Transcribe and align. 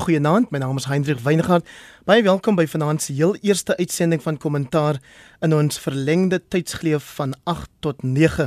Goeienaand, 0.00 0.48
my 0.50 0.58
naam 0.58 0.78
is 0.80 0.86
Hendrik 0.88 1.18
Weingart. 1.20 1.66
Baie 2.08 2.22
welkom 2.24 2.56
by 2.56 2.64
vanaand 2.64 3.02
se 3.04 3.12
heel 3.12 3.34
eerste 3.44 3.74
uitsending 3.76 4.22
van 4.24 4.38
kommentaar 4.40 4.96
in 5.44 5.52
ons 5.52 5.76
verlengde 5.78 6.38
tydsgleef 6.48 7.04
van 7.18 7.34
8 7.44 7.68
tot 7.84 8.00
9. 8.02 8.46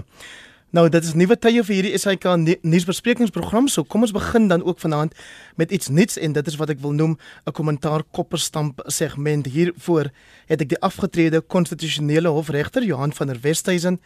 Nou, 0.73 0.87
dit 0.89 1.05
is 1.05 1.13
nuwe 1.13 1.37
tye 1.37 1.61
vir 1.61 1.75
hierdie 1.75 1.99
SAK 2.01 2.25
nuusbesprekingsprogram, 2.65 3.67
so 3.69 3.85
kom 3.85 4.01
ons 4.01 4.15
begin 4.15 4.47
dan 4.49 4.63
ook 4.65 4.81
vanaand 4.81 5.13
met 5.61 5.69
iets 5.69 5.91
nuuts 5.93 6.17
en 6.17 6.33
dit 6.33 6.49
is 6.49 6.57
wat 6.57 6.73
ek 6.73 6.81
wil 6.81 6.97
noem 6.97 7.13
'n 7.45 7.53
kommentaar 7.53 8.01
kopperstamp 8.11 8.81
segment. 8.87 9.45
Hiervoor 9.45 10.09
het 10.49 10.61
ek 10.61 10.69
die 10.73 10.81
afgetrede 10.81 11.41
konstitusionele 11.41 12.33
hofregter 12.33 12.81
Johan 12.83 13.13
van 13.13 13.27
der 13.27 13.37
Westhuizen 13.41 14.01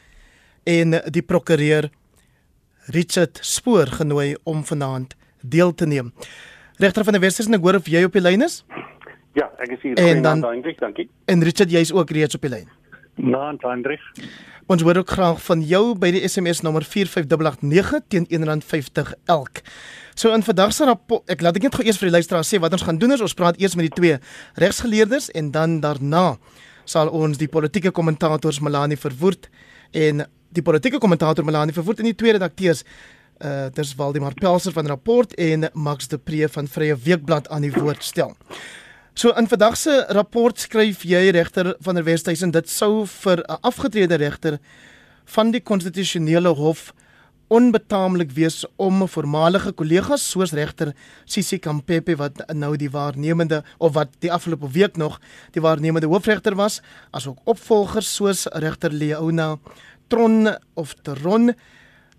en 0.66 1.00
die 1.12 1.24
prokureur 1.24 1.90
Richard 2.92 3.40
Spoor 3.42 3.88
genooi 3.88 4.36
om 4.44 4.66
vanaand 4.66 5.16
deel 5.42 5.74
te 5.74 5.86
neem. 5.86 6.12
Regter 6.78 7.04
van 7.04 7.16
die 7.18 7.22
Wesers, 7.24 7.48
ek 7.50 7.64
hoor 7.66 7.80
of 7.80 7.88
jy 7.90 8.04
op 8.06 8.14
die 8.14 8.22
lyn 8.22 8.46
is? 8.46 8.60
Ja, 9.38 9.48
ek 9.62 9.72
is 9.74 9.82
hier. 9.82 9.98
En 9.98 10.22
dan 10.22 10.44
Hendrik, 10.46 10.78
dankie. 10.82 11.08
En 11.26 11.42
Richard, 11.46 11.74
jy's 11.74 11.90
ook 11.94 12.14
reeds 12.14 12.38
op 12.38 12.46
die 12.46 12.52
lyn. 12.54 12.68
Naam 13.18 13.58
Hendrik. 13.64 14.04
Ons 14.70 14.84
hoor 14.86 15.00
ook 15.02 15.10
graag 15.10 15.40
van 15.42 15.64
jou 15.66 15.96
by 15.98 16.12
die 16.14 16.22
SMS 16.28 16.62
nommer 16.62 16.86
45889 16.86 18.06
teen 18.14 18.28
R1.50 18.30 19.14
elk. 19.26 19.64
So 20.14 20.34
in 20.36 20.46
vandag 20.46 20.76
se 20.76 20.86
rapport, 20.86 21.26
ek 21.34 21.42
laat 21.42 21.58
ek 21.58 21.66
net 21.66 21.80
gou 21.80 21.86
eers 21.86 21.98
vir 21.98 22.12
die 22.12 22.16
luisteraars 22.20 22.54
sê 22.54 22.62
wat 22.62 22.78
ons 22.78 22.86
gaan 22.86 23.02
doen 23.02 23.16
is 23.16 23.26
ons 23.26 23.38
praat 23.38 23.58
eers 23.62 23.78
met 23.80 23.90
die 23.90 23.96
twee 23.98 24.22
regsgeleerdes 24.62 25.32
en 25.38 25.50
dan 25.56 25.80
daarna 25.82 26.36
sal 26.86 27.10
ons 27.10 27.42
die 27.42 27.50
politieke 27.50 27.94
kommentators 27.96 28.62
Melanie 28.62 29.00
Verwoerd 29.02 29.50
en 29.98 30.28
die 30.54 30.66
politieke 30.66 31.02
kommentator 31.02 31.46
Melanie 31.46 31.76
Verwoerd 31.76 32.04
en 32.04 32.12
die 32.12 32.18
twee 32.18 32.38
redakteurs 32.38 32.84
uh 33.40 33.68
dis 33.74 33.96
Waldemar 33.96 34.34
Pelser 34.34 34.72
van 34.72 34.88
rapport 34.88 35.34
en 35.36 35.70
Max 35.74 36.08
de 36.08 36.18
Pre 36.18 36.50
van 36.50 36.68
Vrye 36.68 36.96
Weekblad 36.96 37.50
aan 37.50 37.62
die 37.62 37.72
woord 37.72 38.04
stel. 38.04 38.36
So 39.14 39.34
in 39.34 39.48
vandag 39.48 39.78
se 39.78 40.06
rapport 40.14 40.60
skryf 40.60 41.04
jy 41.04 41.30
regter 41.34 41.76
van 41.82 41.96
der 41.96 42.04
Westhuizen 42.06 42.52
dit 42.52 42.70
sou 42.70 43.06
vir 43.06 43.44
'n 43.48 43.58
afgetrede 43.62 44.16
regter 44.16 44.60
van 45.26 45.52
die 45.52 45.62
konstitusionele 45.62 46.50
hof 46.50 46.94
onbetaamlik 47.48 48.32
wees 48.32 48.66
om 48.76 49.08
voormalige 49.08 49.72
kollegas 49.72 50.30
soos 50.32 50.52
regter 50.52 50.94
Sisi 51.26 51.60
Kampepe 51.60 52.16
wat 52.20 52.42
nou 52.54 52.76
die 52.76 52.90
waarnemende 52.92 53.64
of 53.78 53.94
wat 53.94 54.10
die 54.20 54.32
afgelope 54.32 54.70
week 54.72 54.98
nog 54.98 55.20
die 55.56 55.62
waarnemende 55.62 56.08
hoofregter 56.08 56.56
was 56.56 56.82
asook 57.12 57.40
opvolgers 57.46 58.16
soos 58.16 58.48
regter 58.52 58.92
Leona 58.92 59.58
Tron 60.08 60.56
of 60.76 60.94
Tron 61.04 61.54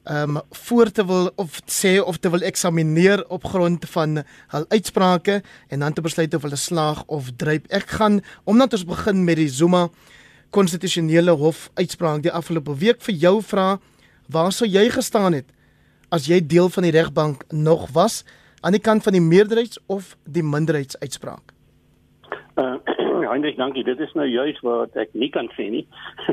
ehm 0.09 0.37
um, 0.37 0.43
voor 0.51 0.91
te 0.91 1.05
wil 1.07 1.31
of 1.37 1.61
sê 1.69 1.99
of 2.01 2.17
te 2.17 2.31
wil 2.31 2.41
eksamineer 2.41 3.27
op 3.29 3.45
grond 3.45 3.85
van 3.93 4.23
hul 4.49 4.65
uitsprake 4.69 5.43
en 5.69 5.79
dan 5.85 5.93
te 5.93 6.01
besluit 6.01 6.35
of 6.35 6.43
hulle 6.43 6.57
slaag 6.57 7.05
of 7.07 7.29
druip. 7.37 7.67
Ek 7.69 7.91
gaan 7.99 8.21
omdat 8.45 8.73
ons 8.73 8.85
begin 8.89 9.25
met 9.25 9.37
die 9.37 9.49
Zuma 9.49 9.89
konstitusionele 10.51 11.31
hof 11.31 11.69
uitspraak 11.75 12.23
die 12.25 12.33
afgelope 12.33 12.77
week 12.81 13.05
vir 13.05 13.15
jou 13.15 13.35
vra 13.43 13.79
waar 14.33 14.53
sou 14.53 14.69
jy 14.69 14.89
gestaan 14.91 15.37
het 15.37 15.53
as 16.09 16.27
jy 16.27 16.41
deel 16.41 16.73
van 16.73 16.89
die 16.89 16.97
regbank 16.97 17.45
nog 17.53 17.91
was 17.93 18.25
aan 18.61 18.73
die 18.73 18.81
kant 18.81 19.05
van 19.05 19.13
die 19.13 19.25
meerderheids 19.25 19.79
of 19.87 20.17
die 20.25 20.43
minderheidsuitspraak? 20.43 21.53
Uh 22.57 22.88
Heinrich, 23.39 23.57
dankie. 23.57 23.85
Dit 23.85 24.01
is 24.01 24.13
nou 24.19 24.27
juist 24.27 24.65
wat 24.67 24.97
ek 24.99 25.13
nie 25.15 25.29
kan 25.31 25.47
sê 25.55 25.69
nie. 25.71 25.85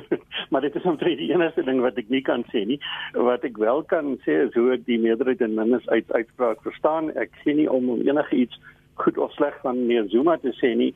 maar 0.49 0.63
dit 0.65 0.73
is 0.73 0.87
omtrent 0.89 1.19
die 1.21 1.27
enigste 1.29 1.61
ding 1.67 1.83
wat 1.83 1.99
ek 2.01 2.07
nie 2.09 2.23
kan 2.25 2.41
sê 2.49 2.63
nie. 2.65 2.79
Wat 3.13 3.45
ek 3.45 3.59
wel 3.61 3.83
kan 3.91 4.15
sê 4.23 4.39
is 4.47 4.57
hoe 4.57 4.71
ek 4.73 4.87
die 4.87 4.97
meerderheid 5.03 5.43
en 5.45 5.53
minderheid 5.53 5.91
uit 5.91 6.15
uitspraak 6.15 6.63
verstaan. 6.65 7.11
Ek 7.13 7.29
sien 7.43 7.59
nie 7.61 7.67
om 7.69 7.91
om 7.93 8.01
enige 8.01 8.39
iets 8.47 8.57
goed 9.03 9.19
of 9.21 9.35
sleg 9.37 9.53
van 9.61 9.83
meneer 9.83 10.09
Zuma 10.09 10.39
te 10.41 10.55
sê 10.57 10.71
nie, 10.79 10.89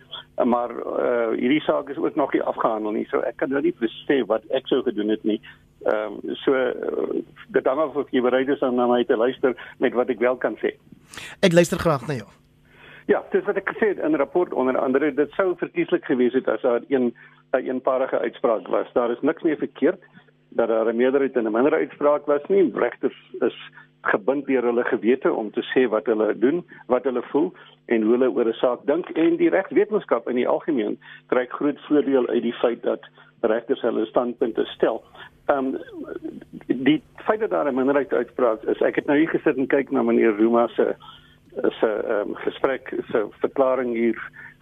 maar 0.49 0.73
uh, 0.73 1.35
hierdie 1.35 1.61
saak 1.67 1.91
is 1.93 2.01
ook 2.01 2.17
nog 2.17 2.33
nie 2.33 2.41
afgehandel 2.41 2.97
nie. 2.97 3.05
So 3.13 3.21
ek 3.29 3.37
kan 3.43 3.53
nou 3.53 3.61
nie 3.61 3.75
sê 4.07 4.23
wat 4.33 4.49
ek 4.49 4.73
sou 4.73 4.81
gedoen 4.89 5.13
het 5.13 5.29
nie. 5.29 5.37
Ehm 5.85 6.17
um, 6.17 6.35
so 6.41 6.57
uh, 6.57 7.21
dit 7.53 7.69
hang 7.69 7.85
af 7.85 8.01
of 8.01 8.09
jy 8.09 8.25
bereid 8.25 8.49
is 8.49 8.65
om 8.65 8.81
na 8.81 8.89
my 8.89 9.03
te 9.05 9.19
luister 9.19 9.53
met 9.77 9.93
wat 9.93 10.09
ek 10.09 10.25
wel 10.25 10.41
kan 10.41 10.57
sê. 10.65 10.73
Ek 11.45 11.53
luister 11.53 11.77
graag 11.77 12.09
na 12.09 12.17
jou. 12.23 12.31
Ja, 13.09 13.23
dis 13.33 13.45
wat 13.47 13.57
ek 13.57 13.71
gesê 13.73 13.87
het 13.89 14.01
in 14.05 14.13
'n 14.13 14.21
rapport 14.21 14.53
onder 14.53 14.77
andere, 14.77 15.13
dit 15.13 15.31
sou 15.31 15.55
verkieslik 15.57 16.05
gewees 16.05 16.33
het 16.33 16.47
as 16.47 16.61
daar 16.61 16.81
een 16.87 17.13
'n 17.53 17.65
eenparige 17.65 18.19
uitspraak 18.19 18.67
was. 18.67 18.93
Daar 18.93 19.11
is 19.11 19.21
niks 19.21 19.41
meer 19.41 19.57
verkeerd 19.57 20.01
dat 20.49 20.67
daar 20.67 20.85
'n 20.85 20.95
meerderheid 20.95 21.35
en 21.35 21.45
'n 21.47 21.51
minderheid 21.51 21.89
uitspraak 21.89 22.25
was 22.25 22.41
nie. 22.47 22.71
Regters 22.73 23.17
is 23.39 23.57
gebind 24.01 24.45
deur 24.45 24.63
hulle 24.63 24.83
gewete 24.83 25.33
om 25.33 25.51
te 25.51 25.63
sê 25.73 25.89
wat 25.89 26.05
hulle 26.05 26.37
doen, 26.37 26.65
wat 26.87 27.03
hulle 27.03 27.21
voel 27.21 27.53
en 27.85 28.01
hoe 28.01 28.11
hulle 28.11 28.31
oor 28.31 28.47
'n 28.47 28.53
saak 28.53 28.79
dink 28.85 29.09
en 29.09 29.35
die 29.35 29.49
regswetenskap 29.49 30.29
in 30.29 30.35
die 30.35 30.47
algemeen 30.47 30.99
trek 31.27 31.51
groot 31.51 31.79
voordeel 31.79 32.27
uit 32.27 32.41
die 32.41 32.53
feit 32.53 32.83
dat 32.83 33.01
regters 33.41 33.81
hulle 33.81 34.05
standpunte 34.05 34.65
stel. 34.65 35.03
Ehm 35.45 35.57
um, 35.57 35.77
die 36.67 37.01
feit 37.15 37.39
dat 37.39 37.49
daar 37.49 37.71
'n 37.71 37.75
minderheid 37.75 38.13
uitspraak 38.13 38.63
is, 38.63 38.81
ek 38.81 38.95
het 38.95 39.05
nou 39.05 39.17
hier 39.17 39.29
gesit 39.29 39.57
en 39.57 39.67
kyk 39.67 39.91
na 39.91 40.01
meneer 40.01 40.35
Ruma 40.35 40.67
se 40.67 40.95
se 41.79 41.89
um, 42.09 42.35
gesprek 42.35 42.93
se 43.11 43.25
verklaring 43.39 43.93
hier 43.93 44.17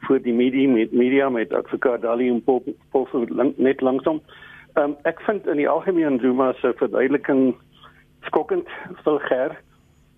voor 0.07 0.21
die 0.21 0.33
media 0.33 0.69
met 0.69 0.91
media 0.91 1.29
met 1.29 1.53
advokaat 1.53 2.01
Dali 2.01 2.29
en 2.29 2.43
Paul, 2.43 2.63
Paul 2.91 3.07
net 3.55 3.81
langsom. 3.81 4.21
Um, 4.73 4.95
ek 5.09 5.21
vind 5.25 5.47
in 5.47 5.57
die 5.57 5.69
algemeen 5.69 6.19
Zuma 6.19 6.53
se 6.61 6.73
verduideliking 6.77 7.55
skokkend 8.29 8.69
vulgêr 9.05 9.55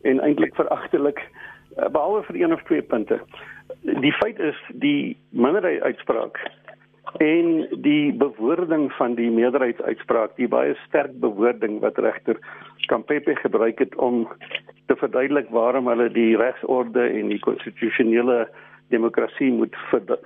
en 0.01 0.19
eintlik 0.19 0.56
veragtelik 0.56 1.22
uh, 1.23 1.88
behalwe 1.88 2.23
vir 2.28 2.41
een 2.41 2.53
of 2.53 2.63
twee 2.67 2.81
punte. 2.81 3.19
Die 3.84 4.13
feit 4.19 4.40
is 4.40 4.59
die 4.84 5.17
minderheid 5.29 5.81
uitspraak 5.81 6.40
en 7.18 7.68
die 7.81 8.14
bewoording 8.14 8.92
van 8.94 9.16
die 9.16 9.30
meerderheidsuitspraak, 9.31 10.36
die 10.36 10.47
baie 10.47 10.75
sterk 10.88 11.20
bewoording 11.20 11.80
wat 11.80 11.97
regter 11.97 12.38
Kampepe 12.88 13.36
gebruik 13.36 13.80
het 13.80 13.96
om 13.96 14.28
te 14.86 14.96
verduidelik 14.96 15.50
waarom 15.50 15.88
hulle 15.88 16.09
die 16.09 16.38
regsorde 16.38 17.09
en 17.09 17.28
die 17.28 17.40
konstitusionele 17.40 18.47
demokrasie 18.90 19.52
moet 19.52 19.75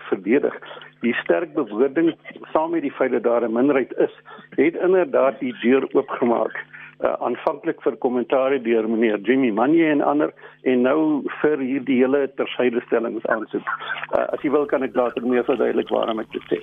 verdedig. 0.09 0.55
Die 1.01 1.13
sterk 1.13 1.53
bewoording 1.53 2.13
saam 2.53 2.71
met 2.71 2.81
die 2.81 2.91
feit 2.91 3.11
dat 3.11 3.23
daar 3.23 3.43
'n 3.43 3.53
minderheid 3.53 3.93
is, 3.97 4.15
het 4.55 4.75
inderdaad 4.75 5.39
die 5.39 5.55
deur 5.61 5.87
oopgemaak 5.91 6.55
uh, 7.03 7.13
aanvanklik 7.27 7.81
vir 7.85 7.97
kommentaar 8.03 8.55
deur 8.63 8.87
meneer 8.89 9.21
Jimmy 9.27 9.51
Manje 9.51 9.91
en 9.91 10.01
ander 10.01 10.33
en 10.63 10.83
nou 10.87 10.99
vir 11.41 11.61
hierdie 11.61 11.99
hele 12.01 12.25
tersydestellings 12.39 13.25
aansoek. 13.31 13.69
Uh, 14.13 14.25
as 14.33 14.43
jy 14.43 14.51
wil 14.53 14.67
kan 14.69 14.85
ek 14.87 14.95
later 14.97 15.25
meer 15.27 15.45
verduidelik 15.47 15.91
waarom 15.93 16.23
ek 16.23 16.31
dit 16.35 16.51
sê. 16.51 16.61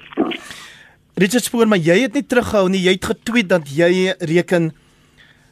Richard 1.21 1.45
Spoor, 1.45 1.69
maar 1.69 1.83
jy 1.83 1.99
het 2.05 2.17
nie 2.17 2.25
teruggehou 2.25 2.71
nie. 2.73 2.85
Jy 2.87 2.97
het 2.97 3.11
getweet 3.13 3.51
dat 3.51 3.69
jy 3.69 4.15
reken 4.31 4.71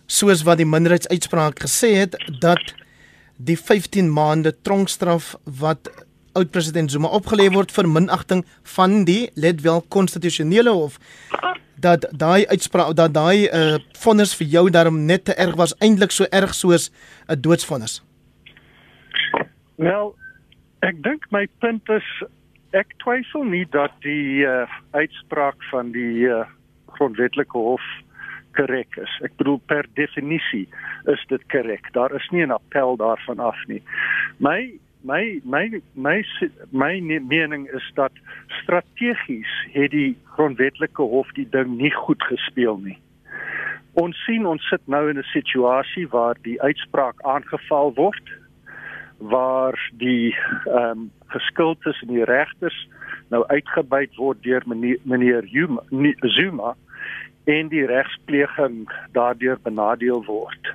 soos 0.09 0.45
wat 0.49 0.61
die 0.61 0.69
minderheidsuitspraak 0.69 1.61
gesê 1.67 1.93
het 1.99 2.17
dat 2.41 2.73
die 3.37 3.59
15 3.59 4.09
maande 4.11 4.55
tronkstraf 4.65 5.35
wat 5.61 5.91
oud-president 6.39 6.91
Zuma 6.91 7.11
opgelê 7.19 7.49
word 7.55 7.73
vir 7.75 7.89
minagting 7.89 8.45
van 8.77 9.05
die 9.09 9.31
let 9.35 9.63
wel 9.67 9.83
konstitusionele 9.95 10.73
hof 10.75 10.99
dat 11.81 12.09
daai 12.11 12.47
uitspraak 12.47 12.95
dat 12.97 13.15
daai 13.15 13.49
uh 13.61 13.79
vonnis 14.03 14.35
vir 14.39 14.49
jou 14.55 14.65
daarom 14.71 15.05
net 15.07 15.25
te 15.25 15.35
erg 15.35 15.57
was 15.57 15.77
eintlik 15.79 16.11
so 16.11 16.25
erg 16.31 16.55
soos 16.55 16.91
'n 17.29 17.41
doodsvonnis. 17.41 18.03
Wel, 19.77 20.15
ek 20.83 21.03
dink 21.03 21.31
my 21.31 21.47
punt 21.59 21.89
is 21.89 22.09
ek 22.73 22.91
twyfel 22.99 23.45
nie 23.45 23.67
dat 23.71 23.93
die 24.03 24.43
uh 24.47 24.67
uitspraak 24.91 25.63
van 25.71 25.93
die 25.93 26.27
uh 26.27 26.45
grondwetlike 26.99 27.59
hof 27.59 27.85
korrek 28.59 28.97
is. 28.97 29.13
Ek 29.23 29.37
bedoel 29.39 29.61
per 29.71 29.87
definisie 29.95 30.67
is 31.07 31.25
dit 31.31 31.43
korrek. 31.53 31.93
Daar 31.93 32.15
is 32.15 32.29
nie 32.31 32.47
'n 32.47 32.51
appel 32.51 32.97
daarvan 32.97 33.39
af 33.39 33.59
nie. 33.67 33.83
My 34.39 34.79
my 35.03 35.41
my 35.45 35.81
my 35.95 36.23
my 36.71 37.01
mening 37.01 37.69
is 37.73 37.91
dat 37.95 38.13
strategies 38.63 39.51
het 39.73 39.91
die 39.91 40.17
grondwetlike 40.25 41.03
hof 41.03 41.31
die 41.33 41.49
ding 41.51 41.77
nie 41.77 41.93
goed 41.95 42.23
gespeel 42.23 42.79
nie. 42.79 42.99
Ons 43.93 44.19
sien 44.27 44.47
ons 44.47 44.69
sit 44.69 44.83
nou 44.87 45.09
in 45.11 45.19
'n 45.19 45.33
situasie 45.33 46.09
waar 46.09 46.37
die 46.43 46.61
uitspraak 46.63 47.23
aangeval 47.23 47.95
word 47.95 48.37
waar 49.19 49.91
die 49.93 50.37
ehm 50.65 50.91
um, 50.91 51.11
geskuldes 51.27 52.01
en 52.01 52.09
die 52.09 52.25
regters 52.25 52.89
nou 53.29 53.45
uitgebuit 53.47 54.15
word 54.17 54.43
deur 54.43 54.63
meneer, 54.67 54.99
meneer 55.03 55.45
Zuma 56.23 56.75
en 57.45 57.69
die 57.69 57.87
regspleging 57.87 58.89
daardeur 59.13 59.59
benadeel 59.63 60.25
word. 60.25 60.75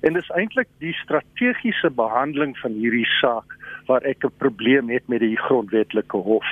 En 0.00 0.12
dis 0.12 0.30
eintlik 0.30 0.68
die 0.78 0.92
strategiese 0.92 1.90
behandeling 1.90 2.58
van 2.58 2.72
hierdie 2.72 3.08
saak 3.20 3.56
waar 3.86 4.02
ek 4.02 4.24
'n 4.24 4.38
probleem 4.38 4.90
het 4.90 5.08
met 5.08 5.20
die 5.20 5.36
grondwetlike 5.36 6.16
hof. 6.16 6.46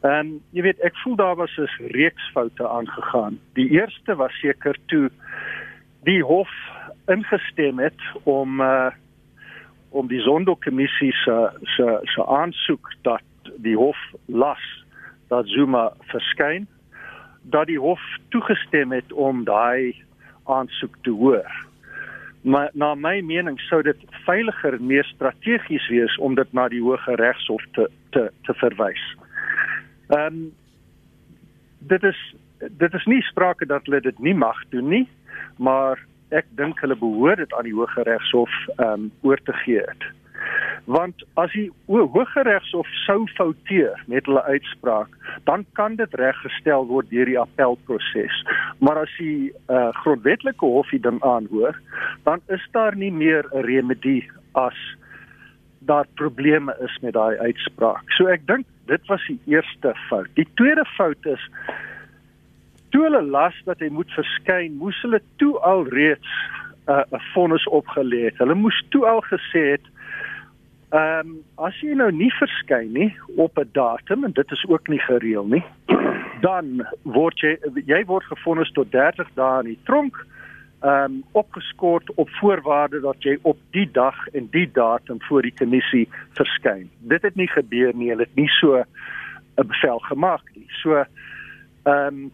En 0.00 0.40
jy 0.50 0.62
weet, 0.62 0.80
ek 0.80 0.96
voel 0.96 1.16
daar 1.16 1.36
was 1.36 1.56
'n 1.58 1.88
reeks 1.96 2.30
foute 2.32 2.68
aangegaan. 2.68 3.38
Die 3.54 3.70
eerste 3.70 4.14
was 4.16 4.32
seker 4.40 4.76
toe 4.86 5.10
die 6.04 6.22
hof 6.22 6.50
ingestem 7.06 7.78
het 7.78 8.00
om 8.22 8.60
uh 8.60 8.90
om 9.94 10.08
die 10.08 10.20
Zondo-kommissie 10.20 11.12
se 11.12 11.50
se 11.62 11.98
se 12.02 12.26
aansoek 12.26 12.92
dat 13.02 13.22
die 13.56 13.76
hof 13.76 13.98
las 14.26 14.84
dat 15.28 15.46
Zuma 15.48 15.92
verskyn 16.00 16.66
dat 17.42 17.66
die 17.66 17.78
hof 17.78 18.00
toegestem 18.28 18.92
het 18.92 19.12
om 19.12 19.44
daai 19.44 19.94
aansoek 20.44 20.96
te 21.02 21.10
hoor. 21.10 21.50
Maar 22.44 22.70
na 22.72 22.94
my 22.94 23.20
mening 23.24 23.56
sou 23.60 23.80
dit 23.82 24.00
veiliger 24.26 24.74
en 24.76 24.86
meer 24.86 25.04
strategies 25.04 25.86
wees 25.88 26.16
om 26.20 26.34
dit 26.36 26.52
na 26.52 26.68
die 26.68 26.82
Hoge 26.84 27.14
Regshof 27.16 27.62
te 27.72 27.88
te 28.12 28.26
te 28.44 28.54
verwys. 28.60 29.04
Ehm 30.12 30.26
um, 30.26 30.42
dit 31.78 32.02
is 32.02 32.20
dit 32.58 32.94
is 32.94 33.04
nie 33.04 33.22
sprake 33.22 33.66
dat 33.66 33.84
hulle 33.88 34.00
dit 34.00 34.18
nie 34.18 34.34
mag 34.34 34.60
doen 34.68 34.88
nie, 34.88 35.08
maar 35.56 36.00
ek 36.28 36.44
dink 36.60 36.80
hulle 36.84 36.96
behoort 36.96 37.40
dit 37.40 37.56
aan 37.56 37.64
die 37.64 37.76
Hoge 37.78 38.04
Regshof 38.04 38.52
ehm 38.76 38.92
um, 38.92 39.10
oor 39.22 39.40
te 39.48 39.56
gee 39.64 39.80
het. 39.80 40.04
Want 40.84 41.24
as 41.40 41.52
die 41.52 41.70
Hoge 41.86 42.42
Regshof 42.44 42.88
sou 43.06 43.24
fouteer 43.36 44.02
met 44.06 44.26
hulle 44.28 44.42
uitspraak, 44.42 45.08
dan 45.48 45.64
kan 45.72 45.96
dit 45.96 46.14
reggestel 46.20 46.86
word 46.86 47.08
deur 47.10 47.30
die 47.30 47.38
appelproses. 47.40 48.42
Maar 48.84 49.04
as 49.06 49.14
die 49.18 49.52
uh, 49.68 49.88
grondwetlike 50.02 50.66
hof 50.66 50.90
dit 50.90 51.02
dan 51.02 51.22
aanhoor, 51.24 51.80
dan 52.28 52.44
is 52.52 52.64
daar 52.76 52.96
nie 52.96 53.12
meer 53.12 53.48
'n 53.52 53.64
remedie 53.64 54.28
as 54.52 54.76
daar 55.78 56.06
probleme 56.14 56.76
is 56.80 56.98
met 57.00 57.12
daai 57.12 57.38
uitspraak. 57.38 58.04
So 58.16 58.26
ek 58.26 58.46
dink 58.46 58.66
dit 58.86 59.06
was 59.06 59.24
die 59.26 59.40
eerste 59.46 59.94
fout. 60.08 60.28
Die 60.34 60.48
tweede 60.54 60.84
fout 60.96 61.26
is 61.26 61.48
toe 62.94 63.02
hulle 63.02 63.22
las 63.22 63.56
dat 63.64 63.80
hy 63.82 63.88
moet 63.90 64.10
verskyn, 64.14 64.76
moes 64.78 65.00
hulle 65.02 65.20
toe 65.42 65.58
al 65.66 65.84
reeds 65.88 66.30
uh, 66.88 67.02
'n 67.10 67.16
uh, 67.16 67.24
vonnis 67.32 67.66
opgelê 67.66 68.24
het. 68.28 68.38
Hulle 68.38 68.54
moes 68.54 68.78
toe 68.94 69.06
al 69.06 69.22
gesê 69.32 69.64
het 69.74 69.86
ehm 70.94 71.28
um, 71.28 71.38
as 71.66 71.78
jy 71.82 71.94
nou 71.98 72.10
nie 72.14 72.30
verskyn 72.38 72.92
nie 72.94 73.10
op 73.36 73.58
'n 73.58 73.68
datum 73.72 74.24
en 74.24 74.32
dit 74.32 74.50
is 74.50 74.64
ook 74.68 74.88
nie 74.88 75.00
gereël 75.00 75.46
nie, 75.46 75.64
dan 76.46 76.86
word 77.02 77.40
jy 77.40 77.56
jy 77.86 78.04
word 78.04 78.24
gevonnis 78.30 78.70
tot 78.72 78.92
30 78.92 79.28
dae 79.34 79.64
in 79.64 79.72
die 79.74 79.82
tronk 79.90 80.20
ehm 80.84 81.04
um, 81.04 81.24
opgeskort 81.32 82.14
op 82.14 82.30
voorwaarde 82.38 83.00
dat 83.00 83.22
jy 83.22 83.38
op 83.42 83.58
die 83.70 83.88
dag 83.90 84.26
en 84.32 84.48
die 84.50 84.70
datum 84.72 85.22
voor 85.22 85.42
die 85.42 85.54
kommissie 85.58 86.08
verskyn. 86.38 86.90
Dit 86.98 87.22
het 87.22 87.34
nie 87.34 87.48
gebeur 87.48 87.94
nie. 87.94 88.10
Hulle 88.10 88.26
het 88.28 88.36
nie 88.36 88.50
so 88.60 88.84
'n 89.56 89.66
bevel 89.66 89.98
gemaak 89.98 90.44
nie. 90.54 90.66
So 90.68 90.94
ehm 90.94 92.06
um, 92.06 92.32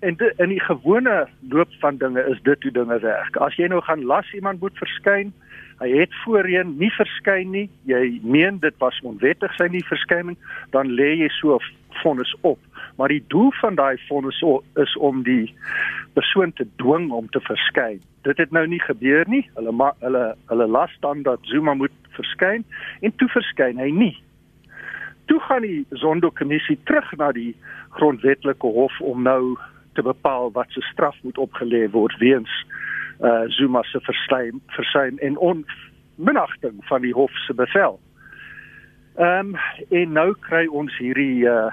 en 0.00 0.16
de, 0.16 0.32
in 0.36 0.48
die 0.48 0.60
gewone 0.60 1.28
loop 1.48 1.72
van 1.80 1.96
dinge 1.96 2.22
is 2.30 2.42
dit 2.42 2.62
hoe 2.62 2.72
dinge 2.72 2.98
werk. 2.98 3.36
As 3.36 3.56
jy 3.56 3.66
nou 3.66 3.80
gaan 3.82 4.04
las 4.04 4.32
iemand 4.32 4.60
moet 4.60 4.78
verskyn, 4.78 5.32
hy 5.78 5.88
het 6.00 6.14
voorheen 6.24 6.74
nie 6.78 6.90
verskyn 6.90 7.52
nie, 7.54 7.68
jy 7.86 8.20
meen 8.22 8.58
dit 8.62 8.74
was 8.82 8.98
onwettig 9.06 9.52
sy 9.56 9.68
nie 9.70 9.84
verskyning, 9.86 10.38
dan 10.74 10.90
lê 10.98 11.14
jy 11.22 11.28
so 11.38 11.56
'n 11.56 11.64
vonnis 12.02 12.34
op. 12.40 12.58
Maar 12.96 13.08
die 13.08 13.24
doel 13.28 13.52
van 13.60 13.74
daai 13.74 13.96
vonnis 14.08 14.42
is 14.74 14.96
om 14.96 15.22
die 15.22 15.54
persoon 16.12 16.52
te 16.52 16.66
dwing 16.76 17.10
om 17.10 17.28
te 17.30 17.40
verskyn. 17.40 18.00
Dit 18.22 18.36
het 18.36 18.50
nou 18.50 18.66
nie 18.66 18.80
gebeur 18.80 19.24
nie. 19.28 19.44
Hulle 19.54 19.72
ma, 19.72 19.92
hulle 20.00 20.36
hulle 20.46 20.66
las 20.66 20.96
dan 21.00 21.22
dat 21.22 21.38
Zuma 21.42 21.74
moet 21.74 21.94
verskyn 22.10 22.64
en 23.00 23.14
toe 23.16 23.28
verskyn 23.28 23.78
hy 23.78 23.90
nie. 23.90 24.16
Toe 25.26 25.40
gaan 25.40 25.62
die 25.62 25.86
Zondo-kommissie 25.90 26.78
terug 26.84 27.12
na 27.16 27.32
die 27.32 27.54
grondwetlike 27.90 28.66
hof 28.66 29.00
om 29.00 29.22
nou 29.22 29.56
te 29.94 30.02
bepaal 30.02 30.50
wat 30.52 30.70
se 30.70 30.80
straf 30.80 31.16
moet 31.22 31.38
opgelê 31.38 31.86
word 31.90 32.16
weens 32.18 32.52
uh 33.20 33.44
Zuma 33.48 33.82
se 33.82 34.00
versuim 34.00 34.60
versuim 34.66 35.18
en 35.18 35.38
onminagting 35.38 36.84
van 36.86 37.02
die 37.02 37.12
hof 37.12 37.32
se 37.46 37.54
bevel. 37.54 38.00
Ehm 39.16 39.54
um, 39.54 39.56
en 39.90 40.12
nou 40.12 40.34
kry 40.40 40.66
ons 40.66 40.98
hierdie 40.98 41.44
uh 41.44 41.72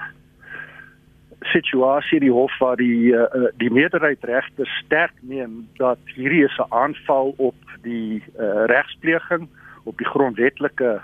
situasie 1.52 2.20
die 2.20 2.32
hof 2.32 2.58
waar 2.58 2.76
die 2.76 3.12
uh, 3.12 3.50
die 3.60 3.70
meerderheid 3.70 4.24
regter 4.24 4.66
sterk 4.66 5.12
neem 5.20 5.68
dat 5.76 5.98
hierdie 6.14 6.44
is 6.44 6.58
'n 6.58 6.72
aanval 6.72 7.34
op 7.36 7.54
die 7.82 8.22
uh, 8.38 8.64
regspleging 8.66 9.48
op 9.84 9.98
die 9.98 10.06
grondwetlike 10.06 11.00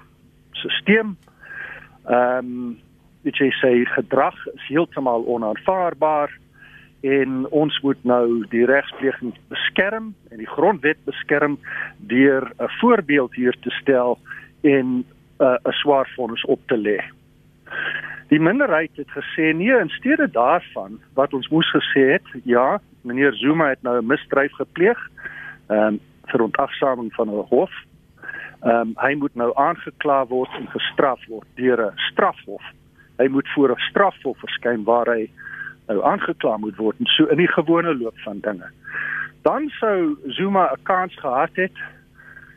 stelsel. 0.53 1.17
Ehm 2.06 2.39
um, 2.39 2.79
dit 3.23 3.35
sê 3.37 3.85
gedrag 3.85 4.47
is 4.47 4.67
heeltemal 4.67 5.27
onaanvaarbaar 5.27 6.31
en 7.02 7.46
ons 7.50 7.81
moet 7.82 8.04
nou 8.04 8.46
die 8.50 8.64
regspleging 8.66 9.34
beskerm 9.50 10.14
en 10.31 10.38
die 10.38 10.49
grondwet 10.49 10.99
beskerm 11.04 11.58
deur 11.99 12.50
'n 12.58 12.70
voorbeeld 12.81 13.34
hier 13.34 13.56
te 13.60 13.70
stel 13.70 14.19
en 14.62 15.04
uh, 15.38 15.56
'n 15.64 15.72
swaar 15.82 16.08
vonnis 16.14 16.44
op 16.44 16.60
te 16.66 16.76
lê. 16.76 17.02
Die 18.28 18.40
minderheid 18.40 18.90
het 18.96 19.10
gesê 19.10 19.52
nee, 19.54 19.78
in 19.78 19.88
steede 19.88 20.31
daarvan 20.31 21.00
wat 21.14 21.34
ons 21.34 21.49
moes 21.49 21.70
gesê 21.70 22.12
het, 22.12 22.26
ja, 22.44 22.81
meneer 23.00 23.34
Zuma 23.34 23.69
het 23.69 23.82
nou 23.82 23.98
'n 23.98 24.06
misdryf 24.06 24.52
gepleeg, 24.52 24.98
ehm 25.66 25.78
um, 25.78 26.00
vir 26.26 26.40
ontagsaming 26.40 27.14
van 27.14 27.28
'n 27.28 27.46
hof. 27.48 27.72
Ehm 28.62 28.81
um, 28.81 28.93
hy 28.96 29.14
moet 29.14 29.34
nou 29.34 29.50
aangekla 29.55 30.26
word 30.26 30.50
en 30.58 30.69
gestraf 30.69 31.26
word 31.26 31.48
deur 31.55 31.81
'n 31.87 31.98
strafhof. 32.10 32.62
Hy 33.19 33.28
moet 33.28 33.48
voor 33.55 33.70
'n 33.70 33.81
strafhof 33.90 34.38
verskyn 34.38 34.84
waar 34.84 35.06
hy 35.06 35.31
nou 35.93 36.03
aangekla 36.09 36.56
moet 36.62 36.79
word 36.81 37.00
en 37.00 37.11
so 37.17 37.29
in 37.33 37.41
die 37.43 37.50
gewone 37.53 37.94
loop 37.99 38.19
van 38.27 38.41
dinge. 38.44 38.69
Dan 39.47 39.69
sou 39.81 40.17
Zuma 40.37 40.71
'n 40.73 40.83
kans 40.89 41.15
gehad 41.19 41.55
het 41.55 41.77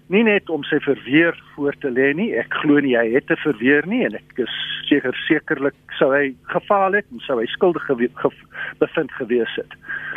nie 0.08 0.24
net 0.24 0.50
om 0.54 0.64
sy 0.64 0.80
verweer 0.86 1.38
voor 1.56 1.74
te 1.82 1.90
lê 1.90 2.14
nie. 2.14 2.30
Ek 2.38 2.54
glo 2.62 2.80
nie 2.80 2.96
hy 2.98 3.08
het 3.16 3.28
te 3.28 3.38
verweer 3.42 3.88
nie 3.90 4.04
en 4.06 4.16
ek 4.16 4.38
is 4.38 4.56
seker 4.90 5.16
sekerlik 5.28 5.76
sou 5.98 6.12
hy 6.14 6.36
gefaal 6.54 6.94
het 6.94 7.06
en 7.12 7.20
sou 7.26 7.40
hy 7.40 7.48
skuldig 7.50 7.86
gewe 7.90 8.10
ge 8.22 8.30
bevind 8.78 9.12
gewees 9.12 9.56
het. 9.58 9.74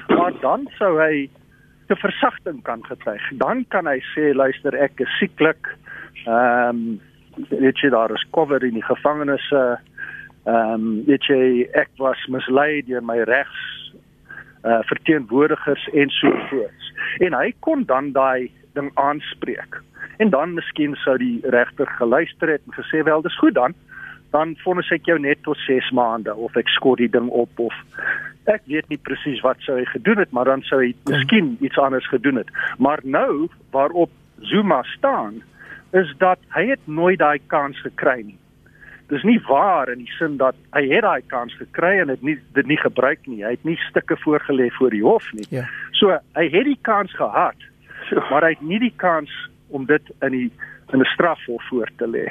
Maar 0.08 0.32
dan 0.40 0.68
sou 0.78 0.98
hy 1.00 1.28
te 1.88 1.96
versagting 1.96 2.62
kan 2.62 2.84
getuig. 2.84 3.22
Dan 3.40 3.64
kan 3.72 3.86
hy 3.86 4.00
sê 4.12 4.34
luister 4.34 4.76
ek 4.76 5.00
is 5.00 5.18
sieklik. 5.18 5.72
Ehm 6.26 6.68
um, 6.68 7.00
weet 7.48 7.78
jy 7.78 7.88
daar 7.94 8.10
is 8.10 8.24
cover 8.34 8.64
in 8.64 8.74
die 8.74 8.82
gevangenes 8.82 9.52
uh 9.54 9.76
Ehm 10.44 10.72
um, 10.74 11.04
weet 11.06 11.24
jy 11.28 11.66
ek 11.72 11.90
was 11.98 12.20
mislei 12.28 12.82
deur 12.86 13.02
my 13.02 13.18
regs 13.28 13.64
uh 14.64 14.80
verteenwoordigers 14.90 15.88
en 15.92 16.10
so 16.10 16.30
voort. 16.50 16.86
En 17.18 17.34
hy 17.34 17.52
kon 17.60 17.84
dan 17.84 18.12
daai 18.12 18.50
ding 18.74 18.90
aanspreek. 18.94 19.82
En 20.18 20.30
dan 20.30 20.54
miskien 20.54 20.96
sou 21.04 21.16
die 21.18 21.38
regter 21.42 21.86
geluister 21.98 22.48
het 22.48 22.62
en 22.66 22.78
gesê 22.78 23.02
wel 23.04 23.22
dis 23.22 23.38
goed 23.38 23.54
dan 23.54 23.74
dan 24.30 24.56
vonnis 24.60 24.90
ek 24.92 25.06
jou 25.08 25.16
net 25.18 25.40
tot 25.42 25.56
6 25.64 25.90
maande 25.96 26.34
of 26.34 26.56
ek 26.60 26.68
skort 26.68 27.00
die 27.00 27.08
ding 27.08 27.30
op 27.32 27.60
of 27.64 27.76
ek 28.44 28.60
weet 28.68 28.88
nie 28.88 29.00
presies 29.00 29.40
wat 29.44 29.60
sou 29.64 29.78
hy 29.78 29.86
gedoen 29.88 30.20
het 30.20 30.32
maar 30.36 30.44
dan 30.44 30.64
sou 30.68 30.82
hy 30.82 30.92
miskien 31.08 31.56
iets 31.60 31.78
anders 31.78 32.08
gedoen 32.08 32.42
het. 32.42 32.50
Maar 32.78 33.00
nou 33.04 33.48
waarop 33.70 34.10
Zuma 34.40 34.82
staan 34.96 35.42
is 35.92 36.12
dat 36.18 36.38
hy 36.54 36.68
het 36.68 36.84
nooit 36.84 37.18
daai 37.18 37.40
kans 37.46 37.80
gekry 37.80 38.20
nie 38.22 38.38
dis 39.08 39.22
nie 39.24 39.40
waar 39.48 39.88
in 39.88 40.02
die 40.04 40.12
sin 40.18 40.36
dat 40.36 40.56
hy 40.76 40.84
het 40.90 41.04
daai 41.06 41.22
kans 41.32 41.54
gekry 41.56 41.94
en 42.02 42.12
het 42.12 42.22
nie 42.22 42.36
dit 42.56 42.66
nie 42.68 42.78
gebruik 42.80 43.24
nie. 43.26 43.40
Hy 43.44 43.54
het 43.56 43.64
nie 43.64 43.78
stukke 43.88 44.18
voorgelê 44.20 44.68
voor 44.76 44.92
die 44.92 45.04
hof 45.04 45.30
nie. 45.36 45.46
Ja. 45.54 45.64
So 45.96 46.12
hy 46.36 46.48
het 46.52 46.68
die 46.68 46.78
kans 46.88 47.14
gehad, 47.16 47.68
maar 48.30 48.44
hy 48.44 48.52
het 48.56 48.64
nie 48.64 48.80
die 48.82 48.94
kans 49.00 49.32
om 49.72 49.86
dit 49.88 50.12
in 50.24 50.36
die 50.36 50.50
in 50.92 51.00
'n 51.00 51.12
strafhof 51.14 51.62
voor 51.68 51.88
te 51.96 52.08
lê. 52.08 52.26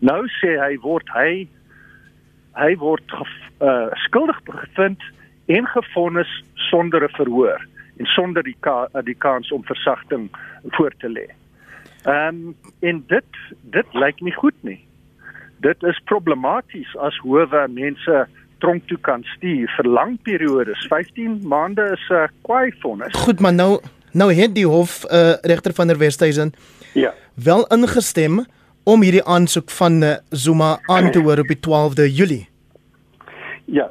Nou 0.00 0.26
sê 0.40 0.58
hy 0.58 0.78
word 0.82 1.08
hy 1.14 1.48
hy 2.58 2.76
word 2.76 3.06
uh, 3.62 3.90
skuldig 4.06 4.42
bevind 4.42 5.02
en 5.46 5.66
gefonnis 5.66 6.30
sonder 6.70 7.04
'n 7.04 7.14
verhoor 7.18 7.66
en 7.98 8.06
sonder 8.06 8.42
die 8.42 8.56
ka 8.60 8.88
die 9.04 9.18
kans 9.18 9.52
om 9.52 9.64
versagting 9.64 10.30
voor 10.70 10.94
te 10.98 11.08
lê. 11.08 11.26
Ehm 12.06 12.28
um, 12.28 12.54
en 12.80 13.04
dit 13.06 13.30
dit 13.62 13.94
lyk 13.94 14.20
nie 14.20 14.34
goed 14.34 14.56
nie 14.62 14.80
dit 15.60 15.82
is 15.82 16.00
problematies 16.04 16.96
as 16.96 17.16
howe 17.24 17.64
mense 17.68 18.26
tronk 18.60 18.86
toe 18.88 18.98
kan 19.00 19.24
stuur 19.36 19.70
vir 19.76 19.88
lang 19.88 20.18
periodes. 20.22 20.86
15 20.88 21.40
maande 21.48 21.84
is 21.92 22.04
'n 22.10 22.14
uh, 22.14 22.28
kwaai 22.42 22.72
vonnis. 22.82 23.14
Goed, 23.24 23.40
maar 23.40 23.52
nou 23.52 23.80
nou 24.12 24.32
het 24.32 24.54
die 24.54 24.66
hof 24.66 25.04
uh, 25.04 25.34
regter 25.42 25.72
van 25.74 25.86
der 25.86 25.98
Westhuizen 25.98 26.52
ja, 26.94 27.14
wel 27.34 27.66
ingestem 27.66 28.44
om 28.84 29.02
hierdie 29.02 29.24
aansoek 29.24 29.70
van 29.70 30.02
uh, 30.02 30.14
Zuma 30.30 30.78
aan 30.86 31.10
te 31.10 31.20
hoor 31.20 31.38
op 31.38 31.46
die 31.46 31.60
12de 31.68 32.06
Julie. 32.10 32.48
Ja, 33.64 33.90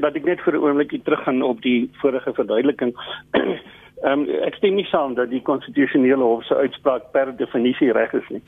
dat 0.00 0.14
ek 0.14 0.24
net 0.24 0.40
vir 0.40 0.54
'n 0.54 0.62
oombliekie 0.62 1.02
teruggaan 1.02 1.42
op 1.42 1.62
die 1.62 1.90
vorige 1.92 2.32
verduideliking. 2.32 2.94
Ehm 4.00 4.20
um, 4.20 4.28
ek 4.48 4.54
stem 4.54 4.74
nie 4.74 4.88
saam 4.88 5.14
dat 5.14 5.28
die 5.30 5.42
konstitusionele 5.42 6.24
hof 6.24 6.44
se 6.44 6.56
uitspraak 6.56 7.10
per 7.12 7.36
definisie 7.36 7.92
reg 7.92 8.12
is 8.12 8.28
nie. 8.28 8.42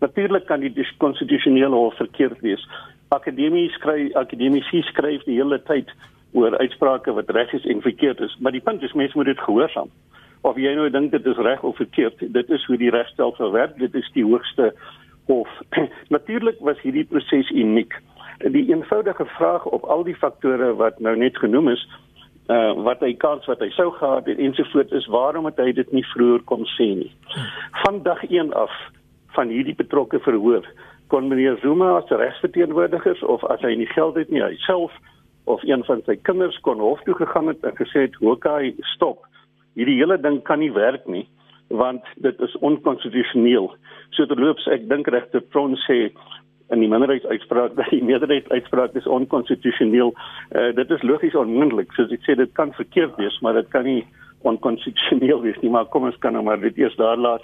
Natuurlik 0.00 0.46
kan 0.46 0.60
die 0.60 0.86
konstitusionele 0.98 1.74
hof 1.74 1.96
verkeerd 1.96 2.40
wees. 2.40 2.62
Akademie 3.08 3.68
skryf 3.74 4.14
akademici 4.14 4.82
skryf 4.82 5.24
die 5.24 5.38
hele 5.40 5.58
tyd 5.62 5.90
oor 6.36 6.58
uitsprake 6.58 7.12
wat 7.12 7.30
reg 7.30 7.52
is 7.52 7.64
en 7.66 7.80
verkeerd 7.82 8.20
is, 8.20 8.36
maar 8.38 8.52
die 8.52 8.60
punt 8.60 8.82
is 8.82 8.92
mense 8.92 9.16
moet 9.16 9.30
dit 9.32 9.40
gehoorsaam. 9.40 9.90
of 10.46 10.58
jy 10.60 10.74
nou 10.76 10.86
dink 10.92 11.12
dit 11.12 11.26
is 11.26 11.40
reg 11.42 11.62
of 11.66 11.76
verkeerd. 11.76 12.20
Dit 12.34 12.50
is 12.54 12.64
hoe 12.70 12.78
die 12.78 12.90
regstelsel 12.94 13.52
werk. 13.52 13.76
Dit 13.78 13.94
is 13.98 14.08
die 14.14 14.24
hoogste 14.24 14.72
hof. 15.26 15.50
Natuurlik 16.14 16.60
was 16.64 16.80
hierdie 16.82 17.06
proses 17.08 17.50
uniek. 17.50 17.96
Die 18.38 18.68
eenvoudige 18.70 19.26
vraag 19.34 19.66
op 19.66 19.84
al 19.90 20.04
die 20.06 20.16
faktore 20.16 20.74
wat 20.78 21.00
nou 21.02 21.16
net 21.18 21.38
genoem 21.42 21.72
is, 21.74 21.82
uh 22.48 22.72
wat 22.86 23.02
hy 23.04 23.12
kans 23.20 23.44
wat 23.50 23.60
hy 23.60 23.68
sou 23.76 23.90
gehad 23.98 24.28
het 24.30 24.38
ensovoorts 24.40 24.94
is 24.96 25.08
waarom 25.12 25.44
het 25.50 25.58
hy 25.60 25.72
dit 25.76 25.90
nie 25.92 26.04
vroeër 26.14 26.46
kon 26.48 26.62
sê 26.78 26.86
nie. 27.02 27.10
Van 27.82 28.00
dag 28.06 28.22
1 28.24 28.54
af 28.56 28.72
van 29.36 29.52
hierdie 29.52 29.76
betrokke 29.78 30.20
verhoor 30.24 30.66
kon 31.12 31.28
meneer 31.28 31.58
Zuma 31.62 31.94
as 31.98 32.10
regsverteenwoordigers 32.10 33.22
of 33.22 33.44
as 33.52 33.64
hy 33.64 33.74
nie 33.80 33.88
geld 33.94 34.16
het 34.20 34.30
nie 34.30 34.44
hy 34.44 34.54
self 34.66 34.94
of 35.48 35.62
een 35.64 35.84
van 35.88 36.02
sy 36.06 36.18
kinders 36.28 36.58
kon 36.66 36.80
hof 36.84 37.00
toe 37.06 37.16
gegaan 37.16 37.48
het 37.52 37.64
en 37.64 37.76
gesê 37.80 38.08
het 38.08 38.16
hoe 38.22 38.36
kan 38.38 38.60
hy 38.62 38.72
stop 38.94 39.24
hierdie 39.78 39.98
hele 40.00 40.18
ding 40.20 40.42
kan 40.48 40.60
nie 40.64 40.72
werk 40.72 41.06
nie 41.06 41.26
want 41.68 42.04
dit 42.24 42.40
is 42.44 42.56
onkonstitusioneel 42.64 43.72
so 44.16 44.26
terloops 44.26 44.68
ek 44.72 44.88
dink 44.92 45.08
regter 45.12 45.44
Tron 45.52 45.76
sê 45.86 46.08
in 46.68 46.82
die 46.84 46.88
minderheidsuitspraak 46.90 47.74
dat 47.78 47.90
die 47.92 48.04
meerderheidsuitspraak 48.04 48.96
is 49.00 49.06
onkonstitusioneel. 49.08 50.14
Uh, 50.52 50.70
dit 50.76 50.90
is 50.90 51.04
logies 51.06 51.36
onmoontlik. 51.38 51.92
Soos 51.96 52.12
ek 52.14 52.24
sê 52.26 52.36
dit 52.38 52.52
kan 52.58 52.74
verkeerd 52.76 53.16
wees, 53.20 53.38
maar 53.44 53.56
dit 53.58 53.70
kan 53.72 53.86
nie 53.88 54.02
onkonstitusioneel 54.42 55.40
wees 55.42 55.58
nie, 55.62 55.70
maar 55.70 55.88
kom 55.92 56.04
ons 56.08 56.18
kan 56.22 56.32
nou 56.32 56.44
maar 56.46 56.60
dit 56.60 56.76
eers 56.78 56.96
daar 56.96 57.16
laat. 57.16 57.42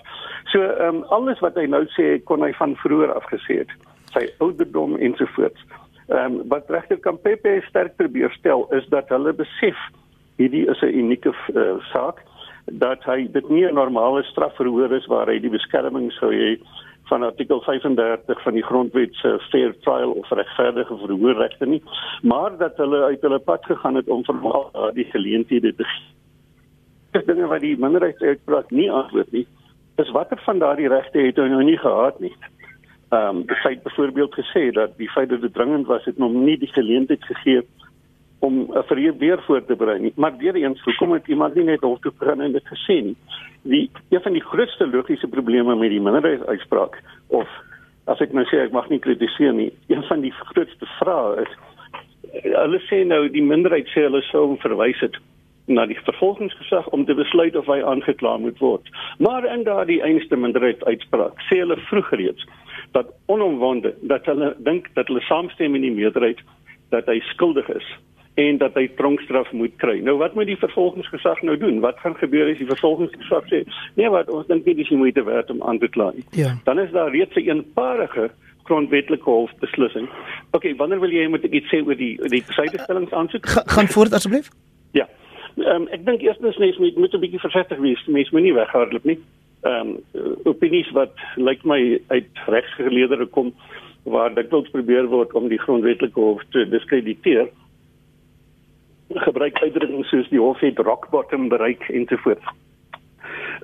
So 0.53 0.63
ehm 0.63 1.01
um, 1.01 1.03
alles 1.17 1.41
wat 1.43 1.57
hy 1.59 1.67
nou 1.67 1.85
sê 1.97 2.19
kon 2.25 2.43
hy 2.43 2.53
van 2.59 2.77
vroeër 2.83 3.15
af 3.15 3.27
gesê 3.33 3.63
het. 3.65 3.73
Sy 4.15 4.29
ouderdom 4.39 4.97
ensovoorts. 4.97 5.67
Ehm 6.09 6.39
um, 6.39 6.49
wat 6.53 6.71
regter 6.71 7.01
Kampepe 7.01 7.61
sterk 7.69 7.97
probeer 7.97 8.33
stel 8.39 8.69
is 8.79 8.87
dat 8.95 9.09
hulle 9.09 9.33
besef 9.33 9.79
hierdie 10.37 10.67
is 10.71 10.83
'n 10.83 10.95
unieke 11.03 11.35
uh, 11.55 11.77
saak 11.93 12.23
dat 12.65 13.05
hy 13.05 13.29
dit 13.33 13.49
nie 13.49 13.67
'n 13.67 13.75
normale 13.75 14.23
strafverhoor 14.23 14.93
is 14.93 15.07
waar 15.07 15.27
hy 15.27 15.39
die 15.39 15.51
beskerming 15.51 16.13
sou 16.13 16.33
hê 16.33 16.59
van 17.05 17.23
artikel 17.23 17.61
35 17.61 18.43
van 18.43 18.55
die 18.55 18.65
grondwet 18.65 19.15
se 19.15 19.39
fair 19.51 19.75
trial 19.81 20.11
of 20.11 20.31
regverdige 20.31 20.97
verhoorregte 20.97 21.67
nie, 21.67 21.83
maar 22.23 22.57
dat 22.57 22.77
hulle 22.77 23.03
uit 23.05 23.21
hulle 23.21 23.39
pad 23.39 23.65
gegaan 23.65 23.95
het 23.95 24.09
om 24.09 24.25
vir 24.25 24.53
al 24.53 24.93
die 24.95 25.05
geleenthede 25.05 25.75
te 25.75 25.85
gee. 25.85 26.14
Dis 27.15 27.27
dinge 27.31 27.49
wat 27.51 27.63
die 27.65 27.77
minderheidsuitspraak 27.79 28.75
nie 28.75 28.91
antwoord 28.91 29.33
nie. 29.33 29.47
Dis 30.01 30.11
watter 30.17 30.41
van 30.45 30.61
daardie 30.63 30.91
regte 30.91 31.23
het 31.23 31.39
hy 31.39 31.49
nou 31.53 31.63
nie 31.65 31.79
gehad 31.79 32.21
nie. 32.21 32.35
Ehm 33.15 33.41
um, 33.41 33.47
hy 33.63 33.73
het 33.77 33.87
byvoorbeeld 33.87 34.35
gesê 34.35 34.69
dat 34.75 34.99
die 34.99 35.11
feit 35.15 35.31
dat 35.31 35.41
dit 35.41 35.55
dringend 35.55 35.87
was 35.87 36.05
het 36.05 36.19
hom 36.19 36.45
nie 36.45 36.59
die 36.59 36.73
geleentheid 36.75 37.25
gegee 37.25 37.63
om 38.45 38.67
'n 38.69 38.87
verhoor 38.91 39.17
weer 39.19 39.43
voor 39.47 39.65
te 39.65 39.77
berei 39.77 39.99
nie. 40.01 40.13
Maar 40.17 40.37
weer 40.37 40.55
eens, 40.55 40.83
hoekom 40.83 41.13
het 41.13 41.29
iemand 41.29 41.55
nie 41.55 41.65
net 41.65 41.81
hof 41.81 42.01
toe 42.01 42.13
gegaan 42.19 42.41
en 42.41 42.53
dit 42.53 42.67
gesê 42.67 43.03
nie? 43.03 43.17
die 43.65 43.91
een 44.09 44.21
van 44.21 44.33
die 44.33 44.45
grootste 44.45 44.87
logiese 44.87 45.29
probleme 45.29 45.77
met 45.77 45.91
die 45.91 46.01
minderheidsuitspraak 46.01 46.99
of 47.27 47.49
as 48.05 48.21
ek 48.21 48.35
nou 48.37 48.45
sê 48.51 48.61
ek 48.61 48.75
mag 48.77 48.91
nie 48.93 49.01
kritiseer 49.01 49.55
nie 49.57 49.71
een 49.89 50.05
van 50.11 50.21
die 50.21 50.33
grootste 50.37 50.89
vrae 50.99 51.47
is 51.47 51.55
hulle 52.45 52.81
sê 52.91 53.01
nou 53.09 53.23
die 53.33 53.45
minderheid 53.45 53.89
sê 53.93 54.05
hulle 54.05 54.21
sou 54.29 54.45
verwys 54.65 55.01
het 55.05 55.17
na 55.67 55.87
die 55.87 55.99
vervolgingsgesag 56.05 56.89
om 56.97 57.05
te 57.05 57.15
besluit 57.15 57.57
of 57.57 57.67
hy 57.67 57.81
aangekla 57.83 58.37
moet 58.39 58.59
word 58.59 58.89
maar 59.19 59.47
in 59.49 59.65
daardie 59.65 60.03
einste 60.03 60.37
minderheidsuitspraak 60.37 61.41
sê 61.49 61.63
hulle 61.63 61.79
vroeg 61.91 62.11
reeds 62.21 62.49
dat 62.93 63.13
onomwonde 63.27 63.95
dat 64.03 64.27
hulle 64.31 64.55
dink 64.59 64.91
dat 64.95 65.07
hulle 65.07 65.25
saamstem 65.29 65.73
met 65.73 65.83
die 65.83 65.95
meerderheid 65.95 66.43
dat 66.95 67.09
hy 67.11 67.21
skuldig 67.33 67.69
is 67.75 67.89
en 68.35 68.59
dat 68.59 68.75
hy 68.75 68.89
tronkstraf 68.99 69.53
moet 69.55 69.75
kry. 69.79 70.01
Nou 70.03 70.17
wat 70.19 70.35
moet 70.35 70.49
die 70.51 70.59
vervolgingsgesag 70.59 71.43
nou 71.47 71.55
doen? 71.59 71.79
Wat 71.85 72.01
gaan 72.03 72.17
gebeur 72.19 72.51
as 72.51 72.59
die 72.59 72.67
vervolgingsgesag 72.67 73.47
sê: 73.51 73.63
"Nee, 73.95 74.11
wat 74.11 74.31
ons 74.31 74.47
dink 74.51 74.67
nie 74.67 74.75
dis 74.75 74.91
die 74.91 74.99
moeite 74.99 75.23
werd 75.25 75.51
om 75.51 75.63
aan 75.63 75.79
te 75.79 75.89
kla 75.89 76.11
nie." 76.15 76.25
Ja. 76.31 76.57
Dan 76.65 76.81
is 76.83 76.91
daar 76.91 77.11
reeds 77.11 77.37
'n 77.37 77.47
eenparige 77.49 78.31
grondwetlike 78.65 79.31
hofbeslissing. 79.31 80.09
OK, 80.51 80.77
wanneer 80.77 81.01
wil 81.01 81.11
jy 81.11 81.29
moet 81.29 81.45
ek 81.45 81.53
iets 81.53 81.71
sê 81.75 81.87
oor 81.87 81.97
die 81.97 82.17
die 82.29 82.43
sydestellings 82.49 83.13
aansoek? 83.13 83.47
Ga, 83.47 83.63
gaan 83.67 83.89
voort 83.89 84.13
asseblief. 84.13 84.51
Ehm 85.65 85.83
um, 85.83 85.89
ek 85.97 86.05
dink 86.05 86.21
eerstens 86.21 86.57
mens 86.61 86.79
moet 86.79 86.97
moet 86.97 87.15
'n 87.15 87.21
bietjie 87.21 87.41
versigtig 87.41 87.79
wees. 87.79 88.05
Mens 88.07 88.31
moenie 88.31 88.55
weghardloop 88.55 89.05
nie. 89.05 89.19
Ehm 89.63 89.97
um, 90.15 90.37
opinies 90.45 90.91
wat 90.91 91.17
lyk 91.37 91.65
my 91.65 92.01
uit 92.09 92.45
regsgeleerdere 92.47 93.27
kom 93.27 93.55
waar 94.05 94.35
dit 94.35 94.51
wil 94.51 94.67
probeer 94.71 95.07
word 95.09 95.33
om 95.33 95.49
die 95.49 95.61
grondwetlike 95.61 96.21
hof 96.21 96.43
te 96.51 96.69
diskrediteer 96.69 97.49
gebruik 99.09 99.59
uitdrukkings 99.63 100.09
soos 100.09 100.29
die 100.29 100.41
hof 100.41 100.61
het 100.61 100.79
rock 100.79 101.09
bottom 101.11 101.49
bereik 101.49 101.89
ensovoorts. 101.89 102.45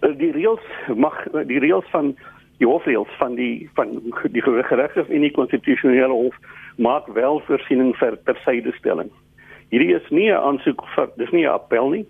Eh, 0.00 0.12
die 0.16 0.32
reëls 0.32 0.64
mag 0.96 1.16
die 1.48 1.58
reëls 1.58 1.88
van 1.90 2.14
die 2.60 2.68
hofreëls 2.68 3.12
van 3.18 3.34
die 3.34 3.68
van 3.74 3.96
die 4.32 4.42
gereghof 4.42 5.08
en 5.08 5.24
die 5.24 5.32
konstitusionele 5.36 6.12
hof 6.12 6.36
maak 6.76 7.06
wel 7.16 7.40
voorsiening 7.48 7.94
vir 7.96 8.18
tersydestelling. 8.24 9.10
Hierdie 9.70 9.94
is 9.94 10.10
nie 10.10 10.30
'n 10.30 10.42
aansoek 10.48 10.82
vir 10.94 11.08
dis 11.16 11.30
nie 11.30 11.46
'n 11.46 11.54
appel 11.54 11.90
nie 11.90 12.06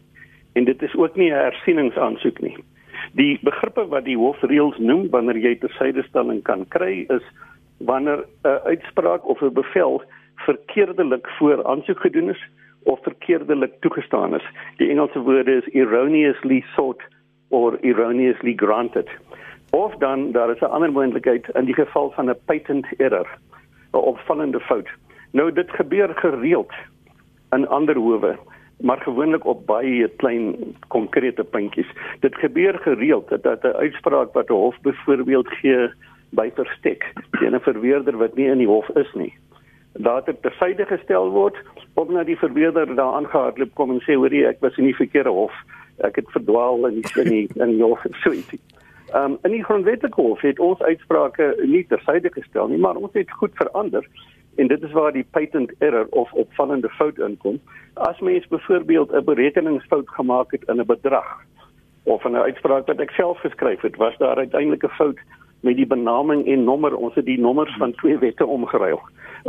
en 0.54 0.64
dit 0.64 0.82
is 0.82 0.94
ook 0.94 1.16
nie 1.16 1.30
'n 1.30 1.44
hersieningsaansoek 1.44 2.40
nie. 2.40 2.56
Die 3.12 3.38
begrippe 3.42 3.88
wat 3.88 4.04
die 4.04 4.16
hofreëls 4.16 4.78
noem 4.78 5.10
wanneer 5.10 5.36
jy 5.36 5.54
tersydestelling 5.58 6.42
kan 6.42 6.64
kry 6.68 7.06
is 7.08 7.22
wanneer 7.78 8.24
'n 8.44 8.60
uitspraak 8.64 9.28
of 9.28 9.42
'n 9.42 9.52
bevel 9.52 10.02
verkeerdelik 10.36 11.28
voor 11.38 11.64
aansoek 11.64 12.00
gedoen 12.00 12.30
is 12.30 12.42
of 12.84 12.98
verkeerdelik 13.02 13.72
toegestaan 13.80 14.34
is. 14.34 14.46
Die 14.76 14.88
Engelse 14.90 15.20
woorde 15.20 15.52
is 15.52 15.74
erroneously 15.74 16.64
sought 16.74 17.02
or 17.48 17.78
erroneously 17.80 18.52
granted. 18.56 19.08
Of 19.70 19.94
dan 19.96 20.32
daar 20.32 20.50
is 20.50 20.60
'n 20.60 20.72
ander 20.72 20.92
moontlikheid 20.92 21.48
in 21.54 21.64
die 21.64 21.74
geval 21.74 22.10
van 22.10 22.30
'n 22.30 22.38
patent 22.44 22.86
error, 22.96 23.28
'n 23.92 23.96
opvallende 23.96 24.60
fout. 24.60 24.88
Nou 25.32 25.52
dit 25.52 25.70
gebeur 25.70 26.14
gereeld 26.14 26.72
in 27.56 27.68
ander 27.68 27.96
howe, 27.96 28.36
maar 28.80 29.00
gewoonlik 29.00 29.44
op 29.44 29.66
baie 29.66 30.08
klein 30.08 30.56
konkrete 30.88 31.44
puntjies. 31.44 31.90
Dit 32.20 32.34
gebeur 32.34 32.78
gereeld 32.78 33.28
dat 33.42 33.64
'n 33.64 33.76
uitspraak 33.84 34.32
wat 34.32 34.50
'n 34.50 34.52
hof 34.52 34.76
byvoorbeeld 34.82 35.48
gee 35.48 35.90
by 36.30 36.50
verstek 36.54 37.12
teen 37.38 37.54
'n 37.54 37.60
verweerder 37.60 38.16
wat 38.16 38.34
nie 38.34 38.46
in 38.46 38.58
die 38.58 38.66
hof 38.66 38.88
is 38.88 39.12
nie 39.14 39.34
later 39.92 40.34
tersyde 40.40 40.86
gestel 40.86 41.30
word 41.30 41.56
of 41.94 42.08
na 42.08 42.24
die 42.24 42.38
verweerder 42.38 42.94
daar 42.94 43.14
aangehardloop 43.18 43.74
kom 43.74 43.90
en 43.90 44.02
sê 44.06 44.14
hoorie 44.14 44.46
ek 44.46 44.60
was 44.60 44.76
in 44.78 44.86
die 44.86 44.96
verkeerde 44.96 45.32
hof 45.34 45.54
ek 46.06 46.20
het 46.22 46.30
verdwaal 46.30 46.86
in 46.88 47.00
die 47.00 47.22
in 47.22 47.30
die 47.34 47.46
in 47.58 47.74
die 47.76 47.82
hof 47.82 48.04
so 48.22 48.32
ietsie. 48.32 48.60
Ehm 49.10 49.32
um, 49.32 49.38
in 49.42 49.56
die 49.56 49.64
grondwetlike 49.64 50.20
hof 50.20 50.40
het 50.46 50.62
ons 50.62 50.82
uitsprake 50.82 51.54
nie 51.64 51.84
tersyde 51.90 52.30
gestel 52.32 52.68
nie 52.68 52.78
maar 52.78 52.96
ons 52.96 53.12
het 53.18 53.30
goed 53.42 53.56
verander 53.58 54.06
en 54.56 54.66
dit 54.66 54.82
is 54.82 54.92
waar 54.92 55.12
die 55.12 55.26
patent 55.30 55.72
error 55.78 56.06
of 56.10 56.32
opvallende 56.32 56.88
fout 56.88 57.18
inkom. 57.18 57.60
As 57.94 58.18
mens 58.20 58.46
byvoorbeeld 58.48 59.12
'n 59.12 59.24
berekeningsfout 59.24 60.08
gemaak 60.08 60.50
het 60.50 60.64
in 60.68 60.80
'n 60.80 60.86
bedrag 60.86 61.44
of 62.02 62.24
in 62.24 62.32
'n 62.32 62.46
uitspraak 62.48 62.86
wat 62.86 63.00
ek 63.00 63.10
self 63.10 63.38
geskryf 63.38 63.80
het, 63.80 63.96
was 63.96 64.16
daar 64.16 64.36
uiteindelik 64.36 64.84
'n 64.84 64.88
fout 64.88 65.18
met 65.60 65.76
die 65.76 65.86
benaming 65.86 66.46
en 66.46 66.64
nommer. 66.64 66.96
Ons 66.96 67.14
het 67.14 67.24
die 67.24 67.40
nommers 67.40 67.76
van 67.76 67.92
twee 67.92 68.18
wette 68.18 68.46
omgeruil 68.46 69.00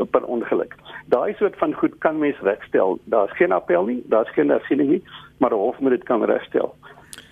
per 0.10 0.24
ongeluk. 0.24 0.76
Daai 1.06 1.34
soort 1.34 1.58
van 1.58 1.74
goed 1.74 1.98
kan 1.98 2.20
mens 2.20 2.40
regstel. 2.40 3.00
Daar's 3.04 3.32
geen 3.32 3.52
appel 3.52 3.86
nie, 3.86 4.04
daar's 4.06 4.30
geen 4.30 4.50
hersiening 4.50 4.90
nie, 4.90 5.04
maar 5.38 5.50
die 5.50 5.60
hof 5.60 5.80
moet 5.80 5.90
dit 5.92 6.04
kan 6.04 6.24
regstel. 6.24 6.76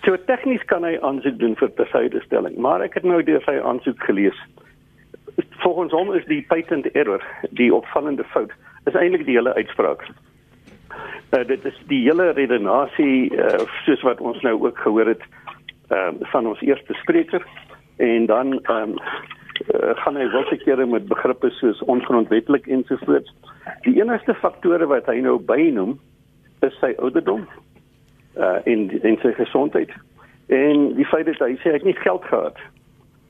So 0.03 0.17
tegnies 0.25 0.63
kan 0.65 0.83
hy 0.83 0.97
aansoek 1.01 1.39
doen 1.39 1.55
vir 1.59 1.73
tersydestelling, 1.75 2.55
maar 2.57 2.81
ek 2.81 2.93
het 2.93 3.03
nou 3.03 3.23
deur 3.23 3.41
sy 3.43 3.59
aansoek 3.59 3.99
gelees. 4.07 4.37
Volgens 5.59 5.91
hom 5.91 6.13
is 6.15 6.25
die 6.25 6.41
patent 6.47 6.91
error, 6.91 7.23
die 7.49 7.73
opvallende 7.73 8.23
fout, 8.23 8.51
is 8.87 8.95
eintlik 8.95 9.25
die 9.27 9.35
hele 9.35 9.53
uitspraak. 9.53 10.05
Uh, 11.31 11.45
dit 11.47 11.65
is 11.65 11.75
die 11.91 12.01
hele 12.05 12.31
redenasie 12.37 13.29
uh, 13.35 13.59
soos 13.85 14.01
wat 14.07 14.21
ons 14.21 14.39
nou 14.41 14.55
ook 14.63 14.79
gehoor 14.81 15.11
het 15.13 15.21
uh, 15.91 16.09
van 16.31 16.47
ons 16.47 16.61
eerste 16.65 16.95
spreker 17.03 17.45
en 17.97 18.25
dan 18.25 18.57
um, 18.71 18.95
uh, 18.95 19.93
gaan 20.01 20.17
hy 20.17 20.25
wel 20.31 20.47
sekere 20.49 20.85
met 20.85 21.07
begrippe 21.11 21.51
soos 21.59 21.83
ongrondwettig 21.91 22.67
ensovoorts. 22.67 23.35
Die 23.85 23.99
enigste 24.01 24.33
faktore 24.33 24.87
wat 24.89 25.11
hy 25.11 25.19
nou 25.25 25.37
bynoem 25.37 25.99
is 26.65 26.75
sy 26.79 26.95
ouderdom 26.97 27.47
uh 28.39 28.57
en 28.69 28.87
en 29.03 29.17
sy 29.21 29.31
gesondheid. 29.35 29.91
En 30.47 30.93
die 30.95 31.05
feit 31.05 31.27
dat 31.27 31.41
hy 31.43 31.55
sê 31.59 31.73
hy 31.73 31.79
het 31.79 31.87
nie 31.87 31.97
geld 31.99 32.25
gehad 32.31 32.57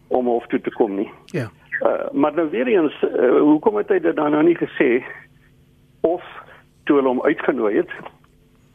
om 0.07 0.29
hof 0.29 0.45
toe 0.51 0.61
te 0.61 0.71
kom 0.75 0.95
nie. 0.95 1.09
Ja. 1.35 1.49
Uh 1.81 2.11
maar 2.11 2.33
nou 2.33 2.49
weer 2.49 2.67
eens 2.67 3.03
uh, 3.03 3.39
hoekom 3.39 3.75
het 3.77 3.89
hy 3.89 3.99
dit 3.99 4.15
dan 4.15 4.31
nou 4.31 4.43
nie 4.43 4.57
gesê 4.57 5.03
of 6.01 6.23
toe 6.83 6.95
hulle 6.95 7.07
hom 7.07 7.21
uitgenooi 7.21 7.75
het 7.75 7.91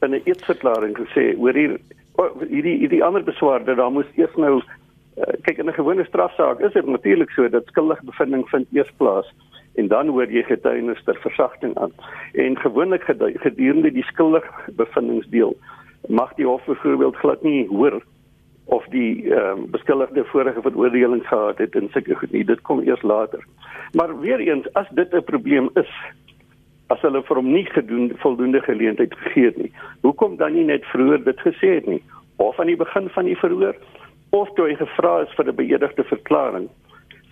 in 0.00 0.10
'n 0.10 0.22
eetsverklaring 0.24 0.96
gesê 0.96 1.36
hoor 1.36 1.54
hier 1.54 1.80
oh, 2.14 2.40
hierdie 2.48 2.78
hierdie 2.78 3.04
ander 3.04 3.24
beswaarde 3.24 3.74
daar 3.74 3.92
moes 3.92 4.08
eers 4.16 4.34
nou 4.36 4.62
Uh, 5.14 5.30
kyk 5.46 5.58
in 5.62 5.68
'n 5.70 5.78
gewone 5.78 6.04
strafsaak 6.04 6.58
is 6.60 6.72
dit 6.72 6.86
natuurlik 6.86 7.30
so 7.30 7.48
dat 7.48 7.66
skuldige 7.66 8.04
bevinding 8.04 8.48
vind 8.48 8.66
eers 8.72 8.90
plaas 8.96 9.34
en 9.74 9.88
dan 9.88 10.08
hoor 10.08 10.26
jy 10.26 10.42
getuienis 10.42 11.04
ter 11.04 11.14
versagting 11.22 11.78
aan. 11.78 11.92
En 12.32 12.58
gewoonlik 12.58 13.04
gedurende 13.38 13.92
die 13.92 14.02
skuldige 14.02 14.50
bevindingsdeel 14.72 15.56
mag 16.08 16.34
die 16.34 16.46
hof 16.46 16.64
byvoorbeeld 16.64 17.16
glad 17.16 17.42
nie 17.42 17.68
hoor 17.68 18.02
of 18.64 18.84
die 18.90 19.30
ehm 19.30 19.58
um, 19.58 19.70
beskuldigde 19.70 20.24
vorige 20.24 20.60
veroordeling 20.60 21.26
gehad 21.28 21.58
het 21.58 21.74
en 21.74 21.88
sulke 21.92 22.14
goed 22.14 22.32
nie. 22.32 22.44
Dit 22.44 22.60
kom 22.60 22.80
eers 22.80 23.02
later. 23.02 23.44
Maar 23.92 24.20
weer 24.20 24.40
eens, 24.40 24.72
as 24.72 24.86
dit 24.90 25.12
'n 25.12 25.24
probleem 25.24 25.70
is, 25.74 25.90
as 26.86 27.00
hulle 27.00 27.22
vir 27.22 27.36
hom 27.36 27.52
nie 27.52 27.66
gedoen 27.66 28.12
voldoende 28.16 28.60
geleentheid 28.60 29.14
gegee 29.14 29.44
het 29.44 29.56
nie, 29.56 29.72
hoekom 30.00 30.36
dan 30.36 30.52
nie 30.52 30.64
net 30.64 30.84
vroeër 30.84 31.24
dit 31.24 31.40
gesê 31.40 31.74
het 31.74 31.86
nie? 31.86 32.02
Of 32.36 32.60
aan 32.60 32.66
die 32.66 32.76
begin 32.76 33.08
van 33.08 33.24
die 33.24 33.36
verhoor 33.36 33.76
of 34.30 34.50
toe 34.54 34.66
hy 34.68 34.74
gevra 34.74 35.20
is 35.20 35.34
vir 35.36 35.48
'n 35.48 35.54
beëdigde 35.54 36.04
verklaring 36.04 36.68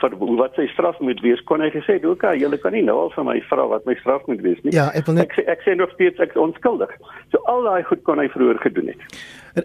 vir 0.02 0.36
wat 0.40 0.56
sy 0.58 0.66
straf 0.72 0.98
moet 1.00 1.20
wees, 1.24 1.40
kon 1.48 1.60
hy 1.64 1.70
gesê, 1.70 1.96
"Oké, 1.96 2.12
okay, 2.12 2.38
julle 2.38 2.58
kan 2.58 2.72
nie 2.72 2.82
nou 2.82 2.98
al 2.98 3.12
vir 3.14 3.24
my 3.24 3.40
vra 3.50 3.66
wat 3.68 3.86
my 3.86 3.94
straf 4.00 4.26
moet 4.26 4.42
wees 4.42 4.58
nie." 4.62 4.72
Ja, 4.72 4.90
ek 4.94 5.06
wil 5.06 5.14
net 5.14 5.30
ek 5.30 5.36
sê 5.38 5.48
ek 5.48 5.60
sê 5.66 5.76
nog 5.76 5.90
steeds 5.94 6.20
ek 6.20 6.30
is 6.30 6.36
onskuldig. 6.36 6.90
So 7.30 7.38
al 7.46 7.62
daai 7.62 7.82
goed 7.82 8.02
kon 8.02 8.18
hy 8.18 8.28
vroeër 8.28 8.58
gedoen 8.58 8.88
het. 8.88 9.00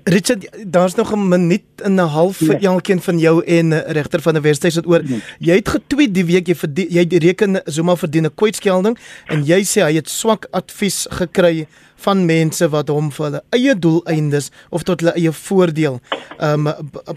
Richard, 0.04 0.72
daar's 0.72 0.96
nog 0.96 1.14
'n 1.14 1.28
minuut 1.28 1.64
en 1.84 1.96
'n 1.96 2.00
half 2.00 2.38
vir 2.38 2.60
nee. 2.60 2.68
elkeen 2.68 3.02
van 3.02 3.20
jou 3.20 3.44
en 3.46 3.74
eh, 3.74 3.92
regter 3.92 4.22
van 4.22 4.34
die 4.34 4.42
Wesduis 4.42 4.76
het 4.76 4.88
oor. 4.88 5.02
Nee. 5.04 5.22
Jy 5.40 5.56
het 5.56 5.70
getweet 5.70 6.14
die 6.14 6.26
week 6.26 6.48
jy 6.48 6.56
verdien, 6.56 6.88
jy 6.90 7.18
reken 7.18 7.62
Zuma 7.66 7.96
verdien 7.96 8.26
'n 8.26 8.36
kwytskelding 8.36 8.98
en 9.26 9.44
jy 9.44 9.62
sê 9.64 9.82
hy 9.82 9.94
het 9.94 10.10
swak 10.10 10.48
advies 10.52 11.08
gekry 11.10 11.68
van 11.96 12.26
mense 12.26 12.70
wat 12.70 12.88
hom 12.88 13.12
vir 13.12 13.26
hulle 13.26 13.42
eie 13.56 13.76
doeleindes 13.80 14.52
of 14.70 14.84
tot 14.84 15.02
hulle 15.02 15.16
eie 15.18 15.32
voordeel 15.32 16.00
um 16.40 16.68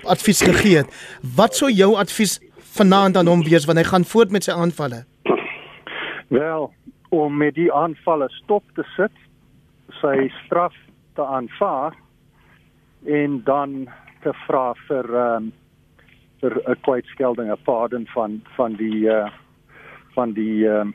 advies 0.05 0.41
gegee 0.41 0.77
het. 0.77 0.87
Wat 1.37 1.57
sou 1.57 1.71
jou 1.71 1.95
advies 2.01 2.39
vanaand 2.77 3.17
aan 3.17 3.31
hom 3.31 3.43
wees 3.47 3.67
wanneer 3.69 3.85
hy 3.85 3.91
gaan 3.91 4.05
voort 4.05 4.31
met 4.31 4.45
sy 4.45 4.53
aanvalle? 4.53 5.05
Wel, 6.31 6.71
om 7.11 7.37
met 7.37 7.55
die 7.55 7.73
aanvalle 7.73 8.29
stop 8.29 8.65
te 8.75 8.85
sit, 8.97 9.15
sy 10.01 10.29
straf 10.45 10.77
te 11.19 11.25
aanvaar 11.25 11.97
en 13.05 13.41
dan 13.45 13.89
te 14.23 14.33
vra 14.47 14.71
vir 14.89 15.09
ehm 15.15 15.37
um, 15.37 15.53
vir 16.41 16.57
'n 16.57 16.81
kwytskelding, 16.87 17.51
'n 17.51 17.63
pardon 17.65 18.07
van 18.15 18.41
van 18.57 18.77
die 18.77 19.09
uh 19.09 19.29
van 20.15 20.33
die 20.33 20.69
ehm 20.69 20.95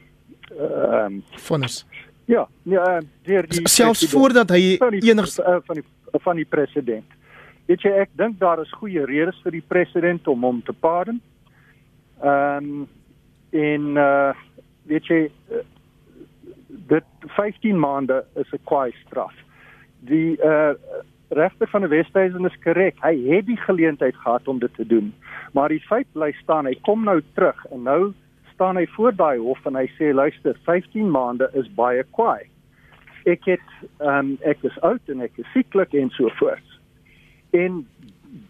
uh, 0.51 1.05
um, 1.05 1.23
vonnis. 1.35 1.85
Ja, 2.25 2.47
ja, 2.63 3.01
deur 3.23 3.47
die 3.47 3.69
selfs 3.69 4.09
voordat 4.09 4.49
hy 4.49 4.77
enigs 5.01 5.39
uh, 5.39 5.57
van 5.65 5.75
die 5.75 5.85
van 6.23 6.35
die 6.35 6.45
president. 6.45 7.05
Weet 7.65 7.81
jy, 7.81 7.91
ek 7.91 8.09
dink 8.17 8.39
daar 8.39 8.61
is 8.61 8.71
goeie 8.77 9.05
redes 9.05 9.37
vir 9.43 9.51
die 9.51 9.65
president 9.67 10.27
om 10.27 10.43
hom 10.43 10.61
te 10.63 10.73
pardon. 10.73 11.21
Ehm 12.21 12.65
um, 12.65 12.87
en 13.49 13.81
uh 13.95 14.33
weet 14.85 15.07
jy 15.07 15.19
uh, 15.49 15.63
dit 16.67 17.03
15 17.37 17.79
maande 17.79 18.25
is 18.35 18.51
'n 18.51 18.63
kwaai 18.63 18.91
straf. 19.05 19.33
Die 19.99 20.37
uh 20.37 20.73
regter 21.29 21.67
van 21.67 21.81
die 21.81 21.89
Wesduisen 21.89 22.45
is 22.45 22.59
korrek. 22.63 22.95
Hy 23.01 23.15
het 23.29 23.45
die 23.45 23.57
geleentheid 23.57 24.15
gehad 24.15 24.47
om 24.47 24.59
dit 24.59 24.73
te 24.75 24.85
doen. 24.85 25.13
Maar 25.53 25.69
die 25.69 25.81
feit 25.81 26.07
bly 26.11 26.31
staan, 26.31 26.65
hy 26.65 26.77
kom 26.81 27.03
nou 27.03 27.21
terug 27.33 27.65
en 27.71 27.83
nou 27.83 28.13
staan 28.53 28.75
hy 28.75 28.85
voor 28.87 29.15
daai 29.15 29.37
hof 29.37 29.65
en 29.65 29.75
hy 29.75 29.87
sê 29.97 30.13
luister, 30.13 30.55
15 30.63 31.09
maande 31.11 31.49
is 31.53 31.67
baie 31.75 32.03
kwaai. 32.15 32.47
Ek 33.25 33.45
het 33.49 33.67
ehm 33.97 34.17
um, 34.17 34.37
ek 34.41 34.63
is 34.63 34.79
oud 34.81 35.01
en 35.09 35.21
ek 35.21 35.37
is 35.41 35.51
sieklik 35.53 35.93
en 35.93 36.09
so 36.09 36.29
voort. 36.39 36.79
En 37.51 37.87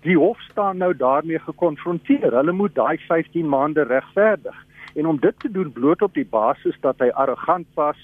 die 0.02 0.18
hof 0.18 0.40
staan 0.40 0.78
nou 0.78 0.96
daarmee 0.98 1.40
gekonfronteer. 1.40 2.32
Hulle 2.34 2.52
moet 2.52 2.76
daai 2.76 2.98
15 2.98 3.50
maande 3.50 3.84
regverdig. 3.84 4.66
En 4.96 5.06
om 5.06 5.20
dit 5.20 5.40
te 5.40 5.52
doen 5.52 5.72
bloot 5.72 6.02
op 6.02 6.14
die 6.14 6.28
basis 6.30 6.78
dat 6.80 7.00
hy 7.00 7.10
arrogant 7.10 7.68
was 7.74 8.00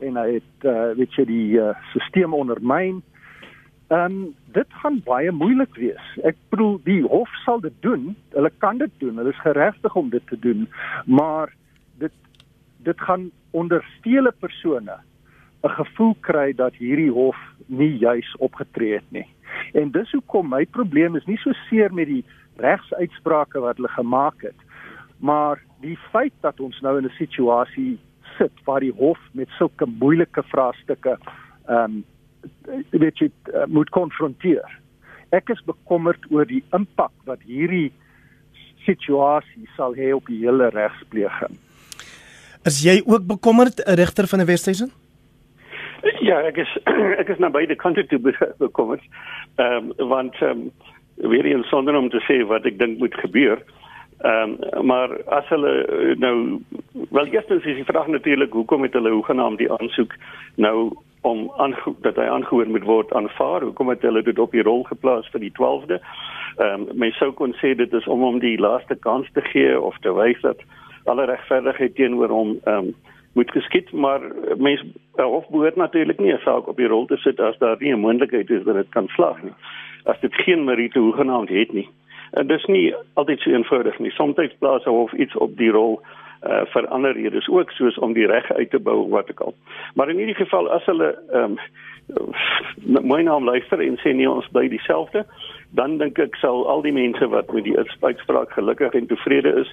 en 0.00 0.16
hy 0.16 0.38
het 0.38 0.68
uh, 0.68 0.92
weet 0.96 1.14
jy 1.16 1.24
die 1.24 1.60
uh, 1.60 1.72
stelsel 2.08 2.36
ondermyn. 2.36 3.02
Ehm 3.86 4.12
um, 4.12 4.34
dit 4.56 4.78
gaan 4.82 5.00
baie 5.04 5.30
moeilik 5.30 5.74
wees. 5.78 6.06
Ek 6.24 6.36
bedoel 6.50 6.78
die 6.84 7.02
hof 7.02 7.30
sal 7.44 7.60
dit 7.60 7.74
doen. 7.84 8.14
Hulle 8.34 8.50
kan 8.58 8.78
dit 8.78 8.92
doen. 8.98 9.18
Hulle 9.20 9.34
is 9.34 9.42
geregtig 9.44 9.94
om 9.94 10.08
dit 10.10 10.26
te 10.26 10.38
doen. 10.38 10.64
Maar 11.06 11.52
dit 11.98 12.12
dit 12.88 13.00
gaan 13.00 13.30
ondersteule 13.50 14.32
persone 14.40 14.96
'n 15.66 15.84
gevoel 15.84 16.14
kry 16.20 16.52
dat 16.52 16.74
hierdie 16.74 17.10
hof 17.10 17.36
nie 17.66 17.98
juis 17.98 18.34
opgetree 18.38 18.94
het 18.94 19.10
nie. 19.10 19.26
En 19.72 19.90
dis 19.90 20.12
hoekom 20.12 20.48
my 20.48 20.64
probleem 20.64 21.16
is 21.16 21.26
nie 21.26 21.38
so 21.38 21.52
seer 21.68 21.92
met 21.94 22.06
die 22.06 22.24
regsuitsprake 22.56 23.60
wat 23.60 23.76
hulle 23.76 23.88
gemaak 23.88 24.42
het, 24.42 24.60
maar 25.18 25.60
die 25.80 25.98
feit 26.12 26.32
dat 26.40 26.60
ons 26.60 26.80
nou 26.80 26.98
in 26.98 27.04
'n 27.04 27.18
situasie 27.18 27.98
sit 28.38 28.52
waar 28.64 28.80
die 28.80 28.92
hof 28.92 29.18
met 29.32 29.48
sulke 29.58 29.86
moeilike 29.86 30.42
vraestukke 30.42 31.18
ehm 31.68 31.84
um, 31.84 32.04
weet 32.90 33.18
jy 33.18 33.30
uh, 33.54 33.64
moet 33.66 33.90
konfronteer. 33.90 34.80
Ek 35.34 35.48
is 35.50 35.62
bekommerd 35.66 36.22
oor 36.30 36.46
die 36.46 36.62
impak 36.72 37.12
wat 37.24 37.42
hierdie 37.42 37.92
situasie 38.84 39.66
sal 39.76 39.94
hê 39.98 40.12
op 40.14 40.26
die 40.30 40.38
hele 40.44 40.68
regspleging. 40.70 41.58
Is 42.66 42.82
jy 42.82 43.02
ook 43.06 43.26
bekommerd, 43.26 43.82
regter 43.98 44.26
van 44.26 44.38
die 44.42 44.46
Wesduisen? 44.46 44.92
Ja, 46.20 46.40
ek 46.46 46.56
is 46.56 46.72
ek 47.22 47.30
is 47.32 47.40
na 47.42 47.50
beide 47.50 47.76
kante 47.76 48.06
toe 48.06 48.20
bekommerd. 48.58 49.02
Ehm 49.56 49.90
um, 49.96 50.08
want 50.08 50.34
ehm 50.40 50.68
um, 50.68 50.70
weer 51.30 51.44
eens 51.44 51.68
sonder 51.68 51.96
om 51.96 52.10
te 52.10 52.20
sê 52.28 52.42
wat 52.46 52.66
ek 52.68 52.78
dink 52.78 52.98
moet 52.98 53.14
gebeur. 53.14 53.62
Ehm 54.20 54.56
um, 54.72 54.86
maar 54.86 55.16
as 55.38 55.48
hulle 55.48 55.72
nou 56.18 56.60
wel 57.10 57.26
eerstens 57.26 57.64
is 57.64 57.80
die 57.80 57.88
vraag 57.88 58.06
natuurlik 58.06 58.52
hoekom 58.52 58.82
het 58.82 58.92
hulle 58.92 59.10
hoegenaamd 59.10 59.58
die 59.58 59.72
aansoek 59.72 60.14
nou 60.54 60.92
om 61.26 61.50
aan 61.56 61.74
dat 62.00 62.16
hy 62.16 62.28
aangehoor 62.30 62.68
moet 62.70 62.86
word 62.86 63.12
aanvaar. 63.12 63.66
Hoekom 63.66 63.88
het 63.88 64.02
hulle 64.02 64.22
dit 64.22 64.38
op 64.38 64.52
die 64.52 64.62
rol 64.62 64.84
geplaas 64.86 65.28
vir 65.34 65.42
die 65.42 65.52
12de? 65.58 66.00
Ehm 66.56 66.86
um, 66.86 66.88
mens 66.94 67.18
sou 67.18 67.32
kon 67.32 67.54
sê 67.62 67.74
dit 67.74 67.92
is 67.92 68.06
om 68.06 68.22
hom 68.22 68.38
die 68.38 68.58
laaste 68.60 68.96
kans 69.08 69.28
te 69.32 69.42
gee 69.50 69.80
of 69.80 69.98
te 70.06 70.14
wys 70.14 70.40
dat 70.46 70.62
alle 71.04 71.26
regverdigheid 71.26 71.94
teenoor 71.94 72.30
hom 72.30 72.58
ehm 72.64 72.92
um, 72.92 72.94
moet 73.36 73.50
geskied, 73.50 73.92
maar 73.92 74.20
mens 74.56 74.84
hof 75.12 75.48
behoort 75.48 75.76
natuurlik 75.76 76.18
nie 76.18 76.32
'n 76.32 76.44
saak 76.44 76.68
op 76.68 76.76
die 76.76 76.86
rol 76.86 77.06
te 77.06 77.16
sit 77.16 77.40
as 77.40 77.58
daar 77.58 77.76
nie 77.78 77.92
'n 77.92 78.00
moontlikheid 78.00 78.50
is 78.50 78.64
dat 78.64 78.74
dit 78.74 78.88
kan 78.88 79.08
slag 79.08 79.42
nie. 79.42 79.52
As 80.04 80.20
dit 80.20 80.34
geen 80.34 80.64
meriete 80.64 80.98
hoegenaamd 80.98 81.48
het 81.48 81.72
nie. 81.72 81.88
En 82.30 82.46
dis 82.46 82.64
nie 82.64 82.94
altyd 83.14 83.40
so 83.40 83.50
eenvoudig 83.50 83.98
nie. 83.98 84.10
Soms 84.10 84.56
plaas 84.58 84.84
'n 84.84 84.90
hof 84.90 85.12
iets 85.12 85.36
op 85.36 85.56
die 85.56 85.70
rol 85.70 86.00
uh, 86.46 86.64
vir 86.64 86.88
ander 86.88 87.12
redes 87.12 87.48
ook 87.48 87.70
soos 87.70 87.98
om 87.98 88.12
die 88.12 88.26
reg 88.26 88.52
uit 88.52 88.70
te 88.70 88.78
bou 88.78 89.08
wat 89.08 89.28
ek 89.28 89.40
al. 89.40 89.54
Maar 89.94 90.10
in 90.10 90.16
hierdie 90.16 90.34
geval 90.44 90.70
as 90.70 90.84
hulle 90.84 91.18
ehm 91.32 91.42
um, 91.42 91.58
my 93.02 93.22
naam 93.22 93.44
luister 93.44 93.80
en 93.80 93.98
sê 93.98 94.12
nee 94.14 94.30
ons 94.30 94.48
bly 94.48 94.68
dieselfde, 94.68 95.24
dan 95.70 95.98
dink 95.98 96.18
ek 96.18 96.36
sal 96.40 96.66
al 96.70 96.82
die 96.82 96.94
mense 96.94 97.26
wat 97.28 97.52
met 97.52 97.64
die 97.64 97.76
uitspraak 97.78 98.52
gelukkig 98.54 98.94
en 98.94 99.06
tevrede 99.06 99.52
is, 99.62 99.72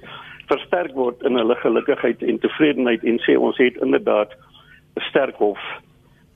versterk 0.52 0.94
word 0.98 1.22
in 1.28 1.38
hulle 1.40 1.56
gelukigheid 1.62 2.24
en 2.24 2.40
tevredenheid 2.40 3.04
en 3.04 3.20
sê 3.24 3.38
ons 3.38 3.58
het 3.58 3.78
inderdaad 3.82 4.34
'n 4.98 5.06
sterk 5.10 5.36
hof. 5.36 5.62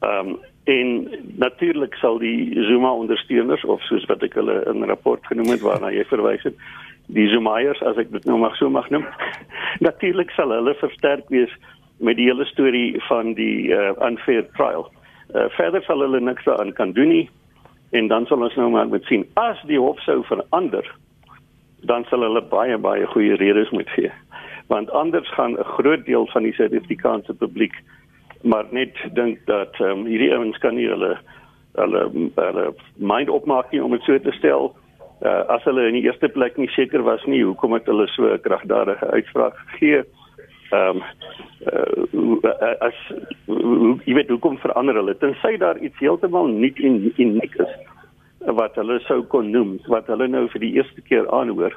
Ehm 0.02 0.28
um, 0.28 0.38
en 0.68 1.08
natuurlik 1.40 1.94
sal 1.96 2.18
die 2.20 2.52
Zuma 2.68 2.92
ondersteuners 2.92 3.64
of 3.64 3.82
soos 3.82 4.06
wat 4.06 4.24
ek 4.24 4.34
hulle 4.34 4.64
in 4.68 4.84
'n 4.84 4.88
rapport 4.88 5.26
genoem 5.26 5.52
het 5.52 5.62
waarna 5.62 5.92
jy 5.92 6.04
verwys 6.06 6.44
het, 6.44 6.56
die 7.08 7.30
Zumaiers 7.30 7.82
as 7.82 7.98
ek 7.98 8.12
dit 8.12 8.26
nou 8.26 8.38
mag 8.38 8.56
so 8.56 8.70
mag 8.70 8.90
noem. 8.90 9.06
Natuurlik 9.88 10.32
sal 10.32 10.50
hulle 10.50 10.76
versterk 10.76 11.30
wees 11.30 11.54
met 12.00 12.18
die 12.18 12.28
hele 12.28 12.46
storie 12.46 13.02
van 13.08 13.34
die 13.34 13.72
uh, 13.72 13.94
unfair 14.02 14.46
trial. 14.54 14.92
Uh, 15.36 15.48
verder 15.50 15.84
sal 15.84 16.00
hulle 16.00 16.20
niks 16.20 16.44
daaraan 16.44 16.74
kan 16.74 16.92
doen 16.92 17.08
nie 17.08 17.30
en 17.92 18.08
dan 18.08 18.26
sal 18.26 18.44
ons 18.44 18.56
nou 18.56 18.70
maar 18.70 18.88
moet 18.88 19.06
sien 19.06 19.26
as 19.34 19.60
die 19.70 19.80
hof 19.80 20.00
sou 20.06 20.24
verander 20.28 20.88
dan 21.88 22.06
sal 22.10 22.26
hulle 22.26 22.42
baie 22.42 22.78
baie 22.78 23.06
goeie 23.14 23.36
redes 23.38 23.70
moet 23.70 23.90
gee. 23.96 24.12
Want 24.68 24.92
anders 24.92 25.30
gaan 25.34 25.56
'n 25.60 25.64
groot 25.64 26.06
deel 26.06 26.28
van 26.28 26.44
die 26.44 26.54
Suid-Afrikaanse 26.54 27.34
publiek 27.34 27.76
maar 28.42 28.66
net 28.72 28.96
dink 29.14 29.40
dat 29.46 29.80
um, 29.80 30.06
hierdie 30.06 30.34
ouens 30.34 30.58
kan 30.58 30.76
nie 30.76 30.88
hulle 30.88 31.18
hulle 31.74 32.32
hulle 32.36 32.74
mind 32.96 33.30
opmaak 33.30 33.72
nie 33.72 33.84
om 33.84 33.92
dit 33.92 34.02
so 34.02 34.20
te 34.20 34.32
stel. 34.32 34.76
Uh, 35.22 35.44
as 35.48 35.64
hulle 35.64 35.88
in 35.88 35.94
die 35.94 36.06
eerste 36.06 36.30
plek 36.30 36.58
nie 36.58 36.70
seker 36.70 37.04
was 37.04 37.26
nie 37.26 37.44
hoekom 37.44 37.74
het 37.74 37.86
hulle 37.86 38.08
so 38.08 38.34
'n 38.34 38.42
kragdadige 38.42 39.08
uitspraak 39.12 39.56
gegee 39.66 40.04
ehm 40.72 41.02
um, 42.14 42.40
uh, 42.44 42.74
as 42.80 42.98
jy 44.06 44.14
weet 44.14 44.30
hoekom 44.30 44.58
verander 44.58 44.96
hulle? 44.96 45.18
Tensy 45.18 45.58
daar 45.58 45.78
iets 45.78 46.00
heeltemal 46.00 46.48
nuut 46.48 46.80
en 46.80 47.00
uniek 47.18 47.56
is 47.56 47.76
wat 48.60 48.76
hulle 48.80 49.00
sou 49.08 49.22
kon 49.32 49.52
noem 49.52 49.78
wat 49.92 50.08
hulle 50.08 50.28
nou 50.28 50.48
vir 50.54 50.64
die 50.64 50.74
eerste 50.80 51.02
keer 51.10 51.28
aanhoor 51.36 51.76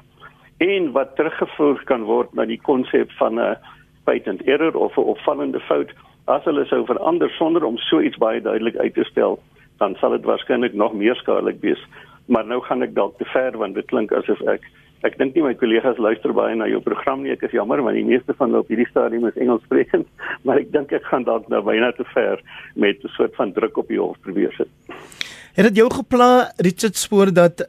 en 0.61 0.92
wat 0.92 1.16
teruggevoer 1.16 1.81
kan 1.88 2.05
word 2.05 2.35
na 2.35 2.44
die 2.44 2.61
konsep 2.61 3.11
van 3.18 3.40
'n 3.40 3.57
patent 4.05 4.42
error 4.46 4.76
of 4.76 4.96
'n 4.96 5.11
opvallende 5.14 5.61
fout 5.61 5.90
as 6.26 6.44
hulle 6.44 6.64
sou 6.66 6.85
verander 6.87 7.31
sonder 7.31 7.64
om 7.64 7.79
so 7.79 8.00
iets 8.00 8.18
baie 8.18 8.40
duidelik 8.40 8.76
uit 8.76 8.94
te 8.94 9.05
stel 9.05 9.38
dan 9.79 9.96
sal 10.00 10.11
dit 10.11 10.24
waarskynlik 10.24 10.74
nog 10.74 10.92
meer 10.92 11.16
skadelik 11.16 11.61
wees. 11.61 11.83
Maar 12.26 12.44
nou 12.46 12.61
gaan 12.62 12.83
ek 12.83 12.94
dalk 12.94 13.16
te 13.18 13.24
ver 13.24 13.57
want 13.59 13.74
dit 13.74 13.87
klink 13.87 14.12
asof 14.12 14.40
ek 14.40 14.66
ek 15.07 15.17
dink 15.19 15.35
nie 15.35 15.43
my 15.43 15.55
kollegas 15.55 15.99
luister 15.99 16.33
baie 16.37 16.55
na 16.57 16.69
jou 16.69 16.81
program 16.85 17.23
nie 17.23 17.33
ek 17.33 17.43
is 17.49 17.57
jammer 17.57 17.83
want 17.83 17.97
die 17.97 18.05
meeste 18.05 18.37
van 18.39 18.51
hulle 18.51 18.65
op 18.65 18.69
hierdie 18.73 18.89
stadium 18.91 19.27
is 19.31 19.37
Engels 19.37 19.65
sprekend 19.69 20.07
maar 20.45 20.61
ek 20.61 20.73
dink 20.73 20.93
ek 20.93 21.09
gaan 21.11 21.25
dalk 21.25 21.49
nou 21.49 21.63
byna 21.63 21.93
te 21.93 22.05
ver 22.15 22.43
met 22.75 23.05
'n 23.05 23.15
soort 23.17 23.35
van 23.37 23.53
druk 23.53 23.77
op 23.77 23.89
die 23.89 24.01
hof 24.01 24.21
probeer 24.21 24.53
sit 24.57 24.71
Het 25.55 25.67
dit 25.67 25.77
jou 25.83 25.91
gepla 25.91 26.53
Richard 26.63 26.97
spoor 26.97 27.33
dat 27.35 27.67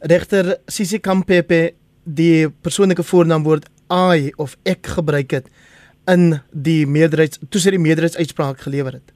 regter 0.00 0.56
Sisi 0.66 0.98
Kampepe 0.98 1.74
die 2.04 2.50
persoonlike 2.50 3.02
voornaamwoord 3.02 3.68
I 3.92 4.32
of 4.36 4.56
ek 4.64 4.86
gebruik 4.96 5.30
het 5.30 5.48
in 6.10 6.40
die 6.50 6.84
meerderheids 6.86 7.40
toe 7.48 7.60
sy 7.60 7.72
die 7.74 7.80
meerderheidsuitspraak 7.80 8.64
gelewer 8.66 8.98
het? 8.98 9.12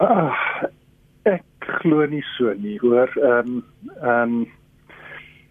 Uh, 0.00 0.32
ek 1.28 1.44
glo 1.82 2.06
nie 2.06 2.22
so 2.36 2.54
nie, 2.54 2.78
hoor. 2.80 3.10
Ehm 3.18 3.58
um, 3.58 3.64
ehm 3.98 4.38
um, 4.38 4.46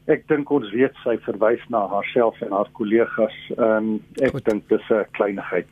ek 0.08 0.28
dink 0.32 0.52
ons 0.52 0.70
weet 0.72 0.96
sy 1.04 1.18
verwys 1.26 1.64
na 1.74 1.86
haarself 1.92 2.40
en 2.46 2.56
haar 2.56 2.70
kollegas. 2.80 3.38
Ehm 3.58 3.96
um, 3.96 3.96
ek 4.24 4.38
dink 4.48 4.68
dis 4.72 4.92
'n 4.92 5.06
kleinigheid. 5.18 5.68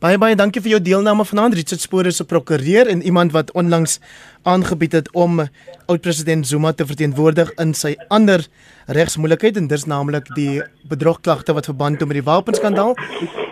Baie 0.00 0.16
baie 0.16 0.32
dankie 0.32 0.62
vir 0.64 0.72
jou 0.72 0.78
deelname 0.80 1.26
vanaand. 1.28 1.52
Richard 1.58 1.82
Spoor 1.82 2.06
is 2.08 2.22
'n 2.22 2.24
prokureur 2.24 2.88
en 2.88 3.02
iemand 3.02 3.32
wat 3.32 3.52
onlangs 3.52 4.00
aangebied 4.44 4.92
het 4.92 5.12
om 5.12 5.40
oud-president 5.86 6.46
Zuma 6.46 6.72
te 6.72 6.86
verteenwoordig 6.86 7.52
in 7.58 7.74
sy 7.74 7.96
ander 8.08 8.46
regsmoeilikheid 8.86 9.56
en 9.56 9.66
dis 9.66 9.84
naamlik 9.84 10.24
die 10.34 10.62
bedrogklagte 10.88 11.52
wat 11.52 11.64
verband 11.66 12.00
het 12.00 12.08
met 12.08 12.16
die 12.16 12.24
wapenskandaal. 12.24 12.96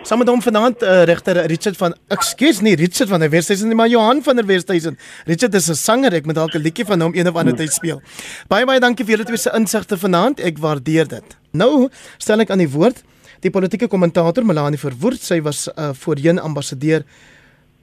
Saam 0.01 0.17
met 0.17 0.27
hom 0.27 0.41
vanaand 0.41 0.81
uh, 0.81 1.03
regter 1.03 1.45
Richard 1.45 1.77
van 1.77 1.93
Ekskuus 2.07 2.61
nie 2.61 2.75
Richard 2.75 3.09
van 3.09 3.19
der 3.19 3.29
Westhuizen 3.29 3.67
nie, 3.67 3.75
maar 3.75 3.87
Johan 3.87 4.23
van 4.23 4.35
der 4.35 4.45
Westhuizen. 4.45 4.97
Richard 5.25 5.53
is 5.53 5.69
'n 5.69 5.75
sanger, 5.75 6.13
ek 6.13 6.25
moet 6.25 6.35
dalk 6.35 6.55
'n 6.55 6.61
liedjie 6.61 6.85
van 6.85 7.01
hom 7.01 7.13
een 7.13 7.27
of 7.27 7.35
ander 7.35 7.55
tyd 7.55 7.73
speel. 7.73 8.01
Baie 8.47 8.65
baie 8.65 8.79
dankie 8.79 9.05
vir 9.05 9.17
julle 9.17 9.25
twee 9.25 9.37
se 9.37 9.51
insigte 9.53 9.97
vanaand. 9.97 10.39
Ek 10.39 10.57
waardeer 10.57 11.07
dit. 11.07 11.37
Nou 11.51 11.89
stel 12.17 12.39
ek 12.39 12.49
aan 12.49 12.57
die 12.57 12.69
woord 12.69 13.03
die 13.43 13.51
politieke 13.51 13.87
kommentator 13.87 14.45
Melanie 14.45 14.79
Verwoerd. 14.79 15.21
Sy 15.23 15.39
was 15.45 15.67
uh, 15.69 15.91
voorheen 15.93 16.39
ambassadeur 16.39 17.05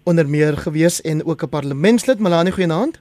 onder 0.07 0.29
meer 0.29 0.57
gewees 0.57 1.01
en 1.01 1.25
ook 1.25 1.43
'n 1.43 1.49
parlementslid. 1.49 2.19
Melanie, 2.19 2.53
goeienaand. 2.53 3.01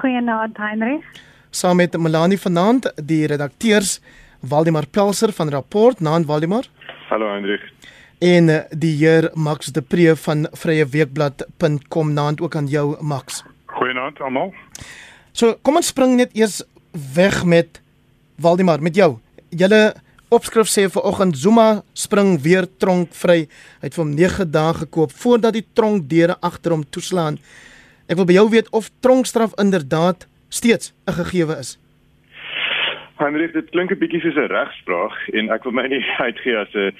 Goeienaand, 0.00 0.56
Heinrich. 0.56 1.04
Saam 1.50 1.76
met 1.76 1.96
Melanie 1.96 2.40
vanaand, 2.40 2.92
die 3.04 3.26
redakteurs 3.26 4.00
Waldemar 4.40 4.86
Pelser 4.86 5.32
van 5.32 5.48
Rapport, 5.48 6.00
naand 6.00 6.26
Waldemar. 6.26 6.64
Hallo 7.08 7.30
Heinrich. 7.30 7.72
En 8.18 8.48
uh, 8.48 8.60
die 8.70 8.96
heer 8.96 9.30
Max 9.34 9.66
de 9.66 9.82
Pre 9.82 10.16
van 10.16 10.48
vryeweekblad.com 10.52 12.12
naand 12.12 12.40
ook 12.40 12.56
aan 12.56 12.66
jou 12.66 12.96
Max. 13.00 13.44
Goeienaand 13.66 14.20
almal. 14.20 14.54
So, 15.32 15.58
kom 15.62 15.76
ons 15.76 15.86
spring 15.86 16.16
net 16.16 16.30
eers 16.32 16.62
weg 17.14 17.44
met 17.44 17.80
Waldemar, 18.36 18.82
met 18.82 18.94
jou. 18.94 19.18
Julle 19.48 19.94
Opskrif 20.28 20.66
sê 20.66 20.88
vanoggend 20.90 21.36
Zuma 21.38 21.82
spring 21.94 22.40
weer 22.42 22.66
tronkvry. 22.82 23.44
Hy 23.78 23.86
het 23.86 23.94
vir 23.94 24.02
hom 24.02 24.14
9 24.18 24.46
dae 24.50 24.72
gekoop 24.74 25.12
voordat 25.14 25.54
die 25.54 25.62
tronkdeure 25.78 26.34
agter 26.42 26.74
hom 26.74 26.82
toeslaan. 26.82 27.36
Ek 28.10 28.18
wil 28.18 28.26
by 28.26 28.34
jou 28.34 28.48
weet 28.50 28.66
of 28.74 28.88
tronkstraf 29.06 29.54
inderdaad 29.62 30.26
steeds 30.50 30.90
'n 31.06 31.14
gegewe 31.22 31.54
is. 31.62 31.78
Hendrik, 33.22 33.52
dit 33.52 33.70
klink 33.70 33.92
'n 33.92 33.98
bietjie 34.02 34.20
soos 34.20 34.34
'n 34.34 34.50
regsvraag 34.50 35.16
en 35.38 35.50
ek 35.50 35.62
wil 35.62 35.72
my 35.72 35.86
nie 35.86 36.02
uitgee 36.26 36.58
as 36.58 36.74
'n 36.74 36.90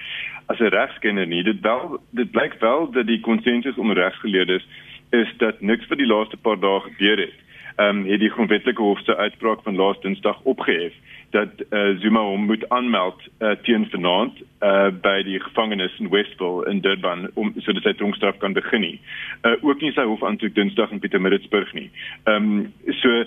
as 0.46 0.60
'n 0.60 0.70
regskenner 0.70 1.26
nie. 1.26 1.42
Dit 1.42 1.60
wel 1.66 1.98
dit 2.10 2.30
blyk 2.30 2.54
wel 2.60 2.90
dat 2.92 3.06
die 3.06 3.20
konsensus 3.20 3.76
om 3.76 3.92
regsgeleerdes 3.92 4.62
is 5.10 5.28
dat 5.38 5.60
niks 5.60 5.86
vir 5.86 5.96
die 5.96 6.06
laaste 6.06 6.36
paar 6.36 6.60
dae 6.60 6.80
gebeur 6.80 7.18
het 7.18 7.38
ehm 7.76 7.88
um, 7.88 8.06
het 8.06 8.20
die 8.20 8.30
grondwetlike 8.30 8.82
hof 8.82 9.00
se 9.04 9.16
uitspraak 9.16 9.62
van 9.62 9.76
laas 9.76 10.00
Dinsdag 10.00 10.40
opgehef 10.42 10.92
dat 11.30 11.48
uh, 11.70 11.96
Zuma 12.00 12.20
hom 12.20 12.46
moet 12.46 12.68
aanmeld 12.68 13.22
uh, 13.38 13.50
teen 13.66 13.86
vanaand 13.90 14.38
uh, 14.60 14.88
by 15.02 15.22
die 15.26 15.40
gevangenis 15.40 15.98
in 15.98 16.10
Westville 16.10 16.66
in 16.70 16.80
Durban 16.80 17.28
om 17.34 17.52
sodat 17.56 17.82
sy 17.82 17.94
tronkstraf 17.98 18.38
kan 18.42 18.56
begin 18.56 18.84
nie. 18.84 18.96
Uh, 19.42 19.56
ook 19.60 19.80
nie 19.80 19.92
sy 19.96 20.06
hof 20.06 20.24
aantoek 20.24 20.54
Dinsdag 20.54 20.94
in 20.94 21.02
Pietermaritzburg 21.02 21.72
nie. 21.76 21.90
Ehm 22.24 22.50
um, 22.58 22.72
so 23.02 23.24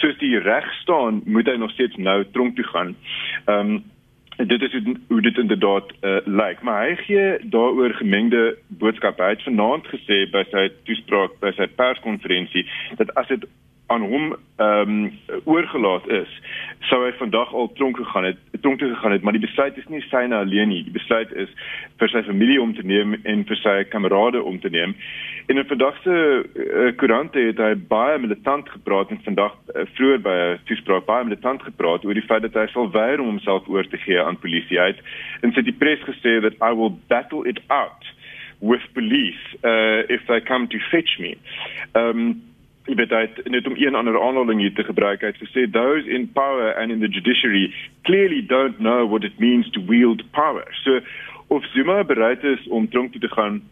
soos 0.00 0.18
die 0.18 0.38
reg 0.38 0.68
staan, 0.80 1.22
moet 1.24 1.48
hy 1.50 1.56
nog 1.60 1.70
steeds 1.76 1.96
nou 1.96 2.22
tronk 2.32 2.56
toe 2.56 2.68
gaan. 2.74 2.96
Ehm 3.46 3.76
um, 3.76 3.82
dit 4.36 4.62
is 4.62 4.72
hoe 5.08 5.20
dit 5.20 5.38
inderdaad 5.38 5.92
uh, 6.00 6.16
lyk 6.24 6.62
maar 6.62 6.86
hy 6.86 6.94
gee 7.04 7.26
daaroor 7.52 7.94
gemengde 7.98 8.56
boodskappe 8.80 9.22
hy 9.22 9.34
het 9.34 9.44
vanaand 9.46 9.86
gesê 9.92 10.22
by 10.32 10.42
sy 10.50 10.64
toespraak 10.88 11.36
by 11.42 11.52
sy 11.56 11.68
perskonferensie 11.76 12.64
dat 13.00 13.12
as 13.20 13.28
dit 13.28 13.44
aan 13.86 14.02
hom 14.02 14.36
ehm 14.56 14.90
um, 14.90 15.12
oorgelaat 15.44 16.06
is, 16.08 16.30
sou 16.88 17.00
hy 17.04 17.12
vandag 17.18 17.52
al 17.54 17.70
tronk 17.72 17.96
gegaan 17.96 18.24
het, 18.24 18.38
tronk 18.60 18.78
toe 18.78 18.88
gegaan 18.94 19.12
het, 19.12 19.22
maar 19.22 19.34
die 19.34 19.42
besluit 19.42 19.76
is 19.76 19.88
nie 19.90 20.00
syne 20.06 20.36
alleen 20.36 20.68
nie. 20.68 20.82
Die 20.86 20.94
besluit 20.94 21.32
is 21.32 21.50
vir 22.00 22.12
sy 22.12 22.22
familie 22.26 22.60
om 22.62 22.74
te 22.76 22.84
neem 22.86 23.16
en 23.22 23.44
vir 23.48 23.58
sy 23.62 23.74
kamerade 23.90 24.42
om 24.42 24.60
te 24.60 24.70
neem. 24.70 24.94
In 25.50 25.58
'n 25.58 25.66
vandag 25.66 25.98
se 26.02 26.14
uh, 26.14 26.92
koerante 26.96 27.38
het 27.38 27.58
hy 27.58 27.74
baie 27.74 28.18
militant 28.18 28.68
gepraat 28.68 29.10
en 29.10 29.20
vandag 29.24 29.58
uh, 29.74 29.82
vroeër 29.96 30.20
by 30.20 30.36
'n 30.38 30.58
toespraak 30.70 31.04
baie 31.06 31.24
militant 31.24 31.62
gepraat 31.62 32.04
oor 32.04 32.14
die 32.14 32.28
feit 32.30 32.42
dat 32.42 32.54
hy 32.54 32.66
sal 32.72 32.90
weier 32.90 33.20
om 33.20 33.26
homself 33.26 33.68
oor 33.68 33.88
te 33.88 33.98
gee 33.98 34.20
aan 34.22 34.38
polisie 34.38 34.80
uit 34.80 34.98
en 35.42 35.52
sy 35.52 35.62
die 35.62 35.78
pres 35.84 36.00
gesê 36.06 36.40
dat 36.40 36.54
I 36.62 36.72
will 36.74 36.94
battle 37.08 37.48
it 37.48 37.60
out 37.68 38.04
with 38.60 38.82
police 38.94 39.42
uh, 39.64 40.06
if 40.08 40.22
they 40.26 40.40
come 40.40 40.68
to 40.68 40.78
fetch 40.90 41.18
me. 41.18 41.36
Ehm 41.94 42.18
um, 42.18 42.51
jy 42.86 42.94
weet 42.98 43.08
dit 43.08 43.50
net 43.50 43.66
om 43.66 43.76
een 43.76 43.94
ander 43.94 44.20
aanhaling 44.20 44.60
hier 44.60 44.74
te 44.74 44.84
gebruik. 44.84 45.20
Het 45.20 45.36
gesê 45.36 45.70
those 45.70 46.08
in 46.08 46.30
power 46.32 46.74
and 46.74 46.90
in 46.90 47.00
the 47.00 47.08
judiciary 47.08 47.74
clearly 48.02 48.42
don't 48.46 48.78
know 48.78 49.08
what 49.08 49.24
it 49.24 49.38
means 49.38 49.70
to 49.70 49.84
wield 49.86 50.22
power. 50.30 50.66
So 50.82 51.00
of 51.46 51.64
Zuma 51.74 52.04
bereid 52.04 52.44
is 52.44 52.68
om 52.68 52.88
tronk 52.88 53.12
toe 53.12 53.20
te 53.20 53.28
gaan 53.28 53.62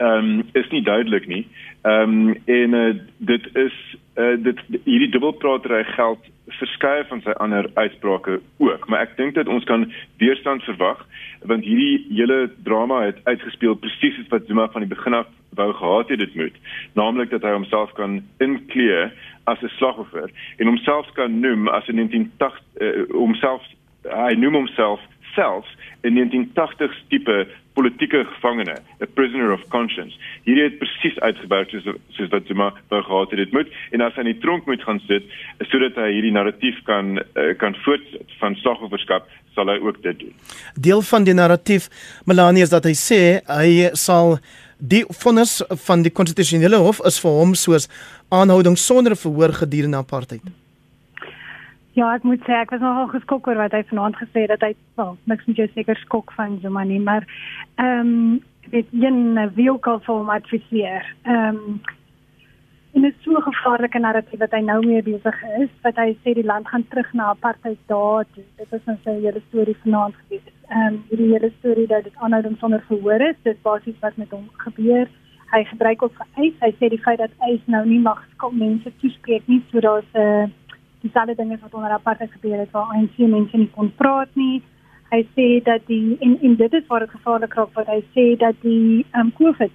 ehm 0.00 0.40
um, 0.40 0.48
is 0.52 0.68
nie 0.70 0.82
duidelik 0.82 1.26
nie. 1.26 1.46
Ehm 1.82 2.28
um, 2.28 2.36
en 2.44 2.74
uh, 2.74 2.94
dit 3.16 3.48
is 3.56 3.74
uh, 4.16 4.36
dit 4.42 4.58
hierdie 4.84 5.10
dubbelpratery 5.12 5.84
geld 5.84 6.30
verskeie 6.46 7.04
van 7.08 7.20
sy 7.20 7.34
ander 7.36 7.68
uitsprake 7.74 8.40
ook. 8.58 8.88
Maar 8.88 9.04
ek 9.06 9.16
dink 9.16 9.34
dat 9.36 9.48
ons 9.48 9.64
kan 9.68 9.84
weerstand 10.22 10.64
verwag 10.64 11.04
want 11.48 11.64
hierdie 11.64 12.06
hele 12.08 12.50
drama 12.64 13.02
het 13.06 13.20
uitgespeel 13.24 13.76
presies 13.80 14.16
wat 14.28 14.48
Zuma 14.48 14.68
van 14.72 14.84
die 14.84 14.94
begin 14.94 15.14
af 15.20 15.28
wou 15.60 15.72
gehad 15.72 16.08
het 16.08 16.18
dit 16.18 16.34
moet. 16.34 16.56
Naamlik 16.92 17.30
dat 17.30 17.44
hy 17.44 17.52
homself 17.52 17.92
kan 17.92 18.22
inkleer 18.38 19.12
as 19.44 19.60
'n 19.62 19.72
slagoffer 19.76 20.30
en 20.56 20.66
homself 20.66 21.12
kan 21.12 21.40
noem 21.40 21.68
as 21.68 21.84
'n 21.88 22.00
1980 22.00 22.60
uh, 22.80 23.04
homself 23.12 23.62
hy 24.08 24.32
noem 24.32 24.54
homself 24.54 25.00
self 25.34 25.66
in 26.02 26.16
1980s 26.16 27.00
tipe 27.08 27.46
politieke 27.74 28.24
gevangene, 28.24 28.76
a 29.02 29.06
prisoner 29.14 29.52
of 29.52 29.62
conscience. 29.68 30.16
Hierdie 30.44 30.66
het 30.66 30.78
presies 30.80 31.18
uitgebou 31.24 31.60
soos 31.70 31.86
soos 32.16 32.30
wat 32.32 32.48
Zuma 32.50 32.70
wou 32.92 33.02
gehad 33.06 33.34
het 33.38 33.52
moet 33.56 33.70
en 33.94 34.04
as 34.04 34.16
hy 34.18 34.24
in 34.26 34.32
die 34.32 34.40
tronk 34.42 34.66
moet 34.70 34.82
gaan 34.86 35.00
sit 35.06 35.28
sodat 35.70 35.98
hy 36.00 36.10
hierdie 36.16 36.34
narratief 36.34 36.80
kan 36.88 37.18
uh, 37.20 37.52
kan 37.60 37.76
voortsit 37.84 38.34
van 38.40 38.58
slagofferskap 38.62 39.28
sal 39.56 39.70
hy 39.72 39.78
ook 39.82 40.00
dit 40.02 40.24
doen. 40.24 40.34
Deel 40.74 41.04
van 41.12 41.28
die 41.28 41.36
narratief 41.36 41.88
Melanie 42.26 42.66
is 42.66 42.74
dat 42.74 42.88
hy 42.88 42.96
sê 42.98 43.22
hy 43.48 43.90
sal 43.98 44.38
die 44.80 45.04
vonnis 45.22 45.60
van 45.86 46.02
die 46.02 46.12
konstitusionele 46.12 46.80
hof 46.80 47.02
is 47.06 47.20
vir 47.20 47.36
hom 47.36 47.54
soos 47.58 47.88
aanhouding 48.32 48.78
sonder 48.78 49.16
verhoor 49.18 49.52
gedurende 49.62 50.00
apartheid. 50.00 50.42
Ja, 51.98 52.12
ek 52.14 52.22
moet 52.22 52.42
sê 52.46 52.54
ek 52.54 52.70
was 52.70 52.82
nogal 52.84 53.08
geskok 53.10 53.48
oor 53.50 53.58
wat 53.58 53.72
hy 53.74 53.82
vanaand 53.88 54.18
gesê 54.20 54.44
het 54.44 54.52
dat 54.52 54.62
hy 54.68 54.74
wel 55.00 55.16
niks 55.32 55.46
met 55.50 55.56
jou 55.58 55.66
seker 55.74 55.98
skok 56.04 56.30
van 56.36 56.60
Zuma 56.62 56.84
nie, 56.86 57.00
maar 57.00 57.26
ehm 57.82 58.12
um, 58.12 58.42
dit 58.70 58.86
een 58.94 59.38
wielkel 59.56 59.98
vir 60.04 60.14
hom 60.14 60.30
adviseer. 60.30 61.08
Ehm 61.24 61.58
um, 61.58 61.80
en 62.94 63.02
dit 63.06 63.14
is 63.14 63.24
so 63.24 63.34
'n 63.38 63.42
gevaarlike 63.42 63.98
narratief 63.98 64.38
wat 64.38 64.54
hy 64.54 64.60
nou 64.60 64.86
mee 64.86 65.02
besig 65.02 65.42
is, 65.58 65.70
wat 65.82 65.96
hy 65.96 66.14
sê 66.22 66.34
die 66.34 66.46
land 66.52 66.68
gaan 66.68 66.86
terug 66.88 67.12
na 67.12 67.34
apartheid 67.34 67.78
dae. 67.86 68.24
Dit 68.34 68.72
is 68.72 68.86
nou 68.86 68.96
sy 69.04 69.10
hele 69.10 69.42
storie 69.48 69.76
vanaand 69.82 70.14
gewees 70.14 70.54
ehm 70.70 70.86
um, 70.86 71.02
hierdie 71.08 71.32
hele 71.32 71.50
storie 71.58 71.86
dat 71.86 72.04
dit 72.04 72.16
aanhouding 72.16 72.56
sonder 72.58 72.82
verhoor 72.86 73.20
is, 73.20 73.36
dit 73.42 73.62
basies 73.62 73.98
wat 74.00 74.16
met 74.16 74.30
hom 74.30 74.46
gebeur. 74.56 75.08
Hy 75.50 75.64
gebruik 75.64 76.02
ook 76.02 76.18
eis. 76.36 76.54
Hy 76.60 76.70
sê 76.78 76.88
die 76.88 77.02
feit 77.02 77.18
dat 77.18 77.34
eis 77.38 77.62
nou 77.66 77.84
nie 77.86 77.98
mag 77.98 78.22
skop 78.34 78.52
mense 78.52 78.92
toespreek 79.00 79.46
nie, 79.46 79.62
so 79.70 79.80
daar's 79.80 80.12
'n 80.14 80.18
uh, 80.18 80.48
dieselfde 81.00 81.34
dinge 81.34 81.58
wat 81.60 81.74
onder 81.74 81.90
apartheid 81.90 82.32
gebeur 82.32 82.58
het 82.58 82.70
waar 82.70 82.92
ANC 82.94 83.18
mense 83.18 83.56
nie 83.56 83.70
kon 83.74 83.92
praat 83.96 84.28
nie. 84.34 84.62
Hy 85.10 85.20
sê 85.34 85.46
dat 85.66 85.86
die 85.86 86.16
en 86.20 86.38
en 86.40 86.56
dit 86.56 86.72
is 86.72 86.86
waar 86.86 87.04
dit 87.04 87.10
gevaarlik 87.10 87.54
raak 87.54 87.74
wat 87.74 87.86
hy 87.86 88.00
sê 88.14 88.26
dat 88.38 88.54
die 88.62 89.06
ehm 89.10 89.26
um, 89.26 89.32
COVID 89.38 89.72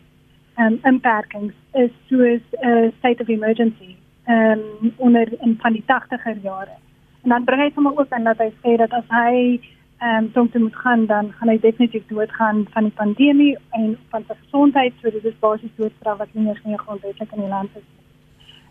ehm 0.56 0.74
um, 0.74 0.80
inperkings 0.92 1.54
is 1.74 1.92
soos 2.10 2.42
'n 2.62 2.68
uh, 2.70 2.92
state 2.98 3.22
of 3.22 3.28
emergency 3.28 3.96
ehm 4.26 4.60
um, 4.82 4.94
onder 4.98 5.28
in 5.42 5.58
van 5.62 5.74
die 5.74 5.84
80er 5.94 6.42
jare. 6.42 6.76
En 7.24 7.30
dan 7.30 7.44
bring 7.44 7.62
hy 7.62 7.72
sommer 7.74 7.98
ook 7.98 8.10
aan 8.10 8.24
dat 8.24 8.38
hy 8.38 8.52
sê 8.62 8.78
dat 8.78 8.92
as 8.92 9.10
hy 9.10 9.60
ehm 9.98 10.30
um, 10.38 10.50
toe 10.52 10.60
moet 10.62 10.76
gaan 10.76 11.06
dan 11.06 11.32
gaan 11.32 11.50
hy 11.50 11.60
definitief 11.60 12.08
doodgaan 12.08 12.66
van 12.70 12.84
die 12.84 12.98
pandemie 13.02 13.58
en 13.70 13.98
van 14.10 14.24
sy 14.28 14.36
gesondheid 14.44 14.94
so 15.02 15.10
dit 15.10 15.26
is 15.26 15.40
basies 15.40 15.76
doodstraf 15.76 16.18
wat 16.18 16.34
nie 16.34 16.48
eens 16.48 16.64
meer 16.64 16.78
grondwetlik 16.78 17.32
in 17.32 17.40
die 17.40 17.54
land 17.58 17.70
is. 17.76 18.05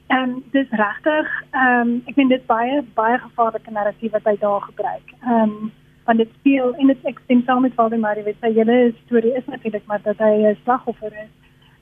En 0.06 0.28
um, 0.28 0.44
dis 0.50 0.68
regtig 0.70 1.30
ehm 1.50 1.88
um, 1.88 2.02
ek 2.06 2.14
vind 2.14 2.28
dit 2.28 2.46
baie 2.46 2.82
baie 2.94 3.18
gevaarlike 3.18 3.70
narratief 3.70 4.12
wat 4.12 4.28
hy 4.28 4.36
daar 4.40 4.60
gebruik. 4.60 5.14
Ehm 5.22 5.40
um, 5.40 5.72
want 6.04 6.18
dit 6.18 6.28
speel 6.38 6.74
in 6.74 6.92
dit 6.92 7.06
ek 7.08 7.20
stem 7.24 7.42
saam 7.46 7.62
met 7.64 7.74
Valdemar 7.74 8.20
weet 8.24 8.36
sy 8.40 8.52
hele 8.52 8.92
storie 9.04 9.32
is 9.38 9.46
natuurlik 9.48 9.86
maar 9.86 10.02
dat 10.04 10.18
hy 10.18 10.34
'n 10.50 10.56
slagoffer 10.64 11.12
is. 11.24 11.32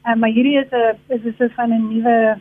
Ehm 0.05 0.13
um, 0.13 0.19
maar 0.19 0.35
hierdie 0.37 0.59
is 0.59 0.71
'n 0.71 0.97
is 1.17 1.25
'n 1.25 1.35
soort 1.39 1.55
van 1.55 1.73
'n 1.73 1.89
nuwe 1.89 2.39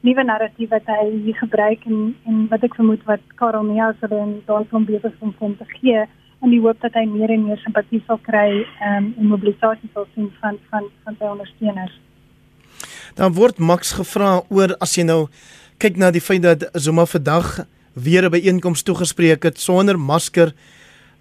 nuwe 0.00 0.22
narratief 0.24 0.68
wat 0.68 0.86
hy 0.86 1.10
hier 1.24 1.36
gebruik 1.36 1.84
en 1.86 2.14
en 2.26 2.46
wat 2.48 2.62
ek 2.62 2.74
vermoed 2.74 3.04
wat 3.04 3.24
Karel 3.40 3.64
Neas 3.64 4.00
hulle 4.00 4.18
in 4.26 4.42
Dalton 4.46 4.84
besig 4.84 5.12
is 5.12 5.20
om 5.20 5.34
hom 5.38 5.56
te 5.56 5.64
gee 5.64 6.06
in 6.42 6.50
die 6.50 6.60
hoop 6.60 6.80
dat 6.80 6.94
hy 6.98 7.04
meer 7.06 7.30
en 7.30 7.44
meer 7.46 7.60
simpatie 7.62 8.02
sal 8.06 8.18
kry 8.18 8.66
um, 8.88 9.14
en 9.18 9.26
mobilisasie 9.30 9.90
sal 9.94 10.06
sien 10.14 10.30
van 10.40 10.58
van 10.70 10.88
van 11.04 11.16
sy 11.18 11.24
ondersteuners. 11.24 12.00
Dan 13.14 13.34
word 13.34 13.58
Max 13.58 13.92
gevra 13.92 14.42
oor 14.48 14.76
as 14.80 14.96
jy 14.96 15.04
nou 15.04 15.28
kyk 15.78 15.96
na 15.96 16.10
die 16.10 16.22
feit 16.22 16.42
dat 16.42 16.68
Zuma 16.72 17.04
vandag 17.06 17.66
weer 17.94 18.24
'n 18.24 18.30
byeenkoms 18.30 18.82
toegespreek 18.82 19.42
het 19.42 19.58
sonder 19.60 19.98
masker. 19.98 20.52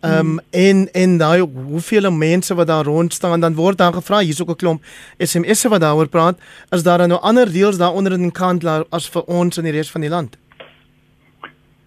Ehm 0.02 0.20
um, 0.20 0.40
en 0.52 0.88
en 0.94 1.18
daai 1.18 1.42
hoeveel 1.42 2.12
mense 2.12 2.56
wat 2.56 2.68
daar 2.68 2.86
rond 2.86 3.14
staan 3.14 3.40
dan 3.40 3.56
word 3.56 3.78
dan 3.78 3.94
gevra 3.94 4.20
hier's 4.20 4.42
ook 4.42 4.50
'n 4.50 4.56
klomp 4.56 4.82
SMS'e 5.18 5.70
wat 5.70 5.82
daaroor 5.82 6.08
praat 6.08 6.38
is 6.70 6.84
daar 6.84 7.08
nou 7.08 7.22
ander 7.22 7.48
reëls 7.48 7.78
daaronder 7.78 8.12
in 8.14 8.32
Kandla 8.32 8.84
as 8.90 9.10
vir 9.10 9.24
ons 9.24 9.58
in 9.58 9.64
die 9.64 9.72
res 9.72 9.92
van 9.92 10.02
die 10.02 10.10
land? 10.10 10.38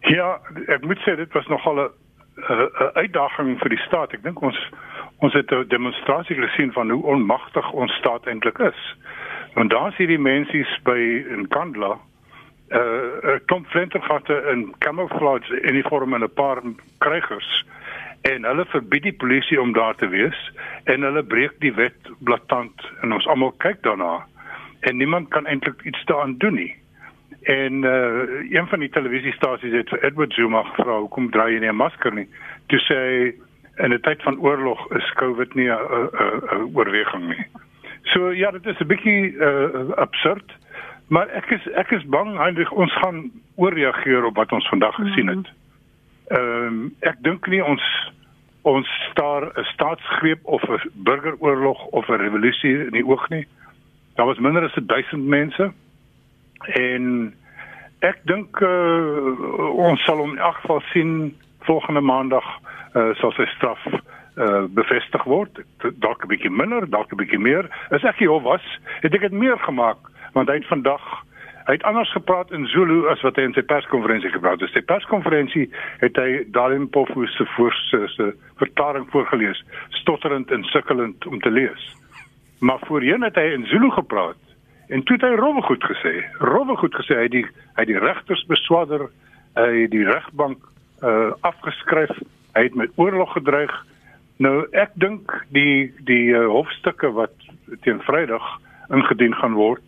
Ja 0.01 0.39
ek 0.67 0.83
moet 0.83 0.99
sê 0.99 1.17
dit 1.17 1.33
was 1.33 1.47
nogal 1.47 1.77
'n 1.77 1.91
'n 2.37 2.91
uitdaging 2.95 3.59
vir 3.59 3.69
die 3.69 3.83
staat. 3.87 4.13
Ek 4.13 4.23
dink 4.23 4.43
ons 4.43 4.59
ons 5.19 5.33
het 5.33 5.51
'n 5.51 5.69
demonstrasie 5.69 6.37
gesien 6.37 6.73
van 6.73 6.91
hoe 6.91 7.03
onmagtig 7.03 7.73
ons 7.73 7.93
staat 7.93 8.27
eintlik 8.27 8.59
is 8.59 8.97
want 9.55 9.71
daar 9.71 9.93
sien 9.93 10.09
die 10.09 10.19
mense 10.19 10.67
by 10.83 10.99
in 11.37 11.49
Kandla 11.49 11.99
uh 12.75 13.35
'n 13.35 13.41
klomp 13.47 13.67
flintergatte 13.67 14.37
in 14.53 14.75
camouflage 14.79 15.63
uniform 15.63 16.15
en 16.15 16.23
'n 16.23 16.33
paar 16.35 16.63
krygers 16.99 17.65
en 18.23 18.45
hulle 18.45 18.65
verbied 18.65 19.03
die 19.03 19.19
polisie 19.23 19.61
om 19.61 19.73
daar 19.73 19.95
te 19.95 20.09
wees 20.09 20.39
en 20.85 21.03
hulle 21.03 21.23
breek 21.23 21.59
die 21.61 21.75
wet 21.75 22.09
blaatant 22.19 22.87
en 23.03 23.13
ons 23.13 23.27
almal 23.27 23.53
kyk 23.65 23.83
daarna 23.83 24.25
en 24.81 24.97
niemand 24.97 25.29
kan 25.29 25.47
eintlik 25.47 25.83
iets 25.83 26.05
daaraan 26.05 26.39
doen 26.39 26.55
nie. 26.55 26.77
En 27.43 27.85
uh 27.85 28.51
een 28.51 28.67
van 28.67 28.81
die 28.81 28.89
televisiestasies 28.89 29.73
het 29.73 29.89
vir 29.89 30.05
Edward 30.05 30.33
Zuma 30.33 30.63
gevra 30.63 30.99
hoekom 30.99 31.31
dra 31.31 31.49
jy 31.49 31.61
nie 31.61 31.73
'n 31.73 31.77
masker 31.77 32.15
nie? 32.15 32.29
Toe 32.67 32.81
sê 32.89 32.97
hy 32.97 33.35
in 33.85 33.93
'n 33.93 34.01
tyd 34.01 34.23
van 34.23 34.39
oorlog 34.39 34.81
is 34.97 35.13
COVID 35.21 35.55
nie 35.55 35.69
'n 35.69 36.71
oorweging 36.75 37.29
nie. 37.29 37.45
So 38.05 38.31
ja, 38.31 38.51
dit 38.51 38.67
is 38.67 38.79
'n 38.79 38.87
bietjie 38.87 39.33
uh 39.33 39.91
absurd. 39.97 40.53
Maar 41.09 41.29
ek 41.29 41.51
is 41.51 41.69
ek 41.73 41.91
is 41.91 42.05
bang 42.05 42.37
Heinrich 42.37 42.73
ons 42.73 42.93
gaan 42.93 43.31
ooreageer 43.55 44.25
op 44.25 44.37
wat 44.37 44.53
ons 44.53 44.69
vandag 44.69 44.95
gesien 44.95 45.29
het. 45.29 45.47
Ehm 46.27 46.67
um, 46.67 46.95
ek 47.01 47.17
dink 47.21 47.47
nie 47.47 47.65
ons 47.65 47.83
ons 48.63 48.89
staar 49.11 49.43
'n 49.43 49.65
staatsgreep 49.65 50.45
of 50.45 50.63
'n 50.69 50.91
burgeroorlog 50.95 51.85
of 51.85 52.09
'n 52.09 52.21
revolusie 52.21 52.85
in 52.87 52.93
die 52.93 53.07
oog 53.07 53.29
nie. 53.29 53.47
Daar 54.15 54.27
was 54.27 54.39
minder 54.39 54.63
as 54.63 54.79
1000 54.87 55.27
mense 55.27 55.73
en 56.67 57.35
ek 57.99 58.21
dink 58.23 58.61
uh, 58.61 59.69
ons 59.77 60.05
sal 60.05 60.17
hom 60.17 60.31
in 60.31 60.39
elk 60.39 60.55
geval 60.55 60.81
sien 60.93 61.37
volgende 61.61 62.01
maandag 62.01 62.45
uh, 62.95 63.15
sal 63.15 63.33
sy 63.33 63.45
straf 63.45 63.81
uh, 64.37 64.65
bevestig 64.69 65.25
word. 65.25 65.61
Dalk 65.79 66.25
'n 66.25 66.29
bietjie 66.29 66.51
minder, 66.51 66.91
dalk 66.91 67.13
'n 67.13 67.17
bietjie 67.17 67.39
meer. 67.39 67.69
As 67.91 68.03
ek 68.03 68.19
hier 68.19 68.41
was, 68.43 68.65
het 69.01 69.15
ek 69.15 69.21
dit 69.21 69.33
meer 69.33 69.59
gemaak 69.59 69.99
want 70.35 70.49
hy 70.49 70.55
het 70.55 70.67
vandag 70.67 71.25
Hy 71.65 71.73
het 71.73 71.83
anders 71.83 72.13
gepraat 72.13 72.51
in 72.53 72.67
Zulu 72.67 73.09
as 73.09 73.23
wat 73.25 73.39
hy 73.41 73.47
in 73.49 73.55
sy 73.57 73.63
perskonferensie 73.65 74.29
gepraat 74.35 74.61
het. 74.61 74.73
Sy 74.75 74.83
perskonferensie 74.85 75.71
het 76.03 76.19
hy 76.21 76.43
Dalim 76.53 76.91
Pofu 76.93 77.25
se 77.33 77.47
voorste 77.55 78.35
verklaring 78.61 79.07
voorgeles, 79.13 79.63
stotterend 79.89 80.53
en 80.53 80.67
sukkelend 80.69 81.25
om 81.27 81.41
te 81.41 81.51
lees. 81.51 81.87
Maar 82.61 82.85
voorheen 82.85 83.25
het 83.25 83.41
hy 83.41 83.47
in 83.57 83.65
Zulu 83.73 83.91
gepraat 83.97 84.37
en 84.93 85.03
toe 85.09 85.17
het 85.17 85.25
hy 85.25 85.33
rowwe 85.41 85.65
goed 85.65 85.89
gesê. 85.89 86.13
Rowwe 86.45 86.77
goed 86.77 87.01
gesê 87.01 87.17
hy 87.23 87.29
die 87.33 87.47
hy 87.79 87.89
die 87.89 87.99
regters 87.99 88.45
beswaarder, 88.53 89.09
hy 89.57 89.87
die 89.89 90.05
regbank 90.05 90.61
uh 91.01 91.33
afgeskryf. 91.49 92.13
Hy 92.53 92.69
het 92.69 92.77
met 92.77 92.93
oorlog 93.01 93.33
gedreig. 93.33 93.73
Nou 94.43 94.67
ek 94.75 94.95
dink 94.99 95.31
die 95.55 95.93
die 96.09 96.35
uh, 96.35 96.47
hofstukke 96.51 97.13
wat 97.15 97.35
teen 97.87 98.01
Vrydag 98.03 98.47
ingedien 98.91 99.35
gaan 99.35 99.55
word 99.55 99.83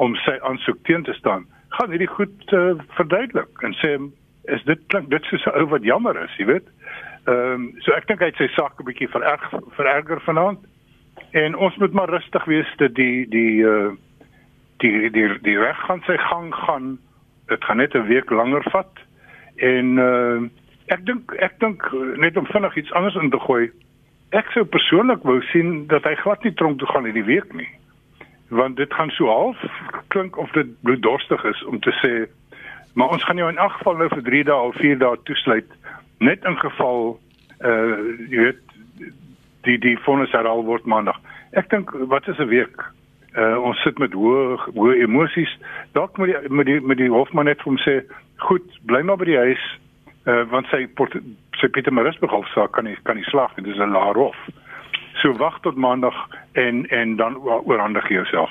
om 0.00 0.16
sy 0.24 0.38
aansoek 0.42 0.80
teen 0.88 1.04
te 1.04 1.12
staan, 1.14 1.44
gaan 1.76 1.92
hierdie 1.92 2.10
goed 2.10 2.52
uh, 2.56 2.74
verduidelik 2.96 3.62
en 3.62 3.76
sê 3.82 3.96
is 4.52 4.64
dit 4.64 4.80
klink 4.92 5.10
dit 5.12 5.24
soos 5.28 5.44
'n 5.46 5.60
ou 5.60 5.66
wat 5.72 5.84
jammer 5.84 6.16
is, 6.22 6.32
jy 6.38 6.46
weet. 6.46 6.66
Ehm 7.26 7.52
um, 7.52 7.62
so 7.80 7.92
ek 7.92 8.08
dink 8.08 8.20
hy 8.20 8.32
het 8.32 8.40
sy 8.40 8.48
saak 8.56 8.80
'n 8.80 8.88
bietjie 8.88 9.08
vererg 9.08 9.44
vererger 9.76 10.20
vanaand. 10.20 10.60
En 11.32 11.54
ons 11.56 11.76
moet 11.76 11.92
maar 11.92 12.08
rustig 12.08 12.44
wees 12.44 12.70
dat 12.76 12.94
die 12.94 13.28
die 13.28 13.64
uh 13.64 13.92
die 14.78 15.10
die 15.10 15.28
die 15.42 15.58
reg 15.58 15.78
gaan 15.86 16.02
sy 16.06 16.16
gang 16.16 16.54
gaan. 16.54 16.98
Dit 17.48 17.64
gaan 17.64 17.76
net 17.76 17.94
'n 17.94 18.08
week 18.08 18.30
langer 18.30 18.64
vat. 18.72 18.92
En 19.56 19.96
uh 19.98 20.42
ek 20.86 21.06
dink 21.06 21.32
ek 21.38 21.58
dink 21.60 21.82
net 22.16 22.36
om 22.36 22.46
vinnig 22.46 22.76
iets 22.76 22.92
anders 22.92 23.14
in 23.14 23.30
te 23.30 23.38
gooi. 23.38 23.70
Ek 24.30 24.50
sou 24.52 24.64
persoonlik 24.64 25.22
wou 25.22 25.40
sien 25.52 25.86
dat 25.86 26.04
hy 26.04 26.14
glad 26.14 26.44
nie 26.44 26.54
tronk 26.54 26.78
toe 26.78 26.88
gaan 26.88 27.04
hierdie 27.04 27.24
week 27.24 27.52
nie 27.54 27.70
want 28.54 28.76
dit 28.76 28.92
gaan 28.94 29.10
so 29.10 29.26
half 29.26 29.58
klink 30.12 30.36
of 30.36 30.50
dit 30.52 30.68
bloeddorstig 30.82 31.44
is 31.44 31.64
om 31.64 31.80
te 31.80 31.90
sê 32.02 32.12
maar 32.94 33.08
ons 33.08 33.24
gaan 33.24 33.36
jou 33.40 33.48
in 33.50 33.58
elk 33.58 33.72
geval 33.78 33.96
nou 33.96 34.08
vir 34.12 34.22
3 34.22 34.42
dae 34.50 34.66
of 34.68 34.76
4 34.78 34.98
dae 35.00 35.22
toesluit 35.24 35.70
net 36.18 36.44
in 36.44 36.58
geval 36.58 37.16
uh 37.64 37.96
jy 38.30 38.44
weet 38.46 38.60
die 39.64 39.78
die 39.78 39.96
vonnis 40.04 40.32
herhaal 40.36 40.64
word 40.64 40.84
maandag. 40.84 41.16
Ek 41.56 41.70
dink 41.72 41.90
wat 42.12 42.28
is 42.28 42.38
'n 42.38 42.48
week? 42.48 42.76
Uh 43.36 43.56
ons 43.58 43.80
sit 43.82 43.98
met 43.98 44.12
hoë 44.12 44.58
hoë 44.74 45.00
emosies. 45.06 45.52
Dalk 45.92 46.18
moet 46.18 46.32
die 46.32 46.48
met 46.48 46.66
die 46.66 46.80
met 46.80 46.98
die 46.98 47.10
hofman 47.10 47.44
net 47.44 47.62
hom 47.62 47.78
sê, 47.78 48.02
"Goed, 48.36 48.66
bly 48.86 49.02
maar 49.02 49.16
by 49.16 49.24
die 49.24 49.42
huis." 49.46 49.64
Uh 50.24 50.44
want 50.50 50.66
sy 50.72 50.86
sy 51.60 51.68
Pieter 51.68 51.92
Marisburg 51.92 52.32
hofsaak 52.32 52.72
kan 52.72 52.84
nie 52.88 52.96
kan 53.04 53.16
nie 53.16 53.26
slaag 53.28 53.56
nie. 53.56 53.64
Dis 53.66 53.80
'n 53.80 53.92
laer 53.92 54.16
hof. 54.16 54.36
So 55.22 55.32
wag 55.38 55.60
tot 55.62 55.76
maandag 55.76 56.14
en 56.52 56.86
en 56.90 57.16
dan 57.16 57.36
oorhandig 57.36 58.08
jouself. 58.08 58.50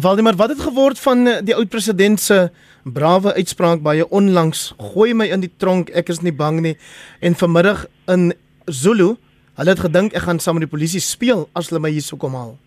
Waldemar, 0.00 0.36
wat 0.36 0.48
het 0.48 0.60
geword 0.60 1.00
van 1.00 1.26
eh, 1.26 1.38
die 1.42 1.54
oud 1.54 1.68
president 1.68 2.20
se 2.20 2.50
brawe 2.84 3.34
uitspraak 3.34 3.82
baie 3.82 4.08
onlangs? 4.08 4.74
Gooi 4.78 5.14
my 5.14 5.26
in 5.26 5.40
die 5.40 5.52
tronk, 5.56 5.90
ek 5.90 6.08
is 6.08 6.20
nie 6.20 6.32
bang 6.32 6.60
nie. 6.60 6.76
En 7.20 7.34
vanmiddag 7.34 7.86
in 8.06 8.32
Zulu, 8.64 9.16
hulle 9.54 9.70
het 9.70 9.80
gedink 9.80 10.12
ek 10.12 10.22
gaan 10.22 10.38
saam 10.38 10.54
met 10.58 10.68
die 10.68 10.76
polisie 10.76 11.00
speel 11.00 11.48
as 11.52 11.68
hulle 11.68 11.80
my 11.80 11.90
hier 11.90 12.04
sou 12.04 12.18
kom 12.18 12.34
haal. 12.34 12.58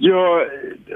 Ja, 0.00 0.46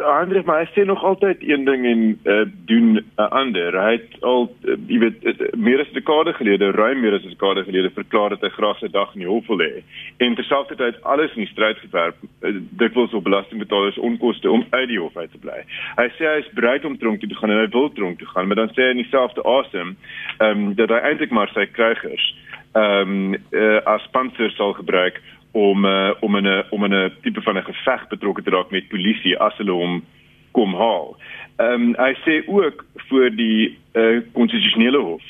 Andre, 0.06 0.42
maar 0.46 0.60
hy 0.62 0.68
sê 0.70 0.84
nog 0.86 1.02
altyd 1.02 1.40
een 1.42 1.64
ding 1.66 1.86
en 1.86 2.02
uh, 2.22 2.42
doen 2.70 2.92
'n 2.92 3.04
uh, 3.18 3.28
ander. 3.28 3.74
Hy 3.74 3.92
het 3.92 4.22
al 4.22 4.46
uh, 4.62 4.76
jy 4.86 4.98
weet 4.98 5.24
uh, 5.26 5.48
meer 5.58 5.80
as 5.80 5.90
'n 5.90 5.98
dekade 5.98 6.32
gelede, 6.32 6.70
ruim 6.70 7.00
meer 7.00 7.14
as 7.14 7.24
'n 7.24 7.34
dekade 7.34 7.64
gelede 7.64 7.90
verklaar 7.90 8.28
dat 8.28 8.40
hy 8.40 8.48
graag 8.48 8.78
sy 8.78 8.88
dag 8.90 9.10
in 9.14 9.26
die 9.26 9.28
hof 9.28 9.46
wil 9.46 9.58
hê. 9.58 9.82
En 10.16 10.34
terselfdertyd 10.34 11.02
alles 11.02 11.34
in 11.34 11.42
die 11.42 11.50
stryd 11.50 11.78
gewerp, 11.78 12.14
uh, 12.42 12.54
dikwels 12.70 13.12
op 13.12 13.24
belastingbetalers 13.24 13.98
onkoste 13.98 14.50
om 14.50 14.66
uit 14.70 14.88
die 14.88 15.00
hof 15.00 15.16
uit 15.16 15.30
te 15.30 15.38
bly. 15.38 15.66
Hy 15.96 16.08
sê 16.14 16.22
hy 16.22 16.38
is 16.38 16.54
bereid 16.54 16.84
om 16.84 16.98
tronk 16.98 17.20
toe 17.20 17.28
te 17.28 17.34
gaan 17.34 17.50
en 17.50 17.58
hy 17.58 17.68
wil 17.68 17.92
tronk 17.92 18.18
toe 18.18 18.28
gaan, 18.28 18.46
maar 18.46 18.56
dan 18.56 18.70
sê 18.70 18.86
hy 18.86 18.90
in 18.90 19.02
dieselfde 19.02 19.42
asem, 19.42 19.96
ehm 20.38 20.50
um, 20.50 20.74
dat 20.74 20.88
hy 20.88 21.00
eintlik 21.10 21.30
maar 21.30 21.50
sy 21.50 21.66
krygers 21.66 22.34
ehm 22.72 23.34
um, 23.34 23.34
uh, 23.50 23.80
as 23.84 24.06
panser 24.10 24.50
sal 24.50 24.72
gebruik 24.72 25.20
om 25.52 25.84
uh, 25.84 26.10
om 26.20 26.36
'n 26.36 26.64
om 26.70 26.84
'n 26.84 27.12
tipe 27.22 27.42
van 27.42 27.56
'n 27.56 27.64
geveg 27.64 28.08
betrokke 28.08 28.42
te 28.42 28.50
raak 28.50 28.70
met 28.70 28.88
polisie 28.88 29.38
as 29.38 29.56
hulle 29.56 29.72
hom 29.72 30.04
kom 30.52 30.74
haal. 30.74 31.16
Ehm 31.56 31.82
um, 31.82 31.94
hy 31.96 32.12
sê 32.24 32.42
ook 32.46 32.84
vir 33.08 33.30
die 33.36 33.78
uh, 33.92 34.20
konstitusionele 34.32 34.98
hof 34.98 35.22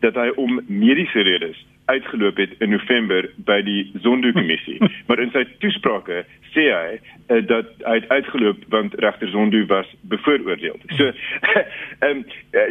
dat 0.00 0.14
hy 0.14 0.28
om 0.36 0.60
mediese 0.66 1.20
redes 1.20 1.66
uitgeloop 1.94 2.40
het 2.40 2.54
in 2.64 2.72
November 2.74 3.28
by 3.48 3.60
die 3.66 3.90
Zondo-kommissie. 4.04 4.78
maar 5.08 5.20
in 5.22 5.32
sy 5.34 5.44
toesprake 5.64 6.22
sê 6.52 6.66
hy 6.68 6.96
uh, 6.96 7.40
dat 7.48 7.70
hy 7.86 7.94
het 8.00 8.08
uitgeloop 8.08 8.64
want 8.72 8.94
regter 9.04 9.30
Zondo 9.32 9.64
was 9.70 9.88
bevooroordeel. 10.12 10.78
So 10.96 11.10
ehm 12.04 12.22
um, 12.22 12.24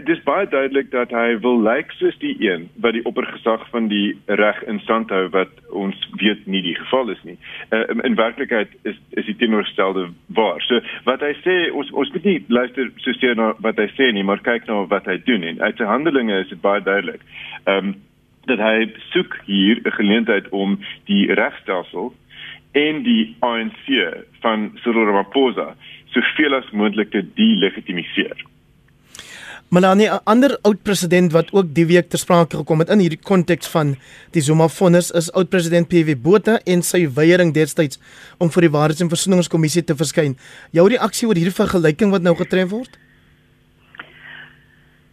dis 0.05 0.21
baie 0.27 0.47
duidelik 0.49 0.91
dat 0.91 1.13
hy 1.15 1.37
wil 1.41 1.61
lyk 1.61 1.89
like 1.91 1.97
soos 1.97 2.17
die 2.21 2.35
een 2.43 2.67
wat 2.83 2.93
die 2.97 3.05
oppergesag 3.09 3.63
van 3.73 3.87
die 3.91 4.17
reg 4.41 4.61
in 4.69 4.79
stand 4.85 5.09
hou 5.09 5.23
wat 5.33 5.53
ons 5.69 5.97
weet 6.21 6.45
nie 6.45 6.61
die 6.65 6.75
geval 6.77 7.09
is 7.13 7.21
nie. 7.27 7.37
Uh, 7.69 7.83
in 8.03 8.19
werklikheid 8.19 8.73
is 8.83 8.99
is 9.17 9.25
die 9.25 9.37
teenoorgestelde 9.41 10.09
waar. 10.37 10.61
So 10.67 10.81
wat 11.09 11.25
hy 11.25 11.33
sê 11.41 11.57
ons 11.71 11.91
ons 11.91 12.13
moet 12.13 12.29
nie 12.29 12.37
luister 12.47 12.91
so 13.05 13.17
seer 13.17 13.35
na 13.39 13.53
wat 13.65 13.81
hy 13.81 13.89
sê 13.97 14.11
nie, 14.13 14.25
maar 14.27 14.43
kyk 14.45 14.69
na 14.69 14.83
wat 14.91 15.09
hy 15.09 15.17
doen 15.25 15.43
en 15.47 15.61
uit 15.61 15.77
sy 15.77 15.89
handelinge 15.89 16.43
is 16.45 16.53
dit 16.53 16.61
baie 16.61 16.83
duidelik. 16.85 17.25
Ehm 17.65 17.91
um, 17.91 17.99
dat 18.45 18.59
hy 18.59 18.89
soek 19.11 19.37
hier 19.45 19.81
'n 19.83 19.91
geleentheid 19.91 20.49
om 20.49 20.79
die 21.05 21.33
regstelsel 21.33 22.13
en 22.71 23.03
die 23.03 23.35
ANC 23.39 23.87
van 24.39 24.71
Cyril 24.83 25.05
Ramaphosa 25.05 25.75
soveel 26.13 26.55
as 26.55 26.71
moontlik 26.71 27.11
te 27.11 27.25
delegitimiseer. 27.35 28.45
Malani, 29.71 30.05
'n 30.05 30.19
ander 30.23 30.57
oud 30.61 30.83
president 30.83 31.31
wat 31.31 31.51
ook 31.51 31.73
die 31.73 31.85
week 31.85 32.09
ter 32.09 32.19
sprake 32.19 32.57
gekom 32.57 32.79
het 32.79 32.89
in 32.89 32.99
hierdie 32.99 33.23
konteks 33.23 33.67
van 33.67 33.95
die 34.31 34.41
Zuma 34.41 34.67
vonnis 34.67 35.11
is 35.11 35.31
oud 35.31 35.49
president 35.49 35.87
PW 35.87 36.15
Botha 36.21 36.59
en 36.65 36.81
sy 36.81 37.07
weiering 37.07 37.53
destyds 37.53 37.99
om 38.37 38.51
vir 38.51 38.61
die 38.61 38.71
Waarheids- 38.71 39.01
en 39.01 39.09
Versoeningskommissie 39.09 39.83
te 39.83 39.95
verskyn. 39.95 40.35
Jou 40.71 40.89
reaksie 40.89 41.27
oor 41.27 41.35
hierdie 41.35 41.55
vergelyking 41.55 42.11
wat 42.11 42.21
nou 42.21 42.35
getref 42.35 42.69
word? 42.69 42.97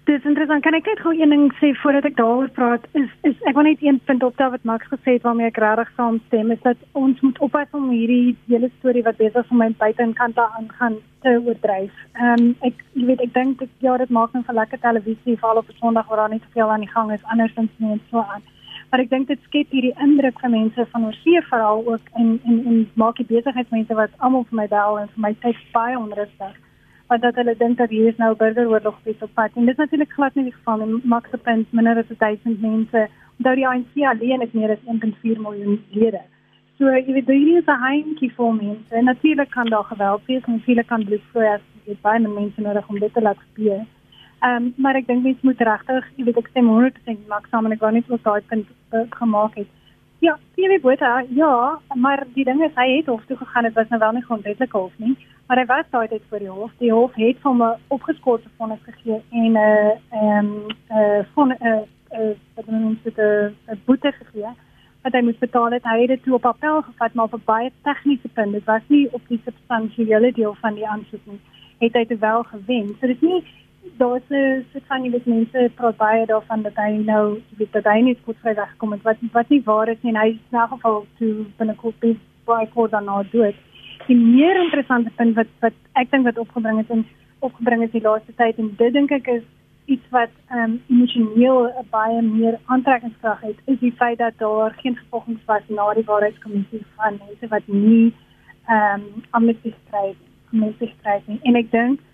Dis 0.08 0.24
interessant. 0.24 0.62
Kan 0.64 0.72
ek 0.72 0.86
net 0.88 1.00
gou 1.04 1.10
een 1.12 1.34
ding 1.34 1.50
sê 1.58 1.68
voordat 1.82 2.06
ek 2.08 2.14
daaroor 2.16 2.46
praat? 2.56 2.84
Is 2.96 3.10
is 3.28 3.42
ek 3.50 3.58
wil 3.58 3.66
net 3.66 3.82
een 3.84 3.98
punt 4.08 4.22
optel 4.24 4.54
wat 4.54 4.62
Max 4.64 4.88
gesê 4.88 5.18
het 5.18 5.24
waarmee 5.26 5.50
ek 5.50 5.58
regtig 5.60 5.90
saamstem, 5.98 6.52
is 6.54 6.62
dat 6.64 6.78
ons 6.96 7.18
moet 7.20 7.40
oppas 7.44 7.74
om 7.76 7.90
hierdie 7.92 8.32
hele 8.46 8.70
storie 8.78 9.02
wat 9.04 9.18
besig 9.18 9.42
is 9.42 9.50
om 9.52 9.60
my 9.60 9.66
buitenkant 9.82 10.38
aan 10.40 10.70
gaan 10.78 10.96
te 11.26 11.34
oordryf. 11.36 11.98
Ehm 12.16 12.40
um, 12.40 12.54
ek 12.64 12.80
jy 12.94 13.04
weet 13.10 13.24
ek 13.26 13.34
dink 13.34 13.60
dit 13.60 13.84
ja, 13.84 13.96
dit 14.00 14.14
maak 14.18 14.32
net 14.32 14.46
vir 14.46 14.56
lekker 14.60 14.80
televisie 14.86 15.36
veral 15.42 15.60
op 15.60 15.68
'n 15.68 15.76
Sondag 15.80 16.08
waar 16.08 16.22
daar 16.22 16.32
nie 16.32 16.40
soveel 16.46 16.72
aan 16.72 16.86
die 16.86 16.94
gang 16.94 17.12
is 17.12 17.28
andersins 17.34 17.74
nie 17.76 17.92
en 17.92 18.00
so 18.10 18.22
aan. 18.22 18.46
Maar 18.90 19.00
ek 19.04 19.10
dink 19.10 19.28
dit 19.28 19.42
skep 19.50 19.76
hierdie 19.76 19.98
indruk 20.06 20.40
vir 20.40 20.50
mense 20.56 20.86
van 20.94 21.04
ons 21.04 21.20
see 21.22 21.42
veral 21.50 21.84
ook 21.84 22.08
en 22.14 22.40
en 22.44 22.64
en 22.64 22.88
maak 22.94 23.20
die 23.20 23.28
besigheidsmense 23.34 24.00
wat 24.00 24.16
almal 24.16 24.48
vir 24.48 24.56
my 24.62 24.66
bel 24.68 24.98
en 24.98 25.12
vir 25.12 25.22
my 25.26 25.34
tyd 25.44 25.60
baie 25.76 25.98
onrustig 25.98 26.56
want 27.08 27.22
dat 27.22 27.34
hulle 27.34 27.54
dink 27.56 27.78
dat 27.78 27.90
hier 27.90 28.08
is 28.08 28.16
nou 28.16 28.34
burgeroorlog 28.36 28.98
spesiaal 29.00 29.28
op 29.28 29.34
pad. 29.34 29.50
En 29.54 29.64
dit 29.64 29.70
is 29.78 29.84
natuurlik 29.84 30.12
glad 30.12 30.34
nie 30.34 30.44
die 30.44 30.56
geval 30.56 30.78
nie. 30.78 31.00
Max 31.04 31.30
Punt 31.42 31.72
minder 31.72 31.96
as 31.96 32.16
1000 32.18 32.60
mense. 32.60 33.08
Onthou 33.38 33.54
die 33.54 33.68
ANC 33.68 33.94
alleen 34.12 34.40
het 34.40 34.52
meer 34.52 34.70
as 34.70 34.84
1.4 34.94 35.40
miljoen 35.46 35.80
lede. 35.90 36.20
So 36.78 36.92
jy 36.94 37.12
weet 37.12 37.30
hierdie 37.32 37.56
is 37.58 37.66
'n 37.66 37.82
heintjie 37.84 38.32
vir 38.36 38.52
mense. 38.54 38.94
En 38.94 39.04
natuurlik 39.04 39.50
kan 39.50 39.70
daar 39.70 39.84
geweld 39.84 40.22
wees 40.26 40.44
en 40.44 40.52
natuurlik 40.52 40.86
kan 40.86 41.04
bloed 41.04 41.24
vloei 41.30 41.48
as 41.54 41.64
jy 41.84 41.96
baie 42.02 42.20
mense 42.20 42.60
nodig 42.60 42.88
om 42.88 42.98
dit 42.98 43.14
te 43.14 43.20
laat 43.20 43.38
gebeur. 43.46 43.86
Ehm 44.40 44.56
um, 44.56 44.74
maar 44.76 44.94
ek 44.94 45.06
dink 45.06 45.22
mense 45.22 45.42
moet 45.42 45.60
regtig, 45.60 46.04
jy 46.16 46.24
weet 46.24 46.36
ek 46.38 46.48
stem 46.48 46.68
100% 46.68 47.28
Max 47.28 47.48
saam 47.50 47.66
en 47.66 47.72
ek 47.72 47.80
wou 47.80 47.92
net 47.92 48.10
ook 48.10 48.22
daai 48.22 48.42
punt 48.48 48.66
uh, 48.92 49.00
gemaak 49.10 49.54
het. 49.54 49.66
Ja, 50.20 50.38
PW 50.54 50.80
Botha, 50.82 51.24
ja, 51.30 51.78
maar 51.94 52.26
die 52.34 52.44
ding 52.44 52.62
is 52.62 52.74
hy 52.74 52.96
het 52.96 53.06
hof 53.06 53.24
toe 53.26 53.36
gegaan. 53.36 53.64
Dit 53.64 53.74
was 53.74 53.88
nou 53.88 54.00
wel 54.00 54.12
nie 54.12 54.22
grondwetlik 54.22 54.72
hof 54.72 54.92
nie, 54.96 55.16
maar 55.48 55.58
hy 55.58 55.64
was 55.66 55.84
daai 55.90 56.08
tyd 56.08 56.22
voor 56.28 56.38
die 56.38 56.50
hof. 56.52 56.72
Die 56.78 56.92
hof 56.92 57.14
het 57.14 57.42
hom 57.42 57.62
'n 57.62 57.76
opgeskotte 57.88 58.48
vonnis 58.56 58.82
gegee 58.84 59.22
en 59.30 59.52
'n 59.52 59.56
uh, 59.56 59.90
ehm 60.10 60.46
um, 60.46 60.66
'n 60.90 61.02
uh, 61.02 61.24
von 61.34 61.48
'n 61.48 61.66
uh, 61.66 61.82
uh, 62.20 62.34
wat 62.54 62.66
noem 62.66 62.98
dit 63.02 63.18
'n 63.18 63.80
boete 63.84 64.12
gegee 64.12 64.52
wat 65.02 65.12
hy 65.12 65.20
moet 65.22 65.38
betaal 65.38 65.70
het. 65.70 65.84
Hy 65.84 66.00
het 66.00 66.08
dit 66.08 66.22
toe 66.22 66.34
op 66.34 66.46
appel 66.46 66.82
gevat, 66.82 67.14
maar 67.14 67.28
op 67.30 67.44
baie 67.44 67.72
tegniese 67.82 68.28
punt. 68.28 68.52
Dit 68.52 68.64
was 68.64 68.82
nie 68.86 69.08
op 69.12 69.22
die 69.28 69.40
substansiële 69.44 70.32
deel 70.32 70.54
van 70.60 70.74
die 70.74 70.88
aansoek 70.88 71.24
nie. 71.24 71.40
Het 71.78 71.92
hy 71.92 72.04
dit 72.04 72.18
wel 72.18 72.42
gewen. 72.42 72.88
So 73.00 73.06
dit 73.06 73.22
is 73.22 73.28
nie 73.28 73.44
daar's 73.96 74.28
'n 74.28 74.66
soort 74.72 74.86
van 74.86 75.04
jy 75.04 75.10
weet 75.10 75.26
mense 75.26 75.70
praat 75.74 75.96
baie 75.96 76.26
daarvan 76.26 76.62
dat 76.62 76.74
hy 76.74 76.90
nou 76.90 77.40
weet 77.56 77.72
dat 77.72 77.84
hy 77.84 78.00
nie 78.00 78.18
goed 78.24 78.36
vry 78.42 78.54
weggekom 78.54 78.92
het 78.92 79.02
wat 79.02 79.16
wat 79.32 79.48
nie 79.48 79.62
waar 79.64 79.88
is 79.88 80.02
nie 80.02 80.14
en 80.14 80.20
hy 80.20 80.28
is 80.28 80.50
in 80.50 80.58
elk 80.58 80.70
geval 80.70 81.06
toe 81.18 81.34
binnekort 81.56 81.94
baie 82.44 82.68
kort 82.68 82.90
nou 82.90 83.24
doen. 83.30 83.54
Die 84.06 84.16
meer 84.16 84.56
interessante 84.62 85.10
punt 85.16 85.36
wat 85.36 85.50
wat 85.60 85.76
ek 85.94 86.10
dink 86.10 86.24
wat 86.24 86.38
opgebring 86.38 86.78
het 86.78 86.90
en 86.90 87.06
opgebring 87.40 87.82
het 87.82 87.92
die 87.92 88.02
laaste 88.02 88.34
tyd 88.36 88.58
en 88.58 88.74
dit 88.76 88.92
dink 88.92 89.12
ek 89.14 89.28
is 89.28 89.44
iets 89.88 90.08
wat 90.10 90.32
ehm 90.50 90.64
um, 90.64 90.72
emosioneel 90.92 91.70
baie 91.90 92.22
meer 92.22 92.58
aantrekkingskrag 92.74 93.40
het 93.40 93.60
is 93.72 93.78
die 93.80 93.94
feit 94.00 94.18
dat 94.18 94.36
daar 94.38 94.74
geen 94.82 94.96
gevolgings 94.96 95.44
was 95.46 95.62
na 95.68 95.86
die 95.94 96.04
waarheidskommissie 96.10 96.82
van 96.96 97.20
mense 97.24 97.48
wat 97.54 97.66
nie 97.66 98.12
ehm 98.68 99.00
um, 99.00 99.24
amnestie 99.30 99.74
skryf, 99.76 100.16
amnestie 100.52 100.90
skryf 100.98 101.26
nie. 101.26 101.40
En 101.42 101.56
ek 101.62 101.70
dink 101.72 102.04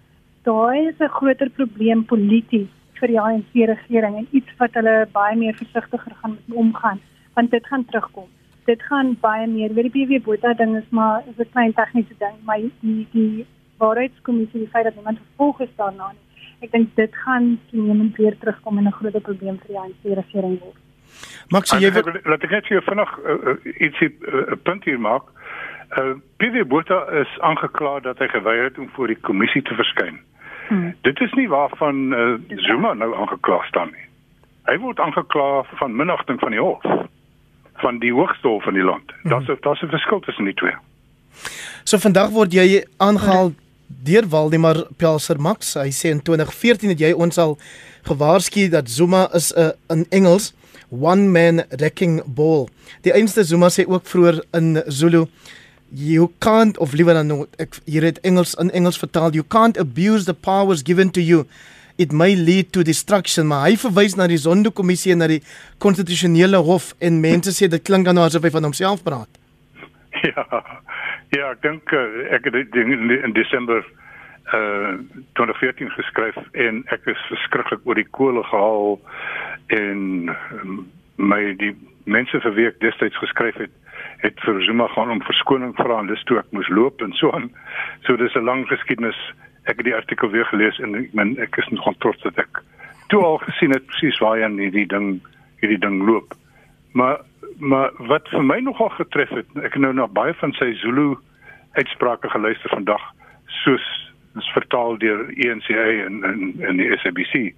daai 0.45 0.89
is 0.89 1.01
'n 1.01 1.17
groter 1.19 1.51
probleem 1.51 2.05
polities 2.05 2.71
vir 3.01 3.09
die 3.09 3.21
ANC 3.21 3.53
regering 3.73 4.17
en 4.21 4.29
iets 4.31 4.57
wat 4.59 4.75
hulle 4.79 4.95
baie 5.13 5.37
meer 5.37 5.55
versigtiger 5.63 6.15
gaan 6.23 6.39
omgaan 6.53 7.01
want 7.35 7.51
dit 7.51 7.67
gaan 7.67 7.85
terugkom. 7.85 8.29
Dit 8.65 8.83
gaan 8.83 9.17
baie 9.21 9.47
meer 9.47 9.75
weet 9.75 9.93
die 9.93 10.07
PV 10.07 10.23
Botha 10.25 10.55
ding 10.55 10.77
is 10.77 10.89
maar 10.89 11.23
is 11.29 11.39
'n 11.39 11.51
klein 11.53 11.73
tegniese 11.73 12.15
ding, 12.19 12.37
maar 12.45 12.59
die 12.81 13.07
die 13.13 13.47
waarheidskommissie 13.79 14.61
die 14.61 14.69
feit 14.69 14.85
dat 14.85 14.95
iemand 14.97 15.19
vervolg 15.19 15.61
is 15.61 15.75
daarna 15.77 16.09
nie. 16.13 16.25
Ek 16.61 16.71
dink 16.71 16.97
dit 16.97 17.15
gaan 17.25 17.59
toenemend 17.71 18.17
weer 18.17 18.39
terugkom 18.39 18.79
en 18.79 18.87
'n 18.87 18.93
groot 18.93 19.23
probleem 19.23 19.59
vir 19.59 19.69
die 19.69 19.79
ANC 19.79 20.03
regering 20.17 20.61
word. 20.61 20.81
Max, 21.49 21.71
jy 21.71 21.93
wil 21.93 22.03
laat 22.25 22.45
ek 22.45 22.51
net 22.51 22.67
vir 22.67 22.77
jou 22.79 22.85
vinnig 22.85 23.19
uh, 23.19 23.33
uh, 23.33 23.81
ietsie 23.81 24.09
'n 24.09 24.53
uh, 24.53 24.57
punt 24.63 24.85
hier 24.85 25.01
maak. 25.01 25.23
Uh, 25.99 26.15
PV 26.37 26.67
Botha 26.67 27.05
is 27.21 27.41
aangekla 27.41 28.01
dat 28.01 28.19
hy 28.19 28.29
geweier 28.29 28.65
het 28.65 28.79
om 28.79 28.89
voor 28.89 29.07
die 29.07 29.21
kommissie 29.21 29.63
te 29.63 29.75
verskyn. 29.75 30.21
Hmm. 30.69 30.95
Dit 31.03 31.21
is 31.21 31.33
nie 31.33 31.49
waarvan 31.49 32.13
uh, 32.13 32.35
Zuma 32.57 32.95
nou 32.95 33.15
aangekla 33.15 33.63
staan 33.63 33.91
nie. 33.93 34.07
Hy 34.65 34.79
word 34.79 35.01
aangekla 35.01 35.63
van 35.63 35.97
minagting 35.97 36.41
van 36.41 36.51
die 36.51 36.61
hof 36.61 36.83
van 37.83 37.99
die 37.99 38.13
hoogste 38.13 38.49
hof 38.49 38.63
van 38.63 38.75
die 38.75 38.83
land. 38.83 39.13
Hmm. 39.23 39.31
Daar's 39.31 39.61
daar's 39.61 39.83
'n 39.83 39.89
verskil 39.89 40.21
tussen 40.21 40.45
die 40.45 40.55
twee. 40.55 40.75
So 41.85 41.99
vandag 41.99 42.31
word 42.31 42.53
jy 42.53 42.85
aangehaal 42.97 43.53
deur 43.87 44.29
Waldemar 44.29 44.87
Pelser 44.97 45.41
Max. 45.41 45.75
Hy 45.75 45.91
sê 45.91 46.11
in 46.11 46.23
2014 46.23 46.89
het 46.89 47.01
jy 47.01 47.13
ons 47.13 47.39
al 47.39 47.59
gewaarsku 48.03 48.69
dat 48.69 48.91
Zuma 48.91 49.29
is 49.33 49.53
'n 49.53 49.61
uh, 49.61 49.71
in 49.89 50.07
Engels 50.11 50.53
one 50.91 51.29
man 51.29 51.65
wrecking 51.69 52.23
ball. 52.27 52.69
Die 53.03 53.13
einste 53.13 53.45
Zuma 53.45 53.69
sê 53.69 53.87
ook 53.87 54.07
vroeër 54.07 54.45
in 54.53 54.83
Zulu 54.87 55.27
you 55.95 56.33
can't 56.39 56.79
of 56.79 56.93
liewer 56.93 57.15
dan 57.15 57.47
ek 57.59 57.79
hier 57.87 58.03
het 58.03 58.21
Engels 58.21 58.55
in 58.55 58.71
Engels 58.71 58.99
vertaal 58.99 59.31
you 59.31 59.45
can't 59.49 59.79
abuse 59.79 60.25
the 60.25 60.35
powers 60.35 60.83
given 60.83 61.11
to 61.11 61.21
you 61.21 61.47
it 61.99 62.13
may 62.13 62.35
lead 62.35 62.73
to 62.73 62.83
destruction 62.83 63.47
maar 63.51 63.69
hy 63.69 63.77
verwys 63.81 64.17
na 64.19 64.29
die 64.31 64.41
sondekommissie 64.41 65.15
en 65.15 65.23
na 65.23 65.29
die 65.31 65.43
konstitusionele 65.85 66.61
hof 66.67 66.93
en 67.01 67.21
mense 67.25 67.55
sê 67.55 67.69
dit 67.71 67.85
klink 67.85 68.09
dan 68.09 68.19
asof 68.23 68.47
hy 68.47 68.53
van 68.55 68.69
homself 68.71 69.05
praat 69.07 69.31
ja 70.31 70.47
ja 71.35 71.51
ek 71.51 71.63
dink 71.67 71.93
eh, 71.93 72.35
ek 72.39 72.51
het 72.51 72.59
dit 72.61 72.81
in 72.83 73.37
Desember 73.37 73.85
uh 74.55 74.99
2014 75.41 75.89
geskryf 75.97 76.37
en 76.53 76.83
ek 76.93 77.07
is 77.11 77.23
verskriklik 77.31 77.87
oor 77.89 77.97
die 77.99 78.11
kole 78.19 78.43
gehaal 78.51 78.99
en 79.73 80.29
um, 80.61 80.85
my 81.17 81.41
die 81.59 81.73
mense 82.05 82.41
vir 82.45 82.55
wie 82.59 82.69
ek 82.69 82.83
destyds 82.85 83.17
geskryf 83.23 83.57
het 83.63 83.73
het 84.25 84.41
vir 84.45 84.61
Zuma 84.65 84.87
gaan 84.93 85.11
om 85.11 85.23
verskoning 85.23 85.75
vra 85.77 85.99
en 86.01 86.09
dis 86.09 86.23
toe 86.29 86.39
ek 86.41 86.53
moes 86.57 86.69
loop 86.73 87.03
en 87.05 87.13
so 87.19 87.33
aan. 87.37 87.51
So 88.07 88.17
dis 88.17 88.35
'n 88.35 88.45
lang 88.45 88.67
geskiedenis. 88.69 89.19
Ek 89.65 89.77
het 89.77 89.85
die 89.85 89.97
artikel 89.97 90.31
weer 90.31 90.45
gelees 90.45 90.79
en 90.79 90.95
ek 90.95 91.13
men 91.17 91.37
ek 91.43 91.57
is 91.57 91.69
nog 91.73 91.95
trots 91.99 92.23
dat 92.23 92.39
ek 92.39 92.63
toe 93.09 93.23
al 93.25 93.39
gesien 93.39 93.73
het 93.73 93.87
presies 93.87 94.19
waar 94.21 94.39
hy 94.39 94.51
hierdie 94.61 94.87
ding 94.87 95.21
hierdie 95.61 95.81
ding 95.81 96.03
loop. 96.05 96.35
Maar 96.93 97.21
maar 97.59 97.93
wat 98.11 98.29
vir 98.29 98.43
my 98.43 98.59
nogal 98.61 98.89
getref 98.99 99.31
het, 99.31 99.47
ek 99.57 99.77
het 99.77 99.83
nou 99.83 99.93
na 99.95 100.09
baie 100.11 100.35
van 100.35 100.53
sy 100.59 100.73
Zulu 100.83 101.15
uitsprake 101.79 102.31
geluister 102.31 102.71
vandag 102.71 103.03
soos 103.63 103.85
is 104.35 104.51
vertaal 104.55 104.99
deur 104.99 105.29
ENCA 105.31 105.85
en 106.07 106.25
en 106.25 106.41
en 106.61 106.81
die 106.81 106.91
SABC. 106.99 107.55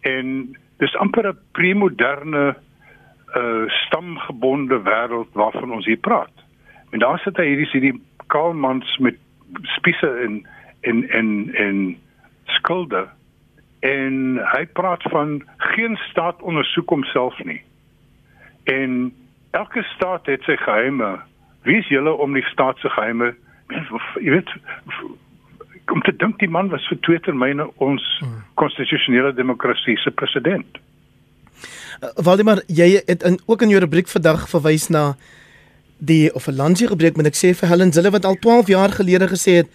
En 0.00 0.56
dis 0.78 0.96
amper 0.96 1.28
'n 1.28 1.38
premoderne 1.52 2.56
uh, 3.36 3.68
stamgebonde 3.84 4.80
wêreld 4.82 5.32
waarvan 5.32 5.72
ons 5.72 5.86
hier 5.86 6.00
praat. 6.00 6.32
En 6.90 6.98
daar 6.98 7.18
sit 7.18 7.36
hy 7.36 7.44
hierdie 7.44 7.70
hierdie 7.72 8.00
kalmans 8.26 8.96
met 8.98 9.16
spiese 9.62 10.08
en 10.24 10.46
en 10.80 11.08
en 11.10 11.54
en 11.54 11.96
skulde 12.44 13.08
en 13.80 14.40
hy 14.52 14.64
praat 14.74 15.02
van 15.12 15.42
geen 15.56 15.96
staat 16.10 16.42
ondersoek 16.42 16.88
homself 16.88 17.38
nie. 17.44 17.62
En 18.64 19.14
elke 19.50 19.82
staat 19.82 20.26
het 20.26 20.42
sy 20.42 20.56
geheime. 20.56 21.18
Wie 21.62 21.78
is 21.78 21.88
julle 21.88 22.12
om 22.12 22.34
die 22.34 22.46
staat 22.50 22.78
se 22.78 22.90
geheime? 22.90 23.34
Jy 24.20 24.30
weet 24.30 24.50
kom 25.88 26.02
te 26.04 26.12
dink 26.16 26.36
die 26.42 26.50
man 26.52 26.68
was 26.68 26.84
vir 26.90 26.98
twee 27.06 27.20
termyne 27.24 27.64
ons 27.84 28.04
hmm. 28.20 28.42
konstitusionele 28.60 29.32
demokrasie 29.32 29.96
se 30.02 30.10
president. 30.10 30.80
Uh, 32.02 32.10
Waldemar, 32.26 32.60
jy 32.66 32.98
het 33.06 33.24
in 33.24 33.38
ook 33.46 33.62
in 33.64 33.72
jou 33.72 33.80
rubriek 33.80 34.10
vandag 34.12 34.44
verwys 34.50 34.88
na 34.92 35.14
die 35.98 36.28
of 36.34 36.46
'n 36.46 36.58
landjie 36.60 36.88
gebreek, 36.88 37.16
moet 37.16 37.26
ek 37.32 37.38
sê 37.38 37.54
vir 37.56 37.68
Helen 37.68 37.92
Zille 37.92 38.10
wat 38.10 38.24
al 38.24 38.36
12 38.36 38.68
jaar 38.68 38.92
gelede 38.92 39.28
gesê 39.28 39.64
het 39.64 39.70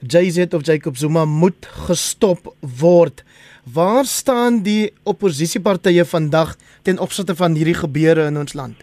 JZ 0.00 0.54
of 0.54 0.66
Jacob 0.66 0.96
Zuma 0.96 1.24
moet 1.24 1.66
gestop 1.86 2.54
word. 2.60 3.24
Waar 3.64 4.04
staan 4.04 4.62
die 4.62 4.92
oppositiepartye 5.02 6.04
vandag 6.04 6.56
ten 6.82 6.98
opsigte 6.98 7.34
van 7.34 7.54
hierdie 7.54 7.78
gebeure 7.78 8.26
in 8.26 8.36
ons 8.38 8.52
land? 8.52 8.76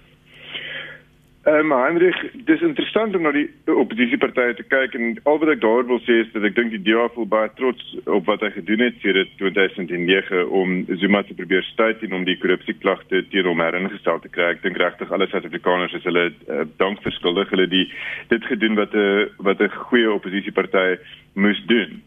Ehm 1.43 1.71
um, 1.71 1.71
Heinrich, 1.71 2.17
dis 2.45 2.61
interessant 2.61 3.15
om 3.17 3.23
na 3.25 3.31
die 3.33 3.47
oppositiepartye 3.65 4.53
te 4.59 4.65
kyk 4.69 4.93
en 4.93 5.15
al 5.25 5.39
wat 5.41 5.49
ek 5.55 5.61
daar 5.63 5.87
wil 5.89 5.97
sê 6.05 6.19
is 6.21 6.27
dat 6.35 6.43
ek 6.45 6.53
dink 6.53 6.69
die 6.69 6.81
DA 6.85 7.07
voel 7.15 7.25
baie 7.31 7.49
trots 7.57 7.95
op 8.05 8.27
wat 8.29 8.43
hy 8.45 8.51
gedoen 8.53 8.83
het 8.85 8.99
sedert 9.01 9.31
2009 9.39 10.43
om 10.59 10.75
Zuma 11.01 11.23
te 11.25 11.33
probeer 11.39 11.65
stuit 11.71 12.03
en 12.05 12.13
om 12.19 12.27
die 12.27 12.37
korrupsieklagte 12.43 13.23
teen 13.31 13.49
hom 13.49 13.63
heringestel 13.65 14.21
te 14.21 14.29
kry. 14.29 14.51
Ek 14.53 14.61
dink 14.61 14.77
regtig 14.77 15.09
alle 15.09 15.25
Suid-Afrikaners 15.31 15.95
is 15.97 16.05
hulle 16.05 16.27
uh, 16.29 16.67
dankverskuldig 16.83 17.49
hulle 17.55 17.65
die 17.73 17.87
dit 18.29 18.45
gedoen 18.51 18.77
wat 18.77 18.93
'n 18.93 19.33
wat 19.41 19.65
'n 19.65 19.73
goeie 19.89 20.13
oppositieparty 20.13 21.01
moes 21.33 21.63
doen. 21.73 22.03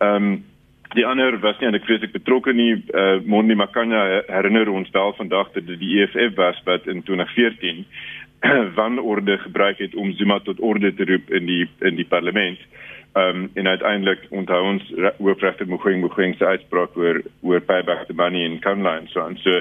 Ehm 0.00 0.16
um, 0.16 0.32
die 0.92 1.06
ander 1.06 1.38
was 1.40 1.58
nie 1.58 1.68
eintlik 1.68 1.86
vreeslik 1.88 2.12
betrokke 2.12 2.52
nie. 2.52 2.72
Uh, 2.92 3.20
Mondi 3.24 3.54
Makanya 3.54 4.22
herinner 4.28 4.68
ons 4.68 4.90
wel 4.92 5.12
vandag 5.16 5.52
dat 5.52 5.66
dit 5.66 5.78
die 5.80 6.00
EFF 6.00 6.34
was 6.36 6.60
wat 6.64 6.86
in 6.86 7.02
2014 7.02 7.86
wanorde 8.80 9.38
gebruik 9.38 9.78
het 9.78 9.94
om 9.94 10.12
Zuma 10.12 10.40
tot 10.40 10.60
orde 10.60 10.94
te 10.94 11.04
roep 11.04 11.30
in 11.30 11.46
die 11.46 11.68
in 11.80 11.96
die 11.96 12.06
parlement 12.06 12.58
Ehm 13.12 13.36
um, 13.36 13.50
en 13.54 13.66
uiteindelik 13.66 14.20
onthou 14.28 14.62
ons 14.64 14.92
hoofregter 15.18 15.68
Mogoeng 15.68 16.00
Mogoeng 16.00 16.34
se 16.36 16.46
uitspraak 16.46 16.96
oor 16.96 17.20
oor 17.40 17.60
payback 17.60 18.06
the 18.06 18.14
money 18.14 18.44
in 18.44 18.58
Caroline 18.58 19.06
so 19.06 19.26
en 19.26 19.36
so 19.36 19.60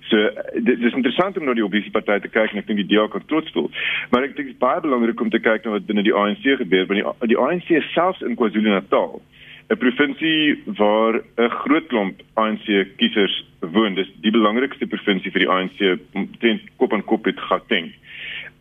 so 0.00 0.16
dit 0.52 0.78
is 0.78 0.92
interessant 0.92 1.38
om 1.38 1.44
na 1.44 1.56
die 1.58 1.64
oppositie 1.64 1.90
party 1.90 2.20
te 2.22 2.30
kyk 2.30 2.52
en 2.52 2.60
ek 2.62 2.68
dink 2.68 2.84
die 2.84 2.92
DA 2.92 3.08
kan 3.10 3.24
trots 3.26 3.50
voel. 3.50 3.66
Maar 4.10 4.28
ek 4.28 4.36
dink 4.36 4.46
dit 4.46 4.54
is 4.54 4.62
baie 4.62 4.84
belangrik 4.86 5.20
om 5.20 5.30
te 5.30 5.42
kyk 5.42 5.66
na 5.66 5.74
wat 5.74 5.88
binne 5.88 6.06
die 6.06 6.14
ANC 6.14 6.46
gebeur 6.62 6.86
want 6.86 7.00
die 7.00 7.34
die 7.34 7.40
ANC 7.46 7.74
selfs 7.96 8.22
in 8.22 8.38
KwaZulu-Natal 8.38 9.18
'n 9.18 9.80
provinsie 9.82 10.62
waar 10.78 11.18
'n 11.18 11.50
groot 11.64 11.90
klomp 11.90 12.22
ANC 12.34 12.66
kiesers 13.02 13.42
woon. 13.58 13.98
Dis 13.98 14.10
die 14.22 14.30
belangrikste 14.30 14.86
provinsie 14.86 15.34
vir 15.34 15.48
die 15.48 15.50
ANC 15.50 15.78
teen 16.38 16.62
kop 16.76 16.92
aan 16.92 17.04
kop 17.04 17.26
met 17.26 17.40
Gauteng. 17.50 17.90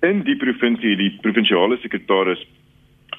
In 0.03 0.19
die 0.27 0.35
provinsie 0.35 0.97
die 0.99 1.13
provinsiale 1.23 1.77
sekretaris 1.79 2.41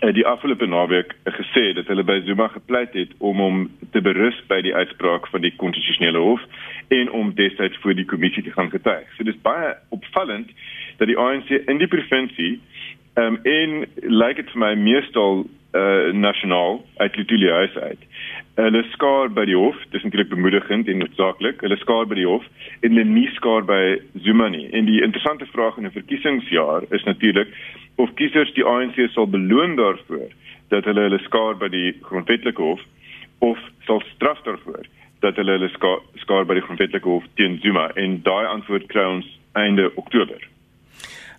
het 0.03 0.14
die 0.18 0.26
afgelope 0.26 0.66
naweek 0.68 1.14
gesê 1.37 1.70
dat 1.72 1.89
hulle 1.89 2.05
by 2.05 2.18
Zuma 2.26 2.51
gepleit 2.53 2.93
het 2.93 3.14
om 3.24 3.41
hom 3.41 3.62
te 3.95 4.03
berus 4.05 4.37
by 4.51 4.59
die 4.66 4.74
uitspraak 4.74 5.30
van 5.32 5.41
die 5.47 5.55
konstitusionele 5.62 6.20
hof 6.20 6.45
en 6.93 7.09
om 7.11 7.30
destyds 7.39 7.80
voor 7.80 7.97
die 7.97 8.05
kommissie 8.05 8.45
te 8.45 8.53
gaan 8.53 8.68
getuig. 8.68 9.09
So 9.16 9.24
dis 9.24 9.41
baie 9.47 9.72
opvallend 9.97 10.53
dat 11.01 11.09
die 11.09 11.16
ANC 11.16 11.55
in 11.57 11.80
die 11.80 11.89
provinsie 11.89 12.59
ehm 13.14 13.34
um, 13.34 13.38
en 13.42 13.84
lyk 14.22 14.36
dit 14.36 14.50
vir 14.50 14.60
my 14.60 14.74
meestal 14.74 15.44
uh, 15.74 16.12
nasionaal 16.12 16.84
uit 16.96 17.16
Litulie 17.16 17.50
huis 17.50 17.76
uit. 17.76 18.02
Hulle 18.54 18.82
skaar 18.92 19.30
by 19.34 19.44
die 19.50 19.56
hof, 19.58 19.78
dis 19.90 20.02
natuurlik 20.02 20.30
bemoedigend 20.30 20.88
en 20.88 21.00
noodsaaklik. 21.02 21.62
Hulle 21.66 21.78
skaar 21.82 22.06
by 22.06 22.18
die 22.20 22.26
hof 22.28 22.44
en 22.80 22.94
hulle 22.94 23.04
nie 23.08 23.26
skaar 23.34 23.66
by 23.66 23.80
Zuma 24.26 24.48
nie. 24.48 24.68
En 24.70 24.86
die 24.86 25.00
interessante 25.02 25.46
vraag 25.50 25.78
in 25.78 25.86
'n 25.86 25.96
verkiesingsjaar 25.98 26.86
is 26.90 27.04
natuurlik 27.04 27.50
of 27.96 28.14
kiesers 28.14 28.52
die 28.54 28.64
ANC 28.64 28.98
sal 29.10 29.26
beloon 29.26 29.76
daarvoor 29.76 30.30
dat 30.68 30.84
hulle 30.84 31.00
hulle 31.00 31.18
skaar 31.26 31.56
by 31.56 31.68
die 31.68 31.94
grondwetlike 32.02 32.62
hof 32.62 32.80
of 33.38 33.58
sal 33.86 34.02
straf 34.14 34.42
daarvoor 34.42 34.86
dat 35.20 35.36
hulle 35.36 35.50
hulle 35.50 35.68
skaar, 35.68 36.00
skaar 36.14 36.46
by 36.46 36.54
die 36.54 36.62
grondwetlike 36.62 37.08
hof 37.08 37.24
teen 37.34 37.58
Zuma 37.62 37.90
en 37.94 38.22
daai 38.22 38.46
antwoord 38.46 38.86
kry 38.86 39.04
ons 39.04 39.38
einde 39.52 39.90
Oktober. 39.96 40.53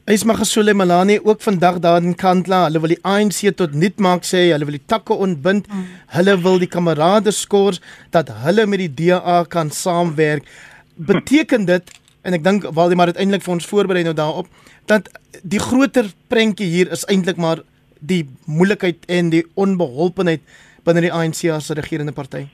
Ismagasule 0.05 0.73
Malani 0.73 1.19
ook 1.23 1.41
vandag 1.41 1.79
daar 1.79 2.03
in 2.03 2.15
Kandla. 2.15 2.63
Hulle 2.67 2.79
wil 2.79 2.91
die 2.93 2.99
ANC 3.01 3.39
tot 3.57 3.73
nut 3.73 3.97
maak 3.97 4.21
sê, 4.21 4.51
hulle 4.51 4.67
wil 4.69 4.75
die 4.77 4.85
takke 4.85 5.15
ontbind. 5.17 5.65
Mm. 5.65 5.87
Hulle 6.13 6.35
wil 6.43 6.59
die 6.61 6.69
kamerade 6.69 7.31
skors 7.33 7.79
dat 8.13 8.29
hulle 8.43 8.67
met 8.69 8.83
die 8.83 8.91
DA 8.99 9.39
kan 9.49 9.71
saamwerk. 9.73 10.45
Beteken 11.09 11.65
dit 11.65 11.89
en 12.21 12.37
ek 12.37 12.43
dink 12.45 12.67
Waldemar 12.77 13.15
uiteindelik 13.15 13.41
vir 13.47 13.55
ons 13.55 13.65
voorberei 13.69 14.03
nou 14.05 14.13
daarop 14.13 14.45
dat 14.85 15.09
die 15.41 15.61
groter 15.61 16.11
prentjie 16.29 16.69
hier 16.69 16.91
is 16.93 17.07
eintlik 17.09 17.41
maar 17.41 17.63
die 17.97 18.27
moeilikheid 18.45 19.09
en 19.09 19.33
die 19.33 19.41
onbeholpenheid 19.57 20.45
binne 20.85 21.01
die 21.07 21.13
ANC 21.13 21.47
as 21.49 21.73
regerende 21.73 22.13
party. 22.13 22.45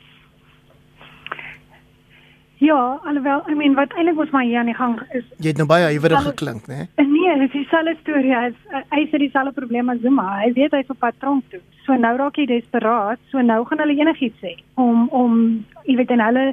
Ja, 2.62 3.00
alhoewel, 3.04 3.42
I 3.50 3.56
mean, 3.58 3.74
wat 3.74 3.94
eintlik 3.98 4.20
ons 4.22 4.30
maar 4.30 4.44
hier 4.46 4.60
aan 4.60 4.68
die 4.70 4.76
gang 4.78 5.00
is. 5.18 5.24
Jy 5.42 5.50
het 5.50 5.58
nou 5.58 5.66
baie 5.66 5.88
huiwerig 5.90 6.28
geklink, 6.28 6.68
né? 6.70 6.84
Nee, 7.02 7.32
dit 7.40 7.48
is 7.48 7.56
dieselfde 7.56 7.96
storie 8.04 8.36
as 8.38 8.54
hy 8.94 9.08
sê 9.10 9.18
dieselfde 9.24 9.56
probleem 9.58 9.90
as 9.90 10.04
Zuma. 10.04 10.28
Hy 10.44 10.52
weet 10.54 10.76
hy's 10.78 10.92
op 10.94 11.00
pad 11.02 11.18
tronk 11.24 11.48
toe. 11.50 11.62
So 11.88 11.98
nou 11.98 12.12
raak 12.20 12.38
hy 12.38 12.46
desperaat. 12.52 13.22
So 13.32 13.42
nou 13.42 13.64
gaan 13.66 13.82
hulle 13.82 13.98
enigiets 13.98 14.38
sê 14.46 14.54
om 14.78 15.08
om 15.10 15.40
jy 15.88 15.98
weet 16.04 16.14
en 16.14 16.22
hulle 16.28 16.46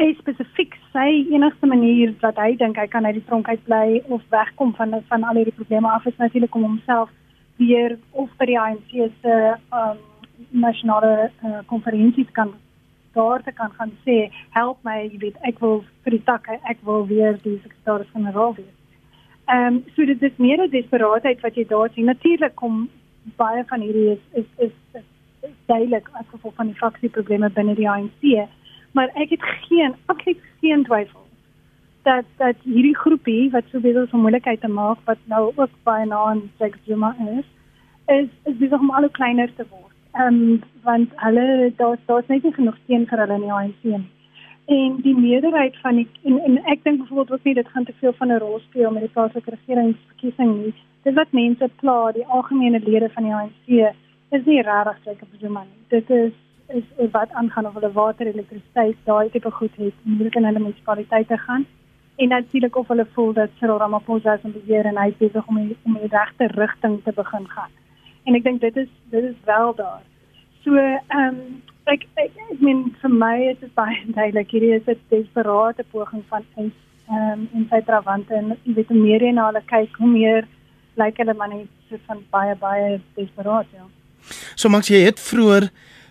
hy 0.00 0.08
spesifiek 0.18 0.74
sê 0.90 1.06
enigste 1.30 1.70
manier 1.70 2.16
wat 2.24 2.40
hy 2.42 2.56
dink 2.58 2.76
hy 2.82 2.88
kan 2.90 3.06
uit 3.06 3.20
die 3.20 3.24
tronk 3.30 3.48
uit 3.48 3.62
bly 3.70 4.02
of 4.10 4.26
wegkom 4.34 4.74
van 4.80 4.98
van 5.12 5.28
al 5.30 5.38
hierdie 5.38 5.54
probleme 5.60 5.94
af 5.94 6.10
is 6.10 6.18
natuurlik 6.18 6.58
om 6.58 6.66
homself 6.66 7.14
weer 7.62 7.96
of 8.10 8.34
by 8.42 8.50
die 8.50 8.58
ANC 8.60 8.98
se 9.22 9.38
um 9.70 10.02
nasionale 10.50 11.30
uh, 11.46 11.60
konferensie 11.70 12.26
kan 12.34 12.50
daar 13.14 13.42
te 13.42 13.52
kan 13.52 13.70
gaan 13.78 13.92
sê 14.06 14.18
help 14.56 14.78
my 14.88 14.96
jy 15.02 15.18
weet 15.26 15.38
ek 15.50 15.60
wil 15.64 15.82
vir 16.04 16.16
die 16.16 16.24
takke 16.30 16.58
ek 16.72 16.82
wil 16.88 17.06
weer 17.06 17.38
die 17.42 17.56
sekretaris-generaal 17.62 18.54
wees. 18.60 18.74
Ehm 19.46 19.66
um, 19.66 19.82
so 19.96 20.04
dit 20.04 20.22
is 20.22 20.36
meer 20.36 20.62
'n 20.66 20.70
desperaatheid 20.70 21.40
wat 21.40 21.54
jy 21.54 21.66
daar 21.72 21.90
sien. 21.94 22.04
Natuurlik 22.04 22.54
kom 22.54 22.88
baie 23.36 23.64
van 23.72 23.80
hierdie 23.80 24.10
is 24.12 24.24
is 24.32 24.48
is, 24.68 24.72
is, 24.92 25.08
is 25.42 25.56
duidelik 25.66 26.08
as 26.12 26.26
gevolg 26.28 26.54
van 26.54 26.66
die 26.66 26.80
faksieprobleme 26.84 27.50
binne 27.50 27.74
die 27.74 27.90
ANC, 27.90 28.48
maar 28.92 29.10
ek 29.14 29.30
het 29.30 29.42
geen 29.68 29.94
absoluut 30.06 30.40
geen 30.60 30.84
twyfel 30.84 31.24
dat 32.04 32.24
dat 32.36 32.56
hierdie 32.62 32.96
groepie 32.96 33.50
wat 33.50 33.64
so 33.70 33.80
besig 33.80 34.06
is 34.06 34.12
om 34.12 34.20
moeilikheid 34.20 34.60
te 34.60 34.68
maak 34.68 34.98
wat 35.04 35.18
nou 35.32 35.52
ook 35.56 35.70
baie 35.88 36.06
na 36.06 36.16
aan 36.30 36.42
Jacob 36.58 36.80
Zuma 36.86 37.16
is, 37.38 37.46
is 38.06 38.28
is 38.44 38.56
besig 38.60 38.80
om 38.80 38.90
al 38.90 39.06
hoe 39.06 39.10
kleiner 39.10 39.54
te 39.56 39.64
word. 39.70 39.83
Ehm 40.14 40.26
um, 40.26 40.62
want 40.82 41.10
hulle 41.14 41.72
daar 41.76 41.98
daar's 42.06 42.26
net 42.26 42.42
nie 42.42 42.52
genoeg 42.52 42.76
steun 42.82 43.06
vir 43.10 43.18
hulle 43.18 43.34
in 43.34 43.46
die 43.46 43.52
ANC 43.52 43.80
nie. 43.82 44.04
En 44.76 45.00
die 45.06 45.14
meerderheid 45.16 45.76
van 45.82 45.96
die 46.00 46.06
en, 46.22 46.38
en 46.48 46.60
ek 46.72 46.84
dink 46.84 47.00
byvoorbeeld 47.00 47.32
ook 47.32 47.48
nie 47.48 47.54
dit 47.54 47.72
gaan 47.72 47.84
te 47.88 47.94
veel 48.02 48.14
van 48.18 48.30
'n 48.32 48.38
rol 48.44 48.60
speel 48.60 48.90
met 48.90 49.02
die 49.02 49.10
plaaslike 49.16 49.50
regeringsverkiesing 49.56 50.54
nie. 50.60 50.72
Dis 51.02 51.18
wat 51.18 51.32
mense 51.40 51.70
pla, 51.80 52.12
die 52.12 52.26
algemene 52.26 52.80
lede 52.86 53.10
van 53.16 53.24
die 53.24 53.34
ANC 53.34 53.66
is 54.38 54.44
nie 54.44 54.62
regtig 54.62 55.02
seker 55.04 55.26
op 55.32 55.40
die 55.40 55.54
man. 55.58 55.66
Dit 55.88 56.10
is 56.10 56.32
is, 56.68 56.84
is 56.96 57.10
wat 57.10 57.30
aangaan 57.32 57.66
of 57.66 57.74
hulle 57.74 57.92
water, 57.92 58.26
elektrisiteit, 58.26 58.96
daai 59.04 59.30
tipe 59.30 59.50
goed 59.50 59.76
het, 59.76 59.94
moet 60.02 60.34
in 60.34 60.44
hulle 60.44 60.58
munisipaliteite 60.58 61.38
gaan. 61.38 61.66
En 62.16 62.28
natuurlik 62.28 62.76
of 62.76 62.88
hulle 62.88 63.06
voel 63.12 63.32
dat 63.32 63.50
Cyril 63.58 63.78
Ramaphosa 63.78 64.36
se 64.36 64.48
beheer 64.48 64.86
en 64.86 64.96
hy 64.96 65.14
besig 65.18 65.46
om 65.46 65.56
die, 65.56 65.76
om 65.82 65.98
die 65.98 66.16
regte 66.18 66.46
rigting 66.46 67.02
te 67.02 67.12
begin 67.12 67.48
gaan 67.48 67.70
en 68.24 68.34
ek 68.38 68.44
dink 68.44 68.60
dit 68.60 68.76
is 68.76 68.90
dit 69.12 69.24
is 69.24 69.38
wel 69.44 69.74
daar. 69.74 70.02
So 70.64 70.76
ehm 70.76 71.28
um, 71.28 71.38
ek, 71.92 72.06
ek 72.16 72.32
ek 72.50 72.60
meen 72.64 72.84
vir 73.02 73.12
my 73.12 73.36
is 73.50 73.60
dit 73.60 73.72
baie 73.76 73.96
duidelik 74.18 74.50
hierdie 74.56 74.74
is 74.78 74.88
'n 74.88 75.00
desperate 75.10 75.84
poging 75.92 76.24
van 76.28 76.44
ehm 76.56 76.70
um, 77.08 77.48
in 77.52 77.66
sy 77.70 77.80
trawante 77.84 78.34
en 78.34 78.56
jy 78.64 78.74
weet 78.74 78.88
hoe 78.92 79.00
meer 79.00 79.22
jy 79.22 79.32
na 79.32 79.48
hulle 79.50 79.62
kyk 79.72 79.96
hoe 80.00 80.08
meer 80.10 80.48
lyk 80.96 81.18
hulle 81.20 81.34
maar 81.34 81.52
net 81.52 81.68
so 81.88 81.98
van 82.06 82.22
baie 82.30 82.54
baie 82.56 83.00
desperaat 83.16 83.66
ja. 83.76 83.84
So 84.56 84.68
Max 84.68 84.88
jy 84.88 85.04
het 85.04 85.20
vroeër 85.20 85.68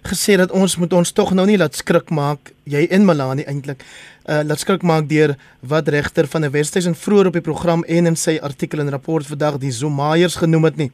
gesê 0.07 0.37
dat 0.37 0.51
ons 0.51 0.75
moet 0.77 0.93
ons 0.93 1.11
tog 1.11 1.31
nou 1.33 1.45
nie 1.47 1.57
laat 1.57 1.75
skrik 1.75 2.09
maak 2.09 2.51
jy 2.69 2.85
en 2.91 3.05
Melanie 3.05 3.45
eintlik 3.49 3.83
uh, 3.83 4.41
laat 4.43 4.59
skrik 4.59 4.83
maak 4.83 5.09
deur 5.09 5.35
wat 5.59 5.87
regter 5.87 6.27
van 6.27 6.45
die 6.45 6.51
Wesduisen 6.53 6.95
vroeër 6.95 7.31
op 7.31 7.37
die 7.37 7.45
program 7.45 7.83
en 7.87 8.11
in 8.11 8.17
sy 8.19 8.37
artikel 8.41 8.83
en 8.83 8.91
rapport 8.93 9.27
vandag 9.27 9.59
die 9.61 9.71
Zomaiers 9.71 10.37
genoem 10.41 10.69
het 10.69 10.79
nie. 10.79 10.89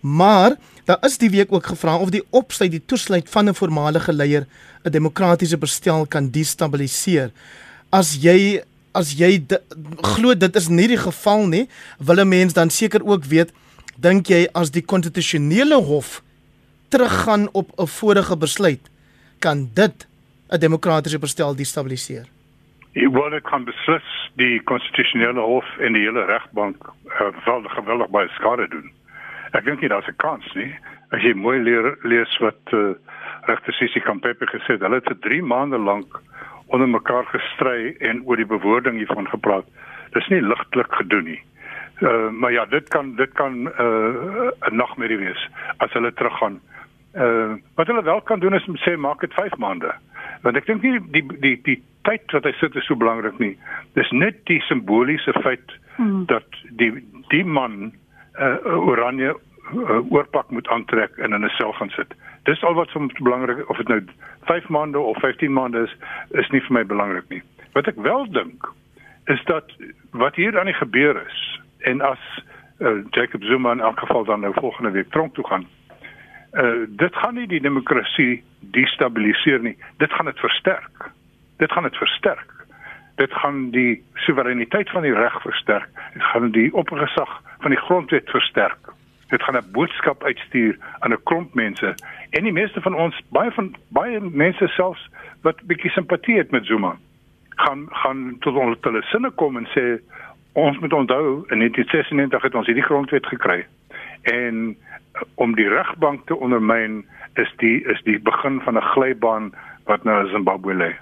Maar 0.00 0.56
daar 0.88 1.00
is 1.06 1.18
die 1.18 1.30
week 1.32 1.52
ook 1.52 1.72
gevra 1.72 1.96
of 1.96 2.12
die 2.14 2.24
opsluit 2.30 2.72
die 2.74 2.84
toesluit 2.84 3.28
van 3.30 3.48
'n 3.48 3.54
voormalige 3.54 4.12
leier 4.12 4.46
'n 4.84 4.90
demokratiese 4.90 5.58
bestel 5.58 6.06
kan 6.06 6.30
destabiliseer. 6.30 7.30
As 7.90 8.16
jy 8.20 8.62
as 8.92 9.12
jy 9.18 9.42
glo 10.02 10.34
dit 10.34 10.56
is 10.56 10.68
nie 10.68 10.88
die 10.88 10.98
geval 10.98 11.46
nie 11.46 11.68
wil 11.98 12.20
'n 12.20 12.28
mens 12.28 12.52
dan 12.52 12.70
seker 12.70 13.02
ook 13.04 13.24
weet 13.24 13.52
dink 13.96 14.28
jy 14.28 14.48
as 14.54 14.70
die 14.70 14.82
konstitusionele 14.82 15.80
hof 15.82 16.22
teruggaan 16.94 17.48
op 17.52 17.68
'n 17.76 17.86
vorige 17.98 18.36
besluit, 18.36 18.82
kan 19.38 19.58
dit 19.74 19.96
'n 20.48 20.58
demokratiese 20.66 21.18
bestel 21.18 21.56
destabiliseer. 21.56 22.26
Ek 22.92 23.12
wil 23.16 23.30
dit 23.30 23.42
kan 23.42 23.64
beslis 23.64 24.08
die 24.36 24.62
konstitusionele 24.62 25.40
hof 25.40 25.68
en 25.78 25.92
die 25.92 26.02
hele 26.06 26.24
regbank 26.24 26.76
uh, 26.86 27.44
wel 27.44 27.62
geweldig 27.62 28.08
baie 28.08 28.28
skade 28.28 28.68
doen. 28.68 28.92
Ek 29.50 29.64
dink 29.64 29.80
nie 29.80 29.88
daar's 29.88 30.06
'n 30.06 30.16
kans 30.16 30.54
nie. 30.54 30.74
As 31.10 31.22
jy 31.22 31.32
mooi 31.34 31.58
leer, 31.58 31.98
lees 32.02 32.38
wat 32.38 32.62
uh, 32.72 32.94
regter 33.42 33.72
Sisi 33.72 34.00
Kampepe 34.00 34.46
gesê 34.46 34.72
het, 34.72 34.80
hulle 34.80 34.94
het 34.94 35.08
vir 35.12 35.18
3 35.18 35.42
maande 35.42 35.78
lank 35.78 36.20
onder 36.66 36.88
mekaar 36.88 37.24
gestry 37.24 37.96
en 37.98 38.22
oor 38.24 38.36
die 38.36 38.52
bewoording 38.54 38.96
hiervan 38.96 39.28
gepraat. 39.28 39.66
Dis 40.12 40.28
nie 40.28 40.42
ligtelik 40.42 40.94
gedoen 40.94 41.24
nie. 41.24 41.42
Uh, 42.00 42.30
maar 42.30 42.52
ja, 42.52 42.64
dit 42.64 42.88
kan 42.88 43.16
dit 43.16 43.32
kan 43.32 43.52
'n 43.62 43.66
uh, 43.66 44.70
nagmerrie 44.70 45.18
wees 45.18 45.48
as 45.76 45.92
hulle 45.92 46.12
teruggaan 46.12 46.54
Uh 46.54 46.73
wat 47.74 47.86
hulle 47.86 48.02
wel 48.02 48.20
kan 48.20 48.40
doen 48.40 48.54
is 48.54 48.66
om 48.66 48.76
sê 48.76 48.96
maak 48.96 49.20
dit 49.20 49.32
5 49.34 49.56
maande. 49.56 49.92
Want 50.42 50.56
ek 50.56 50.66
dink 50.66 50.82
nie 50.82 50.98
die 51.14 51.24
die 51.40 51.56
die 51.62 51.78
tyd 52.04 52.32
wat 52.34 52.44
hy 52.44 52.52
sit 52.58 52.74
is 52.76 52.86
so 52.86 52.98
belangrik 52.98 53.38
nie. 53.38 53.54
Dis 53.94 54.10
net 54.10 54.42
die 54.50 54.60
simboliese 54.68 55.32
feit 55.42 55.76
hmm. 55.96 56.24
dat 56.26 56.46
die 56.80 56.90
die 57.30 57.44
man 57.44 57.92
uh 58.34 58.74
oranje 58.74 59.30
uh, 59.30 60.00
oorpak 60.10 60.50
moet 60.50 60.68
aantrek 60.68 61.18
en 61.18 61.32
in 61.32 61.44
'n 61.44 61.54
sel 61.56 61.72
gaan 61.72 61.92
sit. 61.94 62.14
Dis 62.44 62.62
al 62.62 62.74
wat 62.74 62.90
vir 62.90 63.06
belangrik 63.22 63.68
of 63.70 63.76
dit 63.76 63.88
nou 63.88 64.00
5 64.50 64.68
maande 64.68 64.98
of 64.98 65.16
15 65.22 65.52
maande 65.52 65.86
is 65.86 65.94
is 66.30 66.50
nie 66.50 66.60
vir 66.60 66.72
my 66.72 66.84
belangrik 66.84 67.28
nie. 67.28 67.42
Wat 67.72 67.86
ek 67.86 67.96
wel 67.96 68.26
dink 68.30 68.66
is 69.26 69.44
dat 69.44 69.70
wat 70.10 70.34
hier 70.34 70.58
aan 70.58 70.66
die 70.66 70.80
gebeur 70.82 71.16
is 71.26 71.60
en 71.78 72.00
as 72.00 72.20
uh, 72.80 73.00
Jacob 73.10 73.42
Zuma 73.42 73.72
in 73.72 73.80
elk 73.80 73.98
geval 73.98 74.24
dan 74.24 74.40
nou 74.40 74.52
volgende 74.54 74.90
week 74.90 75.10
tronk 75.10 75.34
toe 75.34 75.46
gaan 75.46 75.66
uh, 76.54 76.86
dit 76.88 77.16
gaan 77.16 77.34
nie 77.34 77.46
die 77.46 77.60
demokrasie 77.60 78.42
destabiliseer 78.60 79.60
nie. 79.60 79.76
Dit 79.98 80.12
gaan 80.12 80.26
dit 80.30 80.38
versterk. 80.38 81.10
Dit 81.56 81.72
gaan 81.72 81.82
dit 81.82 81.96
versterk. 81.96 82.50
Dit 83.16 83.32
gaan 83.32 83.70
die 83.70 84.02
soewereiniteit 84.14 84.90
van 84.90 85.02
die 85.02 85.14
reg 85.14 85.42
versterk. 85.42 85.88
Dit 86.12 86.22
gaan 86.22 86.50
die 86.50 86.74
opgesag 86.74 87.40
van 87.58 87.70
die 87.70 87.80
grondwet 87.80 88.30
versterk. 88.30 88.92
Dit 89.28 89.42
gaan 89.42 89.56
'n 89.56 89.72
boodskap 89.72 90.24
uitstuur 90.24 90.76
aan 90.98 91.12
'n 91.12 91.22
klomp 91.22 91.54
mense 91.54 91.94
en 92.30 92.42
die 92.42 92.52
meeste 92.52 92.80
van 92.80 92.94
ons 92.94 93.20
baie 93.28 93.50
van 93.50 93.74
baie 93.88 94.20
mense 94.20 94.68
selfs 94.68 95.08
wat 95.42 95.62
bietjie 95.66 95.90
simpatie 95.90 96.36
het 96.36 96.50
met 96.50 96.66
Zuma 96.66 96.96
gaan 97.48 97.86
gaan 97.90 98.36
tot 98.40 98.54
onder 98.54 98.76
hulle 98.80 99.02
sinne 99.02 99.30
kom 99.30 99.56
en 99.56 99.66
sê 99.66 99.84
ons 100.52 100.78
moet 100.78 100.92
onthou 100.92 101.44
in 101.48 101.58
1996 101.58 102.42
het 102.42 102.54
ons 102.54 102.66
hierdie 102.66 102.84
grondwet 102.84 103.26
gekry 103.26 103.66
en 104.22 104.76
om 105.34 105.54
die 105.54 105.68
regbank 105.68 106.26
te 106.26 106.36
ondermyn 106.36 107.04
is 107.34 107.50
die 107.62 107.82
is 107.90 108.00
die 108.04 108.18
begin 108.18 108.60
van 108.64 108.76
'n 108.76 108.90
glybaan 108.94 109.52
wat 109.84 110.04
na 110.04 110.26
Zimbabwe 110.26 110.74
lê. 110.74 110.92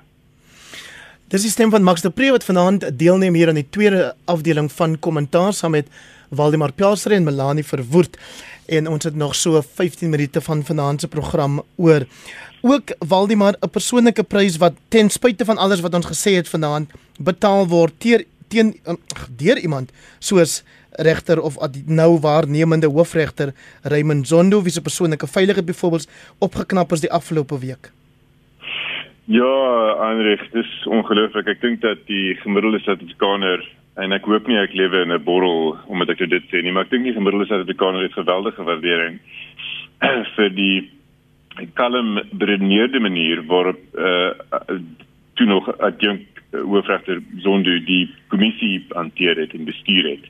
Dis 1.29 1.43
die 1.43 1.51
stem 1.51 1.71
van 1.71 1.83
Max 1.83 2.01
de 2.01 2.11
Pre 2.11 2.31
wat 2.31 2.45
vanaand 2.45 2.99
deelneem 2.99 3.35
hier 3.35 3.49
aan 3.49 3.61
die 3.61 3.71
tweede 3.71 4.15
afdeling 4.25 4.73
van 4.73 4.99
kommentaar 4.99 5.53
saam 5.53 5.71
met 5.71 5.89
Waldemar 6.29 6.73
Pelser 6.73 7.13
en 7.13 7.25
Melanie 7.25 7.65
Verwoerd 7.65 8.19
en 8.67 8.89
ons 8.89 9.05
het 9.05 9.15
nog 9.15 9.35
so 9.35 9.63
15 9.63 10.11
minute 10.11 10.41
van 10.41 10.65
vanaand 10.65 11.01
se 11.01 11.09
program 11.09 11.63
oor. 11.77 12.07
Ook 12.61 12.93
Waldemar 12.99 13.55
'n 13.61 13.71
persoonlike 13.71 14.23
prys 14.23 14.57
wat 14.57 14.73
ten 14.89 15.11
spyte 15.11 15.45
van 15.45 15.59
alles 15.59 15.81
wat 15.81 15.95
ons 15.95 16.07
gesê 16.07 16.35
het 16.35 16.49
vanaand 16.49 16.91
betaal 17.19 17.69
word 17.69 17.93
teer, 17.99 18.25
teen 18.49 18.81
deur 19.37 19.59
iemand 19.59 19.91
soos 20.19 20.63
regter 20.93 21.41
of 21.41 21.57
nou 21.87 22.19
waarnemende 22.21 22.87
hoofregter 22.87 23.53
Raymond 23.83 24.29
Zondo 24.29 24.63
wie 24.63 24.73
se 24.73 24.83
persoonlike 24.83 25.27
veiligheid 25.27 25.67
byvoorbeeld 25.67 26.09
opgeknap 26.39 26.93
is 26.93 27.01
die 27.01 27.13
afgelope 27.13 27.59
week. 27.59 27.93
Ja, 29.25 29.91
Andreus, 30.03 30.43
dis 30.51 30.71
ongelooflik. 30.87 31.47
Ek 31.47 31.61
dink 31.61 31.81
dat 31.81 32.01
die 32.07 32.35
gemiddelde 32.43 32.81
Suid-Afrikaner 32.83 33.63
en 34.03 34.13
ek 34.13 34.27
hoop 34.27 34.49
nie 34.49 34.59
ek 34.59 34.75
lewe 34.75 35.05
in 35.05 35.13
'n 35.13 35.25
borrel 35.25 35.77
omdat 35.87 36.11
ek 36.11 36.27
dit 36.29 36.45
sê 36.51 36.63
nie, 36.63 36.73
maar 36.73 36.85
ek 36.85 36.91
dink 36.91 37.05
die 37.05 37.15
gemiddelde 37.15 37.47
Suid-Afrikaner 37.47 38.03
het 38.03 38.19
geweldige 38.19 38.65
waardering 38.65 39.21
vir 40.37 40.51
die 40.51 40.91
kalm 41.75 42.21
beredeneerde 42.33 43.01
manier 43.01 43.45
waarop 43.47 43.79
uh, 43.95 44.33
toe 45.35 45.47
nog 45.47 45.69
ek 45.79 46.01
dink 46.01 46.32
hoofregter 46.53 47.23
Zondo 47.45 47.79
die 47.85 48.11
kommissie 48.29 48.85
hanteer 48.93 49.37
het 49.37 49.55
en 49.57 49.65
bestuur 49.65 50.11
het. 50.11 50.25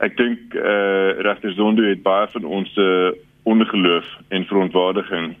Ek 0.00 0.16
dink 0.16 0.54
eh 0.54 0.62
uh, 0.62 1.20
regter 1.26 1.52
Zondo 1.52 1.82
het 1.82 2.02
baie 2.02 2.28
van 2.28 2.44
ons 2.44 2.76
uh, 2.76 3.10
ongeloof 3.42 4.06
en 4.28 4.46
verontwaardiging 4.46 5.34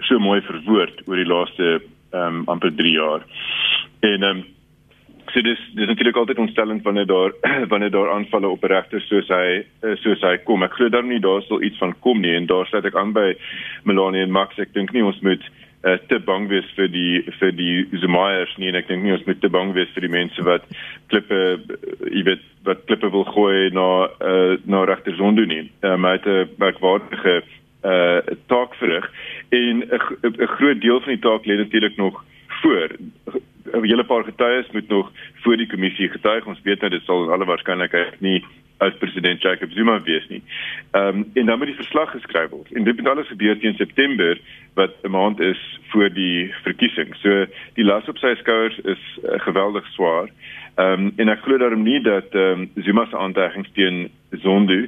so 0.00 0.18
mooi 0.18 0.40
verwoord 0.40 1.02
oor 1.06 1.16
die 1.16 1.28
laaste 1.28 1.68
ehm 2.12 2.42
um, 2.42 2.42
amper 2.46 2.74
3 2.74 2.92
jaar. 2.92 3.22
En 4.00 4.22
ehm 4.22 4.36
um, 4.36 4.44
so 5.32 5.40
dis 5.40 5.60
dis 5.74 5.86
natuurlik 5.86 6.16
altyd 6.16 6.38
ontstellend 6.38 6.82
wanneer 6.82 7.06
daar 7.06 7.32
wanneer 7.72 7.90
daar 7.90 8.10
aanvalle 8.12 8.48
op 8.48 8.64
regters 8.64 9.06
soos 9.08 9.28
hy 9.28 9.62
eh, 9.80 9.96
soos 10.04 10.20
hy 10.20 10.36
kom. 10.44 10.62
Ek 10.62 10.74
glo 10.76 10.88
dan 10.92 11.08
nie 11.08 11.20
daar 11.20 11.42
sal 11.46 11.62
iets 11.62 11.78
van 11.78 11.94
kom 12.00 12.20
nie 12.20 12.34
en 12.36 12.46
daar 12.46 12.66
sluit 12.66 12.88
ek 12.90 12.98
aan 12.98 13.14
by 13.16 13.32
Melanie 13.88 14.26
en 14.26 14.34
Max. 14.34 14.58
Ek 14.58 14.74
dink 14.74 14.92
nie 14.92 15.04
ons 15.04 15.20
moet 15.22 15.44
uh, 15.84 15.98
te 16.08 16.18
bang 16.18 16.48
wees 16.48 16.68
vir 16.76 16.88
die 16.92 17.22
vir 17.38 17.52
die 17.58 17.86
Zumaiers 18.02 18.54
nie 18.58 18.70
en 18.70 18.78
ek 18.80 18.88
dink 18.88 19.04
nie 19.04 19.14
ons 19.16 19.26
moet 19.26 19.40
te 19.40 19.50
bang 19.52 19.72
wees 19.76 19.90
vir 19.94 20.06
die 20.06 20.12
mense 20.12 20.44
wat 20.46 20.66
klippe 21.12 21.40
uh, 21.56 21.78
jy 22.10 22.24
weet 22.28 22.44
wat 22.66 22.84
klippe 22.86 23.10
wil 23.10 23.26
gooi 23.32 23.70
na 23.74 23.88
uh, 24.22 24.58
na 24.64 24.84
regter 24.86 25.16
Zondo 25.18 25.44
nie. 25.44 25.70
Uh, 25.82 25.96
maar 25.96 26.18
dit 26.18 26.26
'n 26.26 26.54
merkwaardige 26.58 27.42
uh 27.82 28.20
taak 28.46 28.74
verrig 28.78 29.10
en 29.50 29.82
'n 29.82 30.46
groot 30.56 30.80
deel 30.80 31.00
van 31.00 31.12
die 31.14 31.24
taak 31.26 31.46
lê 31.46 31.58
natuurlik 31.58 31.96
nog 31.96 32.24
voor 32.62 32.88
'n 33.74 33.86
hele 33.86 34.04
paar 34.04 34.24
getuies 34.24 34.70
moet 34.70 34.88
nog 34.88 35.10
voor 35.42 35.56
die 35.56 35.66
kommissie 35.66 36.08
getuig. 36.08 36.46
Ons 36.46 36.62
weet 36.62 36.80
nou 36.80 36.90
dit 36.90 37.02
sal 37.04 37.32
alle 37.32 37.44
waarskynlikheid 37.44 38.20
nie 38.20 38.44
as 38.82 38.96
president 38.98 39.42
Jacob 39.42 39.70
Zuma 39.72 40.00
wees 40.02 40.26
nie. 40.28 40.42
Ehm 40.90 41.22
um, 41.22 41.30
en 41.34 41.46
dan 41.46 41.58
moet 41.58 41.70
die 41.70 41.80
verslag 41.82 42.10
geskryf 42.10 42.50
word. 42.50 42.72
En 42.72 42.84
dit 42.84 42.96
moet 42.96 43.08
alles 43.08 43.28
gebeur 43.28 43.58
teen 43.58 43.74
September 43.76 44.40
wat 44.74 44.94
'n 45.02 45.10
maand 45.10 45.40
is 45.40 45.60
voor 45.90 46.10
die 46.12 46.54
verkiesing. 46.62 47.14
So 47.22 47.46
die 47.74 47.84
las 47.84 48.08
op 48.08 48.18
sy 48.18 48.34
skouers 48.34 48.78
is 48.78 49.02
uh, 49.22 49.38
geweldig 49.46 49.86
swaar. 49.86 50.28
Ehm 50.74 51.06
um, 51.06 51.12
en 51.16 51.28
ek 51.28 51.44
glo 51.44 51.58
daarom 51.58 51.82
nie 51.82 52.00
dat 52.00 52.34
ehm 52.34 52.60
um, 52.60 52.70
Zuma 52.74 53.06
se 53.06 53.16
aantuigings 53.16 53.70
teen 53.72 54.10
Zondo 54.30 54.74
uh, 54.74 54.86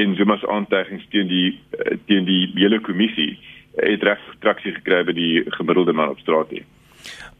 en 0.00 0.14
Zuma 0.14 0.36
se 0.36 0.48
aantuigings 0.48 1.06
teen 1.08 1.26
die 1.26 1.58
uh, 1.78 1.96
teen 2.06 2.24
die 2.24 2.50
hele 2.54 2.80
kommissie 2.80 3.38
het 3.76 4.02
reg 4.02 4.20
traksie 4.38 4.72
gekry 4.72 5.04
by 5.04 5.12
die 5.12 5.44
gemiddelde 5.46 5.92
man 5.92 6.08
op 6.08 6.18
straat 6.18 6.50
nie. 6.50 6.64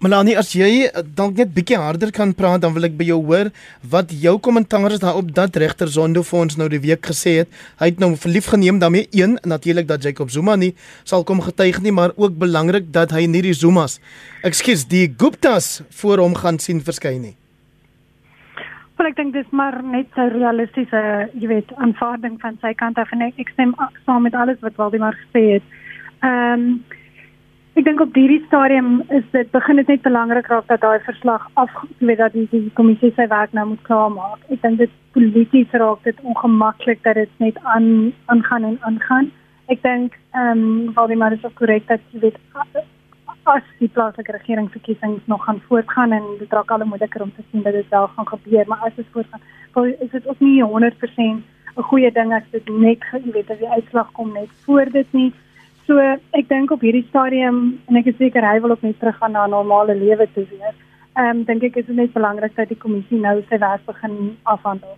Melanie, 0.01 0.33
as 0.41 0.55
jy 0.57 0.87
dalk 1.13 1.35
net 1.37 1.51
bietjie 1.53 1.77
harder 1.77 2.09
kan 2.17 2.31
praat, 2.33 2.63
dan 2.63 2.73
wil 2.73 2.87
ek 2.87 2.95
by 2.97 3.05
jou 3.05 3.19
hoor 3.21 3.51
wat 3.93 4.15
jou 4.17 4.33
kommentaar 4.41 4.95
is 4.95 5.03
daarop 5.03 5.29
dat 5.37 5.59
regter 5.61 5.91
Zondo 5.93 6.23
vir 6.25 6.39
ons 6.39 6.55
nou 6.57 6.69
die 6.73 6.79
week 6.81 7.03
gesê 7.05 7.35
het. 7.43 7.51
Hy 7.77 7.91
het 7.91 7.99
nou 8.01 8.15
verlief 8.17 8.47
geneem 8.49 8.79
daarmee 8.81 9.11
een 9.13 9.35
natuurlik 9.45 9.91
dat 9.91 10.07
Jacob 10.09 10.31
Zuma 10.33 10.55
nie 10.57 10.71
sal 11.05 11.21
kom 11.29 11.43
getuig 11.45 11.83
nie, 11.85 11.93
maar 11.93 12.15
ook 12.17 12.39
belangrik 12.41 12.87
dat 12.95 13.13
hy 13.13 13.27
nie 13.29 13.43
die 13.45 13.53
Zumas, 13.53 13.99
ekskuus, 14.41 14.87
die 14.89 15.05
Guptas 15.21 15.83
voor 16.01 16.23
hom 16.25 16.33
gaan 16.33 16.57
sien 16.65 16.81
verskyn 16.81 17.21
nie. 17.21 17.35
Wel 18.97 19.11
ek 19.11 19.19
dink 19.21 19.37
dis 19.37 19.53
maar 19.53 19.83
net 19.85 20.09
'n 20.17 20.33
realistiese, 20.33 21.29
jy 21.37 21.49
weet, 21.53 21.77
aanvaarding 21.77 22.41
van 22.41 22.57
sy 22.63 22.73
kant 22.73 22.97
af 22.97 23.13
en 23.13 23.21
ek, 23.21 23.37
ek 23.37 23.53
stem 23.53 23.77
saam 24.07 24.23
met 24.23 24.35
alles 24.35 24.65
wat 24.65 24.81
Waldemar 24.81 25.13
gesê 25.27 25.61
het. 25.61 25.63
Ehm 26.25 26.57
um, 26.57 26.85
Ek 27.79 27.85
dink 27.87 28.01
op 28.03 28.17
hierdie 28.19 28.43
stadium 28.49 29.03
is 29.15 29.27
dit 29.31 29.51
begin 29.55 29.79
dit 29.79 29.91
net 29.93 30.03
belangrik 30.03 30.49
raak 30.51 30.67
dat 30.67 30.81
daai 30.83 30.99
verslag 31.07 31.45
af 31.55 31.71
weet 31.99 32.19
dat 32.19 32.33
die, 32.35 32.49
die 32.51 32.71
kommissie 32.75 33.13
sy 33.15 33.29
werk 33.31 33.53
nou 33.55 33.69
moet 33.73 33.85
klaarmaak. 33.87 34.41
Ek 34.51 34.63
dink 34.65 34.81
dit 34.83 34.97
polities 35.15 35.77
raak 35.83 36.03
dit 36.09 36.19
ongemaklik 36.27 37.05
dat 37.07 37.21
dit 37.21 37.37
net 37.39 37.61
aan 37.63 38.11
aangaan 38.27 38.67
en 38.73 38.79
aangaan. 38.89 39.31
Ek 39.71 39.83
dink 39.87 40.19
ehm 40.35 40.65
um, 40.65 40.91
Valdemar 40.97 41.37
is 41.37 41.45
ook 41.47 41.55
korrek 41.63 41.87
dat 41.87 42.03
jy 42.11 42.25
weet 42.27 42.41
as 43.51 43.63
die 43.79 43.89
plaaslike 43.89 44.33
regeringsverkiesings 44.33 45.23
nog 45.31 45.45
gaan 45.45 45.63
voortgaan 45.69 46.13
en 46.13 46.27
dit 46.39 46.53
raak 46.53 46.71
al 46.71 46.85
moeiliker 46.85 47.23
om 47.23 47.33
te 47.37 47.43
sien 47.51 47.63
dat 47.63 47.73
dit 47.73 47.89
wel 47.89 48.07
gaan 48.17 48.29
gebeur, 48.29 48.67
maar 48.67 48.83
as 48.87 48.95
dit 48.95 49.07
voortgaan, 49.13 49.41
is 49.99 50.11
dit 50.11 50.29
ook 50.29 50.41
nie 50.41 50.63
100% 50.63 51.43
'n 51.77 51.89
goeie 51.91 52.11
ding 52.13 52.35
as 52.35 52.51
dit 52.51 52.69
net 52.69 53.03
weet 53.33 53.51
as 53.51 53.59
die 53.59 53.75
uitslag 53.79 54.13
kom 54.13 54.33
net 54.33 54.51
voor 54.65 54.91
dit 54.91 55.13
nie. 55.13 55.33
So 55.91 55.99
ek 56.39 56.47
dink 56.47 56.71
op 56.71 56.85
hierdie 56.87 57.03
stadium 57.09 57.57
en 57.91 57.97
ek 57.99 58.13
is 58.13 58.19
seker 58.21 58.45
hy 58.47 58.61
wil 58.63 58.77
ook 58.77 58.85
net 58.87 59.01
teruggaan 59.03 59.33
na 59.35 59.47
'n 59.47 59.51
normale 59.51 59.95
lewe 59.99 60.27
toe 60.35 60.47
weer. 60.47 60.75
Ehm 61.19 61.31
um, 61.31 61.45
dink 61.45 61.65
ek 61.67 61.77
is 61.83 61.87
dit 61.87 61.97
net 61.97 62.13
belangrik 62.15 62.55
dat 62.55 62.69
die 62.69 62.79
kommissie 62.79 63.19
nou 63.19 63.43
sy 63.51 63.59
werk 63.59 63.83
begin 63.87 64.37
afhandel. 64.45 64.95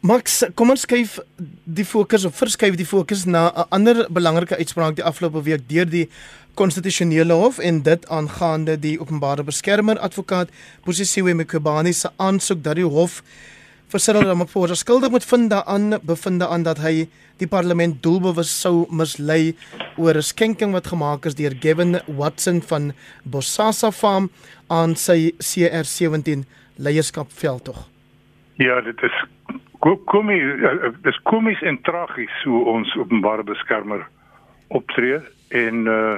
Max, 0.00 0.42
kom 0.54 0.70
ons 0.70 0.80
skuif 0.80 1.18
die 1.64 1.84
fokus 1.84 2.24
of 2.24 2.34
verskuif 2.34 2.76
die 2.80 2.88
fokus 2.94 3.26
na 3.26 3.52
'n 3.52 3.68
ander 3.68 4.06
belangrike 4.08 4.56
uitspraak 4.56 4.96
die 4.96 5.04
afgelope 5.04 5.44
week 5.44 5.68
deur 5.68 5.84
die 5.84 6.08
konstitusionele 6.54 7.34
hof 7.34 7.58
en 7.58 7.82
dit 7.82 8.08
aangaande 8.08 8.80
die 8.80 8.98
openbare 9.00 9.44
beskermer 9.44 9.98
advokaat 9.98 10.48
Posisiwe 10.84 11.34
Mkhubane 11.34 11.92
se 11.92 12.08
aansoek 12.16 12.62
dat 12.62 12.76
die 12.76 12.88
hof 12.88 13.22
vir 13.92 14.00
Cyril 14.00 14.24
Ramaphosa 14.24 14.76
skuldig 14.78 15.10
moet 15.12 15.24
vind 15.28 15.50
daaraan 15.52 15.98
bevinde 16.08 16.46
aan 16.48 16.62
dat 16.64 16.78
hy 16.80 17.08
die 17.40 17.48
parlement 17.48 17.98
doelbewus 18.02 18.48
sou 18.62 18.86
mislei 18.88 19.52
oor 20.00 20.16
'n 20.16 20.22
skenking 20.22 20.72
wat 20.72 20.86
gemaak 20.86 21.26
is 21.26 21.34
deur 21.34 21.52
Gavin 21.60 22.00
Watson 22.06 22.62
van 22.62 22.92
Bosasa 23.24 23.90
Farm 23.90 24.30
aan 24.68 24.96
sy 24.96 25.32
CR17 25.36 26.44
leierskap 26.76 27.28
veldtog. 27.28 27.88
Ja, 28.56 28.80
dit 28.80 29.02
is 29.02 29.16
komies 30.06 30.44
dis 31.02 31.18
komies 31.22 31.60
en 31.62 31.78
tragies 31.82 32.42
hoe 32.44 32.64
ons 32.64 32.96
openbare 32.96 33.42
beskermer 33.42 34.08
optree 34.68 35.20
en 35.48 35.86
uh, 35.86 36.16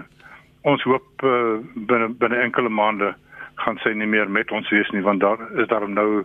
ons 0.63 0.83
hoop 0.83 1.23
uh, 1.23 1.59
binne 1.75 2.09
binne 2.21 2.39
enkele 2.39 2.69
maande 2.69 3.15
gaan 3.55 3.79
sy 3.83 3.95
nie 3.95 4.07
meer 4.07 4.31
met 4.31 4.51
ons 4.53 4.71
wees 4.71 4.91
nie 4.93 5.03
want 5.03 5.21
daar 5.21 5.39
is 5.59 5.69
daar 5.69 5.89
nou 5.89 6.25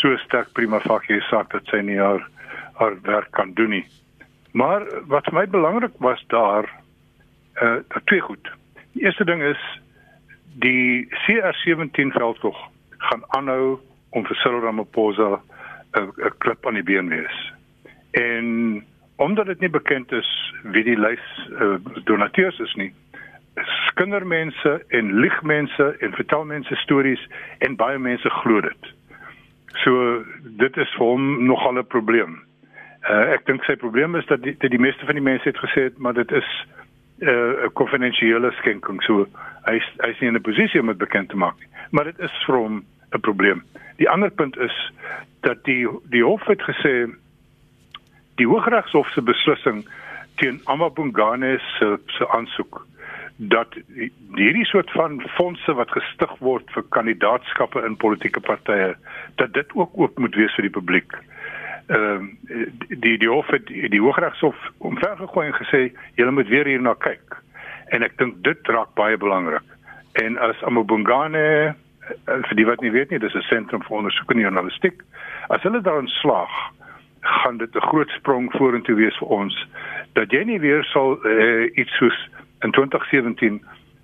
so 0.00 0.16
sterk 0.24 0.52
prima 0.52 0.80
facie 0.84 1.20
saak 1.30 1.50
dat 1.54 1.66
sy 1.72 1.82
nie 1.84 1.98
haar 2.00 2.24
haar 2.76 2.96
werk 3.02 3.30
kan 3.32 3.54
doen 3.56 3.72
nie. 3.72 3.86
Maar 4.52 4.84
wat 5.08 5.24
vir 5.28 5.38
my 5.38 5.46
belangrik 5.48 5.96
was 6.04 6.22
daar 6.32 6.68
uh 7.62 7.80
twee 8.04 8.20
goed. 8.20 8.52
Die 8.92 9.04
eerste 9.04 9.24
ding 9.24 9.42
is 9.42 9.62
die 10.60 11.08
CR17 11.24 12.12
veldtog 12.16 12.56
gaan 12.98 13.24
aanhou 13.36 13.78
om 14.10 14.24
vir 14.24 14.36
Cyril 14.36 14.64
Ramaphosa 14.64 15.40
'n 15.96 16.12
uh, 16.16 16.30
klip 16.38 16.66
aan 16.66 16.74
die 16.74 16.82
been 16.82 17.08
wees. 17.08 17.52
En 18.10 18.84
omdat 19.16 19.46
dit 19.46 19.60
nie 19.60 19.70
bekend 19.70 20.12
is 20.12 20.28
wie 20.62 20.84
die 20.84 20.98
lys 20.98 21.24
uh, 21.60 21.76
donateurs 22.04 22.58
is 22.58 22.74
nie, 22.74 22.92
skindermense 23.88 24.84
en 24.88 25.12
liegmense 25.20 25.96
en 26.00 26.12
vertelmense 26.12 26.76
stories 26.76 27.28
en 27.58 27.76
baie 27.76 27.98
mense 27.98 28.30
glo 28.30 28.60
dit. 28.60 28.95
So 29.84 30.24
dit 30.42 30.76
is 30.76 30.94
vir 30.96 31.06
hom 31.06 31.44
nogal 31.46 31.78
'n 31.78 31.86
probleem. 31.86 32.42
Uh, 33.10 33.32
ek 33.34 33.46
dink 33.46 33.64
sy 33.64 33.76
probleem 33.76 34.16
is 34.16 34.26
dat 34.26 34.42
die, 34.42 34.56
dat 34.58 34.70
die 34.70 34.80
meeste 34.82 35.04
van 35.04 35.14
die 35.14 35.22
mense 35.22 35.48
het 35.48 35.58
gesê 35.58 35.82
het 35.90 35.98
maar 35.98 36.14
dit 36.14 36.32
is 36.32 36.48
uh, 37.18 37.28
'n 37.28 37.64
uh, 37.64 37.68
konfidensiële 37.72 38.52
skenking. 38.52 39.02
So 39.02 39.26
hy 39.64 39.78
hy 40.02 40.10
is 40.10 40.20
nie 40.20 40.28
in 40.28 40.36
'n 40.36 40.42
posisie 40.42 40.80
om 40.80 40.86
dit 40.86 40.98
bekend 40.98 41.28
te 41.28 41.36
maak 41.36 41.58
nie. 41.58 41.68
Maar 41.90 42.04
dit 42.04 42.18
is 42.18 42.44
vir 42.46 42.56
hom 42.56 42.84
'n 43.12 43.20
probleem. 43.20 43.62
Die 43.96 44.10
ander 44.10 44.30
punt 44.30 44.58
is 44.58 44.92
dat 45.40 45.64
die 45.64 45.88
die 46.10 46.24
hof 46.24 46.44
het 46.46 46.62
gesê 46.62 47.10
die 48.36 48.46
Hooggeregshof 48.46 49.08
se 49.08 49.22
beslissing 49.22 49.86
teen 50.36 50.60
Amabungane 50.64 51.58
se 51.78 51.98
se 52.06 52.28
aansoek 52.28 52.86
dat 53.36 53.74
hierdie 54.34 54.64
soort 54.64 54.90
van 54.90 55.20
fondse 55.36 55.74
wat 55.74 55.90
gestig 55.90 56.38
word 56.38 56.70
vir 56.72 56.84
kandidaatskappe 56.88 57.82
in 57.84 57.96
politieke 57.96 58.40
partye 58.40 58.94
dat 59.34 59.52
dit 59.52 59.74
ook 59.74 59.90
oop 59.94 60.18
moet 60.18 60.34
wees 60.34 60.54
vir 60.56 60.68
die 60.68 60.76
publiek. 60.78 61.18
Ehm 61.86 62.30
uh, 62.50 62.66
die 62.88 63.18
die 63.18 63.28
hof 63.28 63.50
het 63.52 63.66
die, 63.66 63.88
die 63.88 64.00
Hooggeregshof 64.00 64.56
omvergegooi 64.78 65.46
en 65.46 65.58
gesê 65.58 65.82
julle 66.14 66.30
moet 66.30 66.48
weer 66.48 66.66
hierna 66.66 66.94
kyk. 66.94 67.36
En 67.92 68.02
ek 68.02 68.16
dink 68.18 68.40
dit 68.44 68.72
raak 68.72 68.94
baie 68.94 69.16
belangrik. 69.16 69.68
En 70.12 70.38
as 70.38 70.62
Amabungane 70.64 71.44
eh, 71.44 72.40
vir 72.48 72.56
die 72.56 72.66
wat 72.66 72.80
nie 72.80 72.90
weet 72.90 73.10
nie, 73.10 73.18
dis 73.18 73.34
'n 73.34 73.46
sentrum 73.50 73.82
vir 73.82 73.96
ondersoek 73.96 74.30
in 74.32 74.40
journalistiek. 74.40 75.02
As 75.48 75.62
hulle 75.62 75.80
daarin 75.80 76.08
slaag, 76.08 76.50
gaan 77.20 77.56
dit 77.56 77.76
'n 77.76 77.88
groot 77.92 78.10
sprong 78.10 78.50
vorentoe 78.52 78.96
wees 78.96 79.16
vir 79.18 79.28
ons 79.28 79.66
dat 80.12 80.32
jy 80.32 80.42
nie 80.44 80.60
weer 80.60 80.84
sal 80.84 81.18
uh, 81.26 81.70
iets 81.76 81.96
soos 81.96 82.28
in 82.66 82.72
2017 82.72 83.60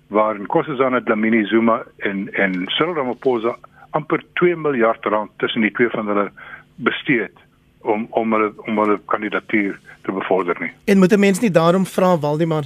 waar 0.07 0.39
Nkosazana 0.39 1.01
Dlamini 1.01 1.45
Zuma 1.45 1.83
en 1.97 2.27
en 2.33 2.63
Cyril 2.75 2.95
Ramaphosa 2.95 3.55
amper 3.89 4.23
2 4.39 4.55
miljard 4.55 5.05
rand 5.05 5.31
tussen 5.37 5.61
die 5.61 5.71
twee 5.71 5.89
van 5.89 6.07
hulle 6.07 6.31
bestee 6.75 7.29
om 7.81 8.07
om 8.09 8.33
hulle 8.33 8.51
om 8.67 8.81
hulle 8.83 8.99
kandidatuur 9.05 9.79
te 10.05 10.11
bevorder 10.11 10.59
nie. 10.59 10.71
En 10.85 10.99
moet 10.99 11.13
'n 11.13 11.19
mens 11.19 11.39
nie 11.39 11.51
daarom 11.51 11.85
vra 11.85 12.17
Waldemar 12.19 12.65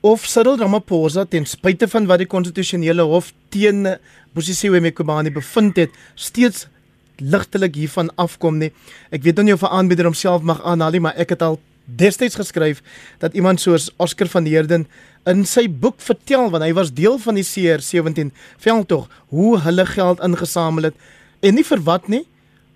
of 0.00 0.24
Cyril 0.24 0.58
Ramaphosa 0.58 1.24
ten 1.24 1.46
spyte 1.46 1.88
van 1.88 2.06
wat 2.06 2.18
die 2.18 2.26
konstitusionele 2.26 3.02
hof 3.02 3.32
teen 3.48 3.86
Bosisiwe 4.34 4.80
Mkhubane 4.80 5.30
bevind 5.30 5.76
het, 5.76 5.90
steeds 6.14 6.68
ligtelik 7.16 7.74
hiervan 7.74 8.10
afkom 8.14 8.58
nie. 8.58 8.72
Ek 9.10 9.22
weet 9.22 9.34
nou 9.34 9.44
nie 9.44 9.54
of 9.54 9.62
'n 9.62 9.74
aanbieder 9.78 10.04
homself 10.04 10.42
mag 10.42 10.62
aanhaal 10.62 10.90
nie, 10.90 11.00
maar 11.00 11.16
ek 11.16 11.28
het 11.28 11.42
al 11.42 11.58
destyds 11.88 12.36
geskryf 12.36 12.82
dat 13.18 13.34
iemand 13.34 13.60
soos 13.60 13.90
Oscar 13.96 14.28
van 14.28 14.44
Heerden 14.44 14.86
in 15.28 15.44
sy 15.48 15.66
boek 15.68 16.00
vertel 16.04 16.50
want 16.52 16.64
hy 16.64 16.72
was 16.76 16.92
deel 16.94 17.18
van 17.22 17.38
die 17.38 17.46
CR17 17.46 18.32
veldtog 18.60 19.08
hoe 19.32 19.58
hulle 19.64 19.86
geld 19.86 20.20
ingesamel 20.24 20.90
het 20.90 21.08
en 21.40 21.56
nie 21.56 21.66
vir 21.66 21.82
wat 21.86 22.08
nie 22.08 22.24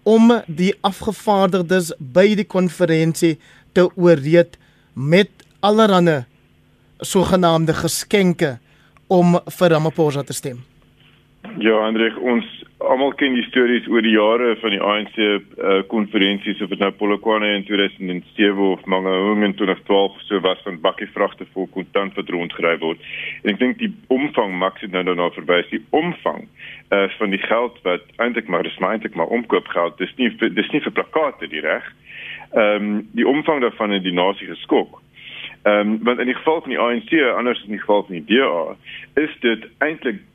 om 0.09 0.33
die 0.47 0.73
afgevaardigdes 0.83 1.93
by 1.99 2.33
die 2.39 2.49
konferensie 2.49 3.37
te 3.77 3.87
ooreed 3.95 4.59
met 4.95 5.31
allerlei 5.63 6.25
sogenaamde 7.03 7.75
geskenke 7.75 8.57
om 9.13 9.37
vir 9.59 9.75
Ramaphosa 9.75 10.23
te 10.23 10.35
stem. 10.35 10.63
Ja, 11.59 11.85
Hendrik, 11.85 12.19
ons 12.23 12.47
almal 12.91 13.13
ken 13.19 13.35
die 13.37 13.45
stories 13.47 13.87
oor 13.91 14.03
die 14.05 14.15
jare 14.15 14.55
van 14.61 14.75
die 14.75 14.81
ANC 14.83 15.17
uh, 15.19 15.81
konferensies 15.91 16.61
of 16.65 16.71
dit 16.73 16.81
nou 16.83 16.91
Polokwane 16.99 17.51
in 17.57 17.65
2007 17.69 18.63
of 18.67 18.85
Mangaung 18.91 19.45
in 19.47 19.55
2012 19.59 20.17
so 20.27 20.41
was 20.45 20.61
van 20.67 20.81
bakkie 20.83 21.09
vragte 21.15 21.47
vol 21.55 21.69
kontant 21.75 22.17
wat 22.19 22.33
rondgery 22.35 22.75
word. 22.83 23.03
En 23.43 23.53
ek 23.55 23.61
dink 23.61 23.79
die 23.83 23.91
omvang 24.13 24.57
Max 24.59 24.85
het 24.85 24.95
nou 24.95 25.05
daarna 25.07 25.29
verwys, 25.37 25.69
die 25.71 25.83
omvang 25.91 26.47
uh, 26.47 27.07
van 27.19 27.35
die 27.35 27.43
geld 27.45 27.79
wat 27.87 28.09
eintlik 28.23 28.51
maar 28.51 28.67
dis 28.67 28.81
eintlik 28.81 29.17
maar 29.19 29.31
omkoopgeld, 29.35 29.99
dis 30.03 30.13
nie 30.19 30.33
dis 30.43 30.75
nie 30.75 30.83
vir 30.83 30.97
plakate 30.99 31.51
die 31.53 31.63
reg. 31.65 31.87
Ehm 32.53 32.91
um, 32.91 32.99
die 33.17 33.29
omvang 33.29 33.63
daarvan 33.65 33.95
het 33.97 34.05
die 34.05 34.17
nasie 34.17 34.51
geskok. 34.51 35.01
Ehm 35.63 35.95
um, 35.95 35.97
want 36.09 36.21
in 36.21 36.33
die 36.33 36.39
geval 36.41 36.61
van 36.67 36.75
die 36.75 36.83
ANC 36.83 37.15
anders 37.37 37.63
as 37.63 37.71
in 37.71 37.79
die 37.79 37.85
geval 37.85 38.05
van 38.09 38.21
die 38.21 38.27
DA 38.33 38.77
is 39.23 39.41
dit 39.45 39.71
eintlik 39.79 40.23
Eh, 40.23 40.32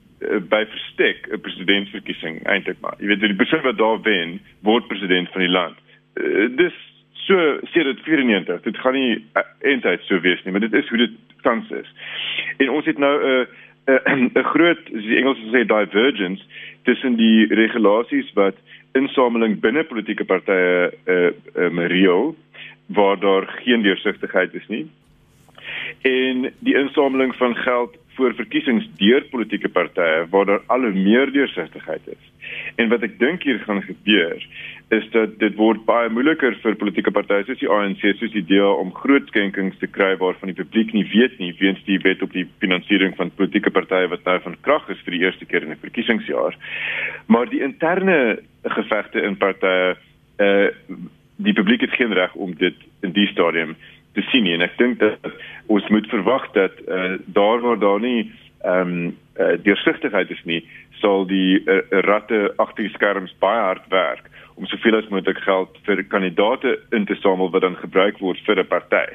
by 0.50 0.66
verstek 0.66 1.28
'n 1.30 1.42
presidentsverkiesing 1.42 2.44
eintlik 2.44 2.80
maar. 2.82 2.96
Jy 3.00 3.08
weet 3.08 3.20
die 3.20 3.36
persoon 3.36 3.62
wat 3.62 3.78
daar 3.78 4.02
wen, 4.02 4.40
word 4.62 4.88
president 4.88 5.30
van 5.32 5.42
die 5.42 5.52
land. 5.52 5.78
Uh, 6.16 6.50
dis 6.58 6.74
so 7.28 7.60
sê 7.74 7.84
dit 7.84 8.00
94. 8.04 8.62
Dit 8.62 8.78
gaan 8.78 8.94
nie 8.94 9.26
eintlik 9.62 10.02
so 10.02 10.20
wees 10.20 10.44
nie, 10.44 10.52
maar 10.52 10.66
dit 10.66 10.74
is 10.74 10.90
hoe 10.90 10.98
dit 10.98 11.12
tans 11.42 11.70
is. 11.70 11.94
En 12.58 12.70
ons 12.70 12.86
het 12.86 12.98
nou 12.98 13.16
'n 13.24 13.48
uh, 13.88 14.14
'n 14.16 14.32
uh, 14.34 14.46
groot, 14.46 14.86
die 14.86 15.18
Engels 15.18 15.40
sê 15.54 15.66
divergence 15.66 16.44
tussen 16.84 17.16
die 17.16 17.54
regulasies 17.54 18.34
wat 18.34 18.56
insameling 18.94 19.60
binne 19.60 19.84
politieke 19.84 20.26
partye 20.26 20.92
eh 21.06 21.14
uh, 21.14 21.32
uh, 21.56 21.70
Mario 21.70 22.36
waar 22.88 23.20
daar 23.20 23.48
geen 23.64 23.82
deursigtigheid 23.82 24.54
is 24.54 24.68
nie. 24.68 24.88
En 26.02 26.54
die 26.60 26.76
insameling 26.76 27.36
van 27.36 27.56
geld 27.56 27.98
voor 28.18 28.34
verkiesings 28.38 28.88
deur 29.00 29.26
politieke 29.32 29.70
partye 29.70 30.26
waar 30.34 30.46
daar 30.50 30.64
al 30.74 30.88
hoe 30.88 30.96
meer 30.96 31.32
deursigtigheid 31.32 32.08
is. 32.08 32.24
En 32.76 32.90
wat 32.90 33.04
ek 33.06 33.18
dink 33.22 33.44
hier 33.46 33.60
gaan 33.66 33.82
gebeur 33.86 34.42
is 34.96 35.08
dat 35.12 35.34
dit 35.42 35.56
word 35.60 35.84
baie 35.86 36.10
moeiliker 36.10 36.56
vir 36.64 36.78
politieke 36.80 37.12
partye 37.12 37.44
soos 37.48 37.60
die 37.60 37.70
ANC 37.72 38.06
soos 38.20 38.34
die 38.34 38.46
DA 38.48 38.70
om 38.82 38.94
groot 38.96 39.28
skenkings 39.32 39.76
te 39.82 39.90
kry 39.98 40.14
waarvan 40.22 40.54
die 40.54 40.58
publiek 40.58 40.94
nie 40.96 41.04
weet 41.12 41.36
nie 41.44 41.52
weens 41.60 41.84
die 41.90 42.00
wet 42.06 42.24
op 42.24 42.32
die 42.36 42.48
finansiering 42.64 43.18
van 43.20 43.34
politieke 43.36 43.74
partye 43.76 44.08
wat 44.14 44.24
nou 44.30 44.38
van 44.46 44.58
krag 44.68 44.88
is 44.94 45.04
vir 45.06 45.18
die 45.18 45.24
eerste 45.26 45.46
keer 45.46 45.68
in 45.68 45.76
'n 45.76 45.84
verkiesingsjaar. 45.84 46.56
Maar 47.28 47.50
die 47.50 47.62
interne 47.62 48.40
gevegte 48.64 49.22
in 49.22 49.38
partye 49.38 49.98
uh 50.40 50.70
die 51.38 51.54
publiek 51.54 51.82
het 51.82 51.94
geen 51.94 52.14
reg 52.14 52.34
om 52.34 52.56
dit 52.58 52.74
in 53.06 53.12
die 53.14 53.28
stadium 53.28 53.76
te 54.18 54.26
sien 54.32 54.48
nie 54.48 54.56
en 54.58 54.66
ek 54.66 54.78
dink 54.82 55.00
dat 55.04 55.32
ons 55.74 55.88
moet 55.94 56.10
verwag 56.10 56.50
dat 56.58 56.82
uh, 56.88 57.16
daar 57.38 57.64
waar 57.66 57.80
daar 57.80 58.04
nie 58.04 58.32
ehm 58.66 58.94
um, 58.94 59.16
uh, 59.38 59.54
deursigtigheid 59.62 60.32
is 60.34 60.44
nie 60.50 60.64
sal 61.02 61.28
die 61.30 61.62
uh, 61.62 61.82
ratte 62.10 62.40
agter 62.58 62.88
die 62.88 62.94
skerms 62.96 63.36
baie 63.44 63.62
hard 63.62 63.86
werk 63.94 64.26
om 64.58 64.66
soveel 64.66 64.98
as 64.98 65.10
moontlik 65.14 65.38
geld 65.46 65.78
vir 65.86 66.02
kandidate 66.10 66.80
in 66.98 67.06
te 67.06 67.16
samel 67.22 67.52
wat 67.54 67.62
dan 67.62 67.78
gebruik 67.78 68.18
word 68.26 68.42
vir 68.46 68.60
'n 68.60 68.68
party. 68.74 69.06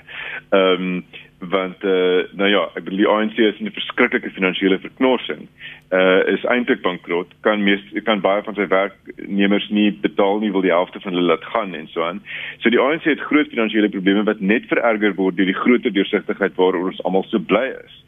Ehm 0.55 0.87
um, 0.87 1.05
want 1.51 1.83
uh, 1.85 2.23
nou 2.39 2.49
ja, 2.51 2.63
ek 2.79 2.85
bedoel 2.85 3.01
die 3.03 3.09
ANC 3.11 3.39
is 3.43 3.59
in 3.59 3.67
'n 3.67 3.75
verskriklike 3.75 4.31
finansiële 4.31 4.79
verknorsing. 4.79 5.49
Uh, 5.91 6.23
is 6.31 6.45
eintlik 6.45 6.83
bankrot. 6.83 7.35
Kan 7.41 7.63
mees 7.63 7.83
kan 8.05 8.21
baie 8.21 8.43
van 8.43 8.55
sy 8.55 8.67
werknemers 8.67 9.69
nie 9.69 9.91
betaal 9.91 10.39
nie, 10.39 10.53
wil 10.53 10.63
die 10.63 10.71
helfte 10.71 11.01
van 11.01 11.13
hulle 11.13 11.27
laat 11.27 11.45
gaan 11.45 11.75
en 11.75 11.89
so 11.89 12.03
aan. 12.03 12.23
So 12.59 12.71
die 12.71 12.81
ANC 12.81 13.05
het 13.05 13.21
groot 13.21 13.51
finansiële 13.51 13.89
probleme 13.89 14.23
wat 14.23 14.41
net 14.41 14.71
vererger 14.71 15.15
word 15.15 15.37
deur 15.37 15.51
die 15.51 15.61
groter 15.65 15.93
deursigtigheid 15.93 16.55
waaroor 16.55 16.95
ons 16.95 17.03
almal 17.03 17.27
so 17.27 17.39
bly 17.39 17.75
is. 17.85 17.99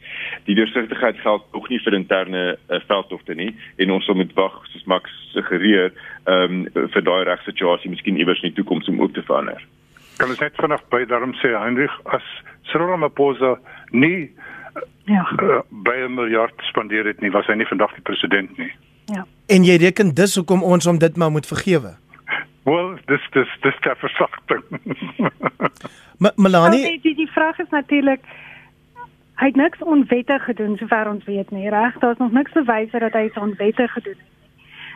Die 0.45 0.55
deursigtigheid 0.55 1.19
geld 1.19 1.43
ook 1.51 1.69
nie 1.69 1.79
vir 1.79 1.93
interne 1.93 2.57
uh, 2.69 2.79
veldtogte 2.87 3.35
nie 3.35 3.51
en 3.77 3.91
ons 3.91 4.05
sal 4.05 4.15
moet 4.15 4.33
wag 4.33 4.61
soos 4.71 4.85
Max 4.85 5.11
suggereer 5.33 5.91
ehm 6.25 6.65
um, 6.73 6.87
vir 6.93 7.03
daai 7.03 7.23
regsituasie 7.23 7.89
miskien 7.89 8.17
iewers 8.17 8.41
in 8.41 8.49
die 8.49 8.61
toekoms 8.61 8.87
om 8.87 9.01
ook 9.01 9.13
te 9.13 9.21
verander. 9.21 9.61
Kan 10.17 10.29
ons 10.29 10.39
net 10.39 10.55
vanaand 10.55 10.89
by 10.93 11.03
daarom 11.09 11.33
sê 11.41 11.51
Heinrich 11.55 11.95
as 12.15 12.25
Cyril 12.69 12.87
Ramaphosa 12.93 13.55
nie 13.91 14.31
ja 15.05 15.23
uh, 15.41 15.61
by 15.69 15.95
'n 16.05 16.15
miljard 16.15 16.53
spandeer 16.69 17.05
het 17.05 17.21
nie, 17.21 17.31
was 17.31 17.47
hy 17.47 17.53
nie 17.53 17.67
vandag 17.67 17.93
die 17.93 18.01
president 18.01 18.57
nie. 18.57 18.71
Ja. 19.05 19.25
En 19.47 19.63
jy 19.63 19.75
reken 19.77 20.13
dus 20.13 20.35
hoekom 20.35 20.63
ons 20.63 20.87
om 20.87 20.97
dit 20.97 21.15
maar 21.17 21.31
moet 21.31 21.47
vergewe? 21.47 21.95
Wel, 22.63 22.95
dis 23.05 23.27
dis 23.31 23.51
dis 23.61 23.79
ter 23.79 23.97
versagting. 23.97 24.63
Melanie, 26.35 26.85
okay, 26.85 26.99
die 27.01 27.15
die 27.15 27.31
vraag 27.31 27.59
is 27.59 27.69
natuurlik 27.69 28.21
hy 29.35 29.45
het 29.45 29.55
niks 29.55 29.83
onwettig 29.83 30.43
gedoen 30.43 30.77
sover 30.77 31.09
ons 31.09 31.23
weet 31.25 31.51
nie, 31.51 31.69
reg? 31.69 31.99
Daar's 31.99 32.17
nog 32.17 32.31
niks 32.31 32.51
bewyse 32.51 32.99
dat 32.99 33.13
hy 33.13 33.25
iets 33.25 33.37
onwettig 33.37 33.91
gedoen 33.91 34.17
het 34.17 34.34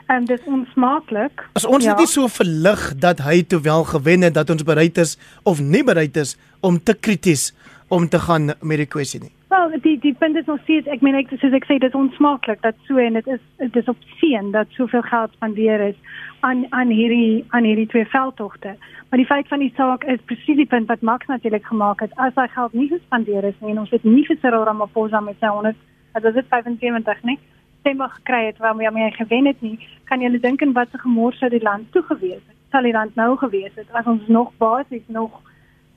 en 0.10 0.26
dis 0.26 0.46
onsmaaklik. 0.50 1.44
As 1.54 1.66
ons 1.66 1.86
ja. 1.86 1.96
net 1.98 2.10
so 2.10 2.28
verlig 2.34 2.86
dat 2.98 3.22
hy 3.26 3.42
toe 3.46 3.62
wel 3.66 3.84
gewen 3.92 4.26
het 4.26 4.34
dat 4.34 4.50
ons 4.50 4.66
bereid 4.66 4.98
is 4.98 5.18
of 5.44 5.62
nie 5.62 5.84
bereid 5.86 6.18
is 6.18 6.38
om 6.66 6.80
te 6.84 6.96
krities 6.98 7.52
om 7.90 8.08
te 8.10 8.20
gaan 8.22 8.54
met 8.62 8.82
die 8.82 8.90
kwessie 8.90 9.22
nie. 9.22 9.32
Wel, 9.50 9.72
die 9.82 9.98
die 10.02 10.14
punt 10.14 10.38
is 10.38 10.46
nog 10.46 10.62
steeds 10.66 10.90
ek 10.94 11.02
meen 11.06 11.18
ek 11.18 11.30
soos 11.42 11.54
ek 11.58 11.66
sê 11.70 11.78
dit 11.82 11.90
is 11.90 11.98
onsmaaklik 11.98 12.62
dat 12.66 12.78
so 12.88 13.02
en 13.02 13.18
dit 13.18 13.30
is 13.36 13.42
dit 13.62 13.78
is 13.82 13.90
op 13.90 14.02
sien 14.22 14.52
dat 14.54 14.70
soveel 14.78 15.06
geld 15.10 15.34
spandeer 15.38 15.86
is 15.92 15.98
aan 16.46 16.66
aan 16.70 16.94
hierdie 16.94 17.46
aan 17.50 17.70
hierdie 17.70 17.88
twee 17.94 18.10
veldtogte. 18.10 18.76
Maar 19.10 19.22
die 19.22 19.30
feit 19.30 19.48
van 19.50 19.62
die 19.62 19.74
saak 19.78 20.06
is 20.10 20.26
presies 20.26 20.58
die 20.58 20.70
punt 20.70 20.90
wat 20.90 21.06
Max 21.06 21.30
natuurlik 21.30 21.66
gemaak 21.66 22.02
het. 22.06 22.14
As 22.18 22.38
hy 22.38 22.48
geld 22.54 22.74
nie 22.74 22.90
gespandeer 22.90 23.46
is 23.46 23.58
nie 23.62 23.74
en 23.74 23.86
ons 23.86 23.94
het 23.94 24.06
nie 24.06 24.26
vir 24.26 24.38
Cyril 24.42 24.66
Ramaphosa 24.70 25.22
met 25.22 25.38
sy 25.42 25.54
100 25.54 25.78
as 26.18 26.34
dit 26.34 26.46
75 26.50 27.26
nie 27.30 27.38
stemme 27.80 28.10
gekry 28.10 28.46
het 28.46 28.58
waarmee 28.58 29.04
hy 29.04 29.12
gewen 29.12 29.46
het 29.46 29.62
nie, 29.62 29.80
kan 30.10 30.22
jy 30.22 30.32
dink 30.40 30.62
in 30.62 30.74
watter 30.74 31.00
gemors 31.00 31.38
sou 31.40 31.50
die 31.50 31.64
land 31.64 31.92
toe 31.92 32.04
gewees 32.04 32.42
het? 32.46 32.58
Sal 32.72 32.86
die 32.86 32.94
land 32.94 33.16
nou 33.16 33.36
gewees 33.38 33.76
het 33.76 33.88
as 33.92 34.06
ons 34.06 34.28
nog 34.28 34.52
basies 34.58 35.08
nog 35.08 35.42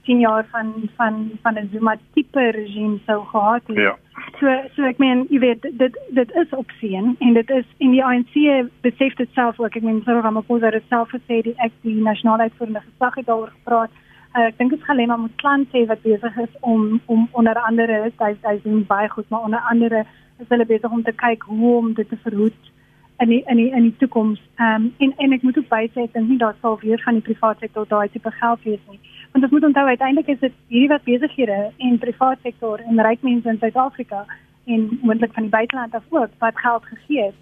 10 0.05 0.19
jaar 0.19 0.47
van 0.51 0.73
van 0.97 1.31
van 1.43 1.55
'n 1.55 1.69
Zuma 1.73 1.97
tipe 2.15 2.51
regime 2.51 2.99
sou 3.07 3.25
gehad 3.25 3.63
het. 3.67 3.77
Ja. 3.77 3.97
So 4.41 4.47
so 4.75 4.83
ek 4.83 4.99
meen, 4.99 5.27
jy 5.31 5.39
weet 5.39 5.63
dit 5.63 5.99
dit 6.09 6.35
is 6.35 6.51
opsien 6.51 7.17
en 7.19 7.33
dit 7.33 7.51
is 7.51 7.65
in 7.77 7.91
die 7.91 8.05
ANC 8.05 8.35
besef 8.81 9.15
dit 9.15 9.29
self 9.33 9.61
ook. 9.61 9.77
Ek 9.77 9.83
meen 9.83 10.03
Cyril 10.05 10.21
Ramaphosa 10.21 10.71
het 10.71 10.83
self 10.89 11.09
gesê 11.09 11.43
die 11.43 11.55
ek 11.57 11.73
die 11.81 12.03
nasionale 12.03 12.43
uitvoerende 12.43 12.81
gesag 12.81 13.15
het 13.15 13.27
daaroor 13.27 13.51
gepraat. 13.51 13.91
Uh, 14.37 14.47
ek 14.47 14.59
dink 14.59 14.71
dit 14.71 14.83
gaan 14.83 14.97
Lema 14.97 15.17
moet 15.17 15.37
plan 15.37 15.67
sê 15.73 15.87
wat 15.87 16.03
besig 16.03 16.37
is 16.37 16.55
om 16.61 17.01
om 17.07 17.29
onder 17.31 17.55
andere 17.55 18.11
hy 18.19 18.37
hy 18.43 18.61
doen 18.63 18.85
baie 18.87 19.09
goed 19.09 19.29
maar 19.29 19.41
onder 19.41 19.61
andere 19.71 20.07
is 20.43 20.53
hulle 20.53 20.67
besig 20.67 20.91
om 20.91 21.03
te 21.07 21.15
kyk 21.25 21.49
hoe 21.49 21.77
om 21.79 21.93
dit 21.95 22.09
te 22.09 22.19
verhoed 22.27 22.71
in 23.23 23.29
die, 23.29 23.43
in 23.47 23.57
die, 23.57 23.71
in 23.71 23.83
die 23.89 23.97
toekoms. 24.03 24.41
Ehm 24.57 24.89
um, 24.89 24.95
en 24.99 25.15
en 25.17 25.33
ek 25.33 25.43
moet 25.47 25.59
ook 25.59 25.69
bysê 25.71 26.07
ek 26.07 26.15
dink 26.17 26.29
nie 26.29 26.39
daar 26.39 26.57
sal 26.61 26.79
weer 26.83 27.03
van 27.05 27.19
die 27.19 27.27
private 27.29 27.67
sektor 27.67 27.87
daai 27.89 28.09
tipe 28.13 28.31
geld 28.39 28.65
wees 28.69 28.83
nie. 28.91 29.01
Want 29.33 29.45
ons 29.45 29.53
moet 29.53 29.69
onthou 29.71 29.87
uiteindelik 29.87 30.29
is 30.35 30.41
dit 30.41 30.57
hierdie 30.69 30.93
wat 30.95 31.05
besighede 31.05 31.61
en 31.79 31.99
privaat 31.99 32.39
sektor 32.43 32.83
en 32.89 33.05
ryk 33.07 33.23
mense 33.23 33.49
in 33.49 33.59
Suid-Afrika 33.63 34.27
en 34.67 34.99
moontlik 35.03 35.33
van 35.33 35.49
die 35.49 35.55
buiteland 35.55 35.95
af 35.95 36.05
ook 36.11 36.37
wat 36.39 36.59
geld 36.59 36.85
gegee 36.91 37.25
het 37.31 37.39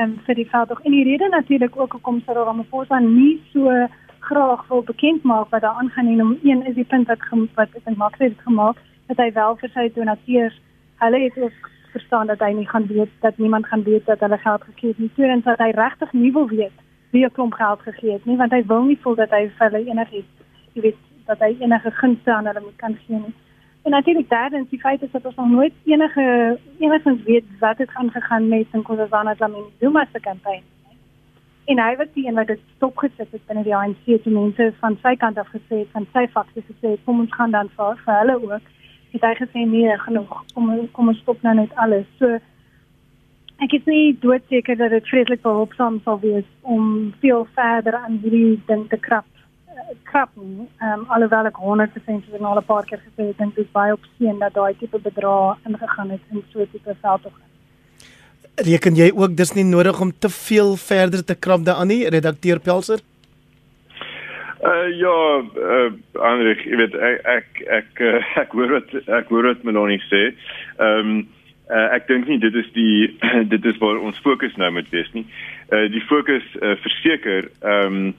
um, 0.00 0.18
vir 0.26 0.34
die 0.34 0.48
veldtog. 0.50 0.80
En 0.84 0.92
die 0.92 1.04
rede 1.04 1.28
natuurlik 1.28 1.80
ook 1.80 1.92
hoekom 1.92 2.20
Cyril 2.26 2.44
Ramaphosa 2.44 2.98
nie 2.98 3.40
so 3.52 3.88
graag 4.28 4.66
wil 4.68 4.82
bekend 4.82 5.22
maak 5.22 5.48
wat 5.50 5.60
daar 5.60 5.80
aangaan 5.80 6.06
en 6.06 6.22
om 6.22 6.38
een 6.42 6.66
is 6.66 6.74
die 6.74 6.84
punt 6.84 7.08
wat 7.08 7.24
wat 7.54 7.74
ek 7.74 7.84
dink 7.84 7.96
maak 7.96 8.18
dit 8.18 8.40
gemaak 8.44 8.76
dat 9.06 9.20
hy 9.22 9.32
wel 9.32 9.56
vir 9.60 9.70
sy 9.74 9.88
donateurs 9.94 10.56
hulle 11.02 11.20
het 11.24 11.38
ook 11.38 11.70
verstaan 11.90 12.26
dat 12.26 12.38
hy 12.38 12.52
nie 12.52 12.68
gaan 12.68 12.86
weet 12.86 13.10
dat 13.20 13.38
niemand 13.38 13.66
gaan 13.66 13.82
weet 13.82 14.06
dat 14.06 14.20
hulle 14.20 14.38
geld 14.38 14.62
gegee 14.62 14.88
het 14.88 14.98
nie. 14.98 15.10
Tweedens 15.14 15.44
dat 15.44 15.58
hy 15.58 15.70
regtig 15.70 16.12
nie 16.12 16.32
wil 16.32 16.48
weet 16.48 16.76
wie 17.10 17.24
'n 17.24 17.32
klomp 17.32 17.52
geld 17.52 17.80
gegee 17.80 18.12
het 18.12 18.24
nie 18.24 18.36
want 18.36 18.52
hy 18.52 18.62
wil 18.66 18.82
nie 18.82 18.98
voel 19.02 19.14
dat 19.14 19.30
hy 19.30 19.50
vir 19.58 19.70
hulle 19.70 19.90
enigiets, 19.90 20.34
jy 20.72 20.80
weet, 20.82 20.96
dat 21.26 21.38
hy 21.38 21.56
enige 21.60 21.90
gunste 21.90 22.32
aan 22.32 22.46
hulle 22.46 22.60
moet 22.60 22.76
kan 22.76 22.96
gee 23.06 23.16
nie. 23.16 23.34
En 23.82 23.90
natuurlik 23.90 24.28
derdens 24.28 24.68
die 24.68 24.80
feit 24.80 25.02
is 25.02 25.10
dat 25.10 25.24
ons 25.24 25.34
nog 25.34 25.48
nooit 25.48 25.72
enige 25.84 26.58
enigins 26.78 27.22
weet 27.22 27.44
wat 27.58 27.78
het 27.78 27.90
aangegaan 27.94 28.48
met 28.48 28.72
Nkosazana 28.72 29.34
Dlamini 29.34 29.70
Zuma 29.80 30.06
se 30.12 30.20
kampanje. 30.20 30.62
En 31.64 31.78
hy 31.78 31.96
was 31.96 32.06
die 32.12 32.26
een 32.26 32.34
wat 32.34 32.46
dit 32.46 32.60
stopgesit 32.76 33.30
het 33.30 33.46
binne 33.46 33.62
die 33.62 33.76
ANC 33.76 34.04
te 34.04 34.30
mense 34.30 34.72
van 34.80 34.96
sy 35.02 35.14
kant 35.16 35.38
af 35.38 35.48
gesê 35.52 35.82
het, 35.82 35.90
van 35.92 36.06
sy 36.12 36.26
fakse 36.32 36.62
gesê 36.64 36.94
het, 36.94 37.02
kom 37.04 37.20
ons 37.20 37.34
gaan 37.34 37.50
dan 37.50 37.68
vir, 37.76 37.98
vir 38.04 38.14
hulle 38.20 38.36
ook. 38.42 38.70
Het 39.12 39.22
hy 39.22 39.34
gesê 39.34 39.64
nee, 39.64 39.98
genoeg. 39.98 40.44
Kom 40.54 40.88
kom 40.92 41.08
ons 41.08 41.18
stop 41.18 41.42
nou 41.42 41.54
net 41.54 41.74
alles. 41.74 42.06
So 42.18 42.38
ek 43.64 43.72
is 43.72 43.84
nie 43.86 44.18
doodseker 44.20 44.76
dat 44.76 44.90
dit 44.90 45.08
vreeslik 45.08 45.42
behulpsaam 45.42 46.00
sal 46.04 46.20
wees 46.20 46.46
om 46.62 47.14
veel 47.20 47.46
verder 47.54 47.94
aan 47.94 48.20
hierdie 48.22 48.60
ding 48.66 48.88
te 48.88 48.96
krap 48.96 49.26
krap. 50.02 50.30
Ehm 50.36 50.92
um, 50.92 51.04
alhoewel 51.14 51.48
ek 51.50 51.60
100% 51.64 52.30
vir 52.30 52.40
nou 52.40 52.52
al 52.52 52.60
'n 52.60 52.70
paar 52.70 52.84
keer 52.84 53.00
gesê 53.06 53.28
het 53.28 53.38
dink 53.38 53.54
dit 53.54 53.72
baie 53.72 53.92
opsien 53.92 54.38
dat 54.38 54.54
daai 54.54 54.74
tipe 54.78 54.98
bedrag 54.98 55.58
ingegaan 55.66 56.10
het 56.10 56.20
in 56.30 56.42
so 56.52 56.60
'n 56.60 56.68
tipe 56.72 56.96
veldtog. 57.02 57.36
Reken 58.54 58.94
jy 58.94 59.12
ook 59.14 59.36
dis 59.36 59.52
nie 59.52 59.64
nodig 59.64 60.00
om 60.00 60.12
te 60.18 60.28
veel 60.28 60.76
verder 60.76 61.24
te 61.24 61.34
krap 61.34 61.64
daaraan 61.64 61.86
nie, 61.86 62.08
redakteur 62.08 62.60
Pelser? 62.60 63.00
Uh 64.62 64.98
ja, 64.98 65.42
uh 65.56 65.92
Andrej, 66.12 66.64
jy 66.66 66.78
weet 66.80 66.94
ek 66.98 67.26
ek 67.30 67.60
ek 67.76 68.00
uh, 68.02 68.22
ek 68.42 68.54
hoor 68.58 68.72
wat 68.74 68.94
ek 69.06 69.28
hoor 69.30 69.46
wat 69.46 69.62
Melanie 69.62 70.00
sê. 70.08 70.32
Ehm 70.82 71.12
um, 71.12 71.20
uh, 71.70 71.84
ek 71.94 72.08
dink 72.08 72.26
nie 72.26 72.40
dit 72.42 72.56
is 72.58 72.66
die 72.74 73.06
dit 73.54 73.68
is 73.70 73.78
waar 73.78 74.00
ons 74.02 74.18
fokus 74.24 74.56
nou 74.58 74.72
moet 74.74 74.90
wees 74.90 75.10
nie. 75.14 75.22
Uh 75.70 75.86
die 75.94 76.02
fokus 76.10 76.42
uh, 76.58 76.74
verseker 76.82 77.46
ehm 77.62 78.00
um, 78.00 78.12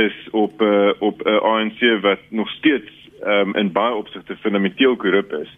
is 0.00 0.16
op 0.32 0.64
uh, 0.64 0.96
op 1.04 1.20
'n 1.20 1.28
uh, 1.28 1.44
ANC 1.52 1.84
wat 2.00 2.24
nog 2.30 2.48
steeds 2.56 3.01
um, 3.26 3.54
in 3.54 3.72
baie 3.72 3.94
opsigte 3.94 4.36
fundamenteel 4.36 4.96
korrup 4.96 5.32
is. 5.32 5.50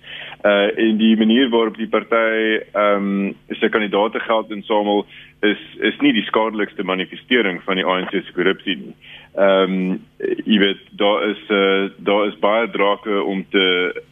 Uh 0.42 0.70
en 0.78 0.96
die 1.00 1.16
manier 1.16 1.48
waarop 1.48 1.76
die 1.76 1.88
party 1.88 2.60
ehm 2.72 3.08
um, 3.08 3.34
sy 3.60 3.68
kandidaate 3.68 4.20
geld 4.20 4.50
insamel 4.50 5.06
is 5.42 5.60
is 5.90 5.98
nie 6.00 6.12
die 6.12 6.26
skadelikste 6.28 6.84
manifestering 6.84 7.62
van 7.64 7.80
die 7.80 7.86
ANC 7.86 8.12
se 8.12 8.32
korrupsie 8.36 8.76
nie. 8.76 8.96
Ehm 9.34 9.78
um, 9.78 10.02
jy 10.44 10.58
weet 10.62 10.82
daar 11.00 11.28
is 11.30 11.40
uh, 11.48 11.88
daar 11.96 12.26
is 12.28 12.38
baie 12.42 12.68
drake 12.70 13.22
om 13.22 13.44
te 13.50 13.66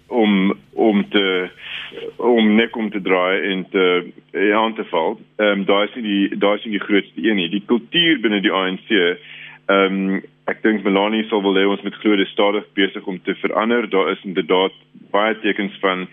om 0.08 0.54
om 0.72 1.04
te 1.08 1.26
om 2.16 2.54
nek 2.56 2.76
om 2.76 2.90
te 2.90 3.00
draai 3.00 3.52
en 3.52 3.66
te 3.70 3.86
ja, 4.32 4.56
aan 4.62 4.74
te 4.74 4.84
val. 4.94 5.20
Ehm 5.36 5.60
um, 5.60 5.64
daar 5.64 5.84
is 5.84 5.94
nie 5.94 6.08
die 6.08 6.38
daar 6.38 6.56
is 6.56 6.64
nie 6.64 6.78
die 6.78 6.86
grootste 6.88 7.28
een 7.28 7.36
nie. 7.36 7.48
Die 7.48 7.64
kultuur 7.66 8.20
binne 8.20 8.40
die 8.40 8.52
ANC 8.52 8.90
Ehm 9.66 10.10
um, 10.10 10.22
ek 10.50 10.62
dink 10.62 10.82
Melanie 10.82 11.24
sal 11.28 11.42
wel 11.42 11.60
hê 11.60 11.66
ons 11.68 11.82
moet 11.86 11.98
glo 12.02 12.16
dit 12.16 12.28
stadig 12.32 12.66
besig 12.74 13.06
om 13.06 13.20
te 13.22 13.34
verander. 13.42 13.86
Daar 13.90 14.10
is 14.12 14.24
inderdaad 14.26 14.74
baie 15.14 15.38
tekens 15.44 15.76
van 15.84 16.08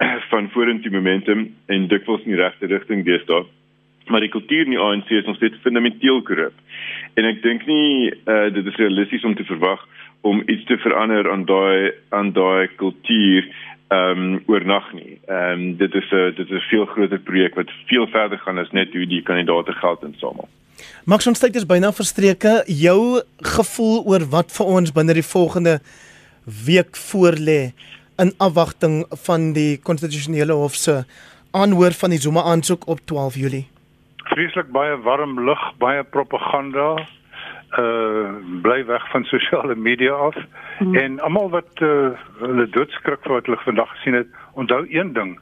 van 0.30 0.50
vorentoe 0.52 0.92
momentum 0.92 1.46
en 1.72 1.88
dikwels 1.88 2.24
in 2.24 2.34
die 2.34 2.40
regte 2.40 2.66
rigting 2.72 3.04
deesdae. 3.04 3.44
Maar 4.06 4.22
die 4.22 4.30
kultuur 4.30 4.64
in 4.64 4.74
die 4.76 4.80
ANC 4.80 5.10
is 5.10 5.26
nog 5.26 5.36
steeds 5.36 5.60
fundamenteel 5.64 6.22
korrup. 6.22 6.54
En 7.18 7.26
ek 7.26 7.42
dink 7.42 7.66
nie 7.66 8.12
uh, 8.12 8.48
dit 8.54 8.66
is 8.66 8.80
realisties 8.80 9.24
om 9.24 9.34
te 9.34 9.46
verwag 9.48 9.82
om 10.26 10.42
iets 10.46 10.64
te 10.68 10.78
verander 10.82 11.30
aan 11.30 11.44
daai 11.48 11.92
aan 12.16 12.32
daai 12.32 12.68
kultuur 12.80 13.48
ehm 13.86 14.22
um, 14.22 14.38
oornag 14.50 14.92
nie. 14.92 15.18
Ehm 15.26 15.52
um, 15.52 15.76
dit 15.76 15.94
is 15.94 16.10
'n 16.10 16.34
dit 16.36 16.50
is 16.50 16.62
'n 16.62 16.68
veel 16.70 16.86
groter 16.86 17.18
projek 17.18 17.54
wat 17.54 17.70
veel 17.86 18.06
verder 18.06 18.38
gaan 18.38 18.58
as 18.58 18.70
net 18.70 18.92
hoe 18.92 19.06
die 19.06 19.22
kandidaate 19.22 19.72
geld 19.72 20.02
insamel. 20.02 20.48
Max 21.06 21.28
ons 21.30 21.38
tyd 21.38 21.54
is 21.54 21.62
byna 21.70 21.92
verstreke. 21.94 22.50
Jou 22.66 23.20
gevoel 23.46 24.00
oor 24.10 24.24
wat 24.32 24.48
vir 24.50 24.70
ons 24.74 24.90
binne 24.90 25.14
die 25.14 25.22
volgende 25.22 25.76
week 26.66 26.98
voorlê 26.98 27.60
in 28.18 28.32
afwagting 28.42 28.96
van 29.28 29.52
die 29.54 29.76
konstitusionele 29.86 30.56
hof 30.58 30.74
se 30.74 30.96
aanhoor 31.54 31.94
van 32.00 32.10
die 32.10 32.18
Zuma 32.24 32.42
aansoek 32.50 32.88
op 32.90 33.04
12 33.12 33.36
Julie. 33.42 33.62
Vreeslik 34.32 34.72
baie 34.74 34.96
warm 35.06 35.38
lug, 35.46 35.62
baie 35.78 36.02
propaganda. 36.02 36.88
Uh 37.78 38.34
bly 38.66 38.80
weg 38.90 39.06
van 39.14 39.28
sosiale 39.30 39.78
media 39.78 40.18
af. 40.26 40.34
Hmm. 40.80 40.98
En 41.04 41.20
almal 41.20 41.54
wat 41.54 41.86
uh, 41.86 42.18
hulle 42.42 42.66
doodskrik 42.74 43.22
vir 43.22 43.36
wat 43.38 43.46
hulle 43.46 43.62
vandag 43.62 43.94
gesien 43.94 44.18
het, 44.24 44.34
onthou 44.58 44.82
een 44.90 45.14
ding. 45.14 45.36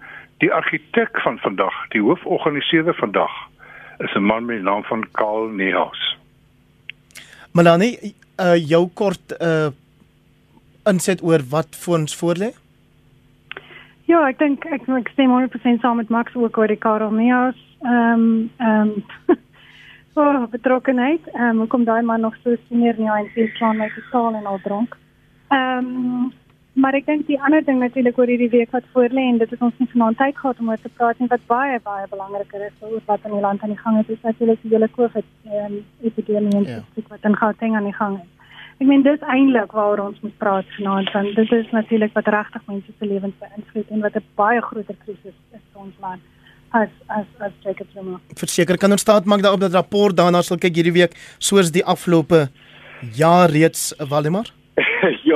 Die 0.44 0.52
argitek 0.52 1.24
van 1.24 1.40
vandag, 1.40 1.80
die 1.96 2.04
hooforganiseerder 2.04 3.00
vandag, 3.00 3.32
is 3.98 4.14
'n 4.14 4.22
man 4.22 4.44
met 4.44 4.56
die 4.56 4.64
naam 4.64 4.82
van 4.82 5.06
Karl 5.12 5.48
Nehaus. 5.48 6.16
Melanie, 7.52 8.14
uh 8.38 8.56
jou 8.56 8.88
kort 8.94 9.34
uh 9.40 9.68
inset 10.84 11.22
oor 11.22 11.40
wat 11.48 11.76
vir 11.76 11.94
ons 11.94 12.16
voorlê? 12.16 12.50
Ja, 14.04 14.26
ek 14.28 14.38
dink 14.38 14.64
ek 14.64 14.88
ek 14.88 15.08
stem 15.14 15.30
100% 15.32 15.80
saam 15.80 15.96
met 15.96 16.08
Max 16.08 16.34
ook 16.34 16.58
oor 16.58 16.68
die 16.68 16.76
Karl 16.76 17.10
Nehaus. 17.10 17.60
Ehm 17.84 18.20
um, 18.20 18.50
ehm 18.58 18.90
um, 19.28 19.38
oh, 20.20 20.46
betrokkenheid. 20.50 21.20
Ehm 21.32 21.60
um, 21.60 21.66
kom 21.66 21.84
daai 21.84 22.02
man 22.02 22.20
nog 22.20 22.36
so 22.42 22.56
senior 22.68 22.94
nie 22.98 23.10
aan 23.10 23.30
sy 23.34 23.48
plan 23.58 23.76
met 23.76 23.94
die 23.94 24.04
taal 24.10 24.34
en 24.34 24.46
al 24.46 24.60
dronk. 24.64 24.96
Ehm 25.48 25.86
um, 25.86 26.32
Maar 26.74 26.96
ek 26.98 27.06
dink 27.06 27.28
die 27.28 27.38
ander 27.38 27.62
ding 27.62 27.78
natuurlik 27.78 28.16
oor 28.18 28.30
hierdie 28.30 28.50
week 28.50 28.72
wat 28.74 28.86
voor 28.92 29.12
lê 29.14 29.24
en 29.30 29.38
dit 29.38 29.52
is 29.54 29.60
ons 29.62 29.74
nie 29.78 29.86
vanaand 29.92 30.18
tyd 30.18 30.38
gehad 30.38 30.58
om 30.58 30.70
oor 30.72 30.80
te 30.82 30.90
praat 30.98 31.20
nie 31.22 31.30
wat 31.30 31.44
baie 31.46 31.78
baie 31.84 32.06
belangriker 32.10 32.64
is 32.66 32.80
oor 32.82 33.02
wat 33.06 33.28
in 33.28 33.36
die 33.36 33.42
land 33.44 33.62
aan 33.62 33.74
die 33.74 33.82
gang 33.82 34.00
is, 34.00 34.10
is 34.10 34.24
natuurlik 34.26 34.62
die 34.62 34.72
hele 34.74 34.88
COVID 34.96 35.28
um, 35.60 35.76
epidemie 36.02 36.56
en 36.58 36.66
yeah. 36.66 36.82
Ja. 36.96 37.04
wat 37.12 37.28
in 37.30 37.36
Gauteng 37.38 37.76
aan 37.78 37.86
die 37.86 37.94
gang 37.94 38.18
is. 38.18 38.30
Ek 38.82 38.88
meen 38.90 39.06
dis 39.06 39.22
eintlik 39.30 39.76
waaroor 39.78 40.02
ons 40.08 40.18
moet 40.26 40.34
praat 40.42 40.74
vanaand 40.78 41.12
want 41.14 41.38
dit 41.38 41.52
is 41.60 41.70
natuurlik 41.76 42.16
wat 42.18 42.32
regtig 42.34 42.66
mense 42.66 42.96
se 42.98 43.10
lewens 43.12 43.38
beïnvloed 43.44 43.94
en 43.94 44.02
wat 44.08 44.18
'n 44.18 44.26
baie 44.34 44.60
groter 44.60 44.98
krisis 45.04 45.38
is 45.54 45.62
vir 45.70 45.82
ons 45.86 45.94
land 46.02 46.22
as 46.74 46.90
as 47.06 47.26
as 47.38 47.52
Jacob 47.62 47.86
Zuma. 47.94 48.18
Verseker 48.34 48.76
kan 48.76 48.90
ons 48.90 49.00
staat 49.06 49.24
maak 49.30 49.46
daarop 49.46 49.62
dat 49.62 49.78
rapport 49.78 50.16
daarna 50.16 50.42
sal 50.42 50.58
kyk 50.58 50.74
hierdie 50.74 50.98
week 50.98 51.14
soos 51.38 51.70
die 51.70 51.84
afgelope 51.84 52.48
jaar 53.14 53.50
reeds 53.50 53.94
Waldemar. 54.10 54.50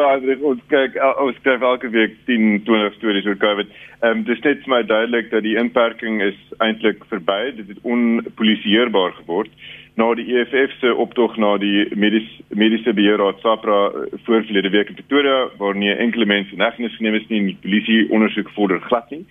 Ja, 0.00 0.36
ons 0.46 0.60
kyk 0.70 0.96
ons 1.22 1.36
skryf 1.40 1.64
elke 1.64 1.88
week 1.94 2.14
10, 2.28 2.62
20 2.66 2.94
stories 2.98 3.26
oor 3.26 3.38
COVID. 3.40 3.74
Ehm 4.02 4.20
um, 4.20 4.22
dis 4.28 4.40
net 4.44 4.62
vir 4.64 4.72
my 4.74 4.82
duidelik 4.86 5.30
dat 5.32 5.42
die 5.46 5.56
inperking 5.60 6.20
is 6.22 6.38
eintlik 6.64 7.04
verby. 7.10 7.38
Dit 7.56 7.72
het 7.72 7.82
onpolisieerbaar 7.82 9.16
geword 9.22 9.50
na 9.98 10.12
die 10.14 10.28
EFF 10.38 10.76
se 10.78 10.92
optog 10.94 11.34
na 11.42 11.56
die 11.58 11.88
medies, 11.98 12.28
mediese 12.54 12.94
beheerraad 12.94 13.40
SAPRA 13.42 13.78
eh, 13.88 14.20
voorlede 14.26 14.70
week 14.70 14.92
in 14.92 14.98
Pretoria 15.00 15.48
waar 15.58 15.74
nie 15.74 15.90
enkele 15.90 16.28
mense 16.30 16.54
in 16.54 16.62
hegtenis 16.62 16.94
geneem 17.00 17.18
is 17.18 17.26
nie 17.32 17.40
en 17.42 17.50
die 17.50 17.58
polisie 17.64 18.04
ondersoek 18.14 18.52
vorder 18.54 18.78
glad 18.86 19.10
nie. 19.10 19.24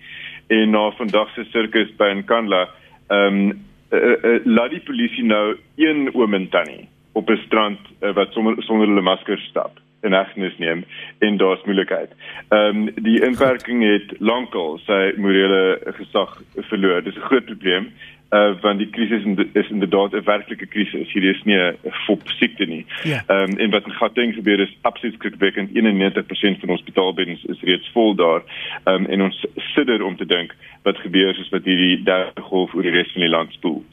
En 0.52 0.76
na 0.76 0.90
vandag 1.00 1.32
se 1.34 1.46
sirkus 1.54 1.90
by 1.96 2.12
Nkandla, 2.20 2.66
ehm 3.08 3.42
um, 3.48 3.58
uh, 3.96 3.98
uh, 4.04 4.38
laat 4.44 4.74
die 4.76 4.84
polisie 4.84 5.24
nou 5.24 5.56
een 5.80 6.10
oom 6.12 6.34
en 6.36 6.48
tannie 6.52 6.88
op 7.16 7.30
'n 7.30 7.44
strand 7.46 7.80
uh, 8.00 8.12
wat 8.12 8.32
sonder 8.32 8.62
sonder 8.62 8.88
hulle 8.88 9.00
maskers 9.00 9.48
stap 9.48 9.80
in 10.02 10.12
hegtenis 10.12 10.58
neem 10.58 10.84
en 11.18 11.36
daar's 11.36 11.64
moeilikheid. 11.64 12.10
Ehm 12.48 12.88
um, 12.88 12.90
die 12.94 13.20
inperking 13.24 13.82
het 13.82 14.14
lankal 14.18 14.78
sy 14.86 15.12
morele 15.16 15.80
gesag 16.00 16.40
verloor. 16.70 17.02
Dis 17.02 17.16
'n 17.16 17.28
groot 17.30 17.44
probleem 17.44 17.92
uh 18.30 18.60
want 18.60 18.78
die 18.78 18.90
krisis 18.90 19.24
is 19.52 19.68
inderdaad 19.70 20.12
'n 20.12 20.24
werklike 20.24 20.66
krisis. 20.66 21.12
Hier 21.12 21.24
is 21.24 21.42
nie 21.44 21.56
'n 21.56 21.76
fop 22.06 22.28
siekte 22.28 22.64
nie. 22.64 22.86
Ja. 23.02 23.22
Ehm 23.26 23.38
yeah. 23.38 23.48
um, 23.48 23.58
en 23.58 23.70
wat 23.70 23.84
in 23.84 23.92
Gauteng 23.92 24.34
gebeur 24.34 24.60
is 24.60 24.76
absoluut 24.80 25.14
skrikwekkend. 25.14 25.70
91% 25.70 26.60
van 26.60 26.68
hospitaalbeddens 26.68 27.44
is 27.44 27.60
reeds 27.60 27.90
vol 27.92 28.14
daar. 28.14 28.42
Ehm 28.84 28.94
um, 28.94 29.06
en 29.06 29.22
ons 29.22 29.46
sidder 29.56 30.02
om 30.02 30.16
te 30.16 30.26
dink 30.26 30.54
wat 30.82 30.98
gebeur 30.98 31.38
as 31.38 31.48
wat 31.48 31.64
hierdie 31.64 32.02
derde 32.02 32.42
golf 32.42 32.74
oor 32.74 32.82
die 32.82 32.90
res 32.90 33.12
van 33.12 33.20
die 33.20 33.30
land 33.30 33.52
spoel. 33.52 33.84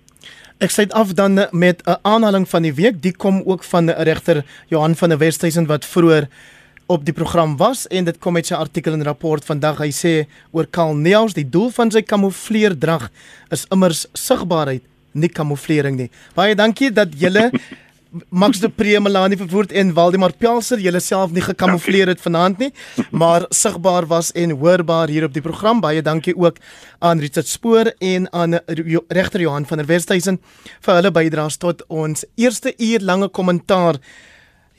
Ek 0.63 0.71
sluit 0.71 0.93
af 0.95 1.13
dan 1.13 1.47
met 1.51 1.81
'n 1.83 1.97
aanhaling 2.01 2.49
van 2.49 2.61
die 2.61 2.73
week. 2.73 3.01
Die 3.01 3.11
kom 3.11 3.41
ook 3.45 3.63
van 3.63 3.89
regter 3.89 4.45
Johan 4.67 4.95
van 4.95 5.09
der 5.09 5.17
Westhuizen 5.17 5.65
wat 5.65 5.85
vroeër 5.85 6.27
op 6.85 7.05
die 7.05 7.13
program 7.13 7.57
was 7.57 7.87
en 7.87 8.03
dit 8.03 8.17
kom 8.17 8.33
met 8.33 8.45
sy 8.45 8.53
artikel 8.53 8.93
en 8.93 9.03
rapport 9.03 9.45
vandag. 9.45 9.77
Hy 9.77 9.91
sê 9.91 10.27
oor 10.51 10.65
Karl 10.65 10.95
Neels, 10.95 11.33
die 11.33 11.49
doel 11.49 11.69
van 11.69 11.91
sy 11.91 12.01
kamoufleerdrag 12.01 13.09
is 13.49 13.65
immers 13.69 14.07
sigbaarheid, 14.13 14.81
nie 15.11 15.29
kamouflering 15.29 15.97
nie. 15.97 16.09
Baie 16.33 16.55
dankie 16.55 16.91
dat 16.91 17.09
julle 17.19 17.51
Max 18.29 18.59
de 18.59 18.69
Pre, 18.69 18.99
Melanie 18.99 19.37
Verwoerd 19.37 19.71
en 19.71 19.93
Waldemar 19.93 20.31
Pelser, 20.37 20.79
julle 20.79 20.99
self 21.03 21.33
nie 21.35 21.41
gekamoufleer 21.43 22.07
het 22.07 22.21
vanaand 22.23 22.61
nie, 22.61 22.69
maar 23.21 23.45
sigbaar 23.49 24.07
was 24.07 24.31
en 24.31 24.53
hoorbaar 24.55 25.11
hier 25.11 25.25
op 25.27 25.33
die 25.35 25.43
program. 25.43 25.81
Baie 25.83 26.01
dankie 26.01 26.35
ook 26.37 26.61
aan 26.99 27.19
Richard 27.19 27.47
Spoor 27.47 27.91
en 27.99 28.29
aan 28.31 28.59
regter 29.07 29.43
Johan 29.43 29.67
van 29.67 29.83
der 29.83 29.89
Westhuizen 29.89 30.39
vir 30.85 30.95
hulle 30.95 31.11
bydraes 31.11 31.59
tot 31.59 31.83
ons 31.91 32.23
eerste 32.39 32.73
uur 32.77 33.03
lange 33.03 33.27
kommentaar 33.27 33.99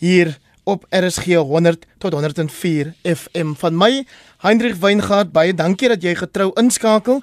hier 0.01 0.37
op 0.64 0.87
RSG 0.91 1.37
100 1.37 1.84
tot 1.99 2.16
104 2.16 2.95
FM 3.05 3.53
van 3.61 3.76
my 3.76 4.07
Hendrik 4.43 4.80
Weingart 4.80 5.32
baie 5.37 5.55
dankie 5.55 5.93
dat 5.93 6.03
jy 6.03 6.16
getrou 6.18 6.51
inskakel 6.57 7.20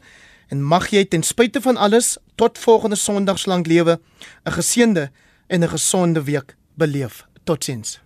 en 0.53 0.61
mag 0.61 0.91
jy 0.93 1.03
ten 1.09 1.25
spyte 1.25 1.61
van 1.61 1.77
alles 1.77 2.15
tot 2.37 2.61
volgende 2.61 2.95
Sondag 2.95 3.41
slank 3.41 3.67
lewe 3.67 3.99
'n 4.45 4.51
geseënde 4.51 5.09
en 5.53 5.61
'n 5.63 5.69
gesonde 5.69 6.23
week 6.23 6.55
beleef. 6.75 7.25
Totsiens 7.43 8.02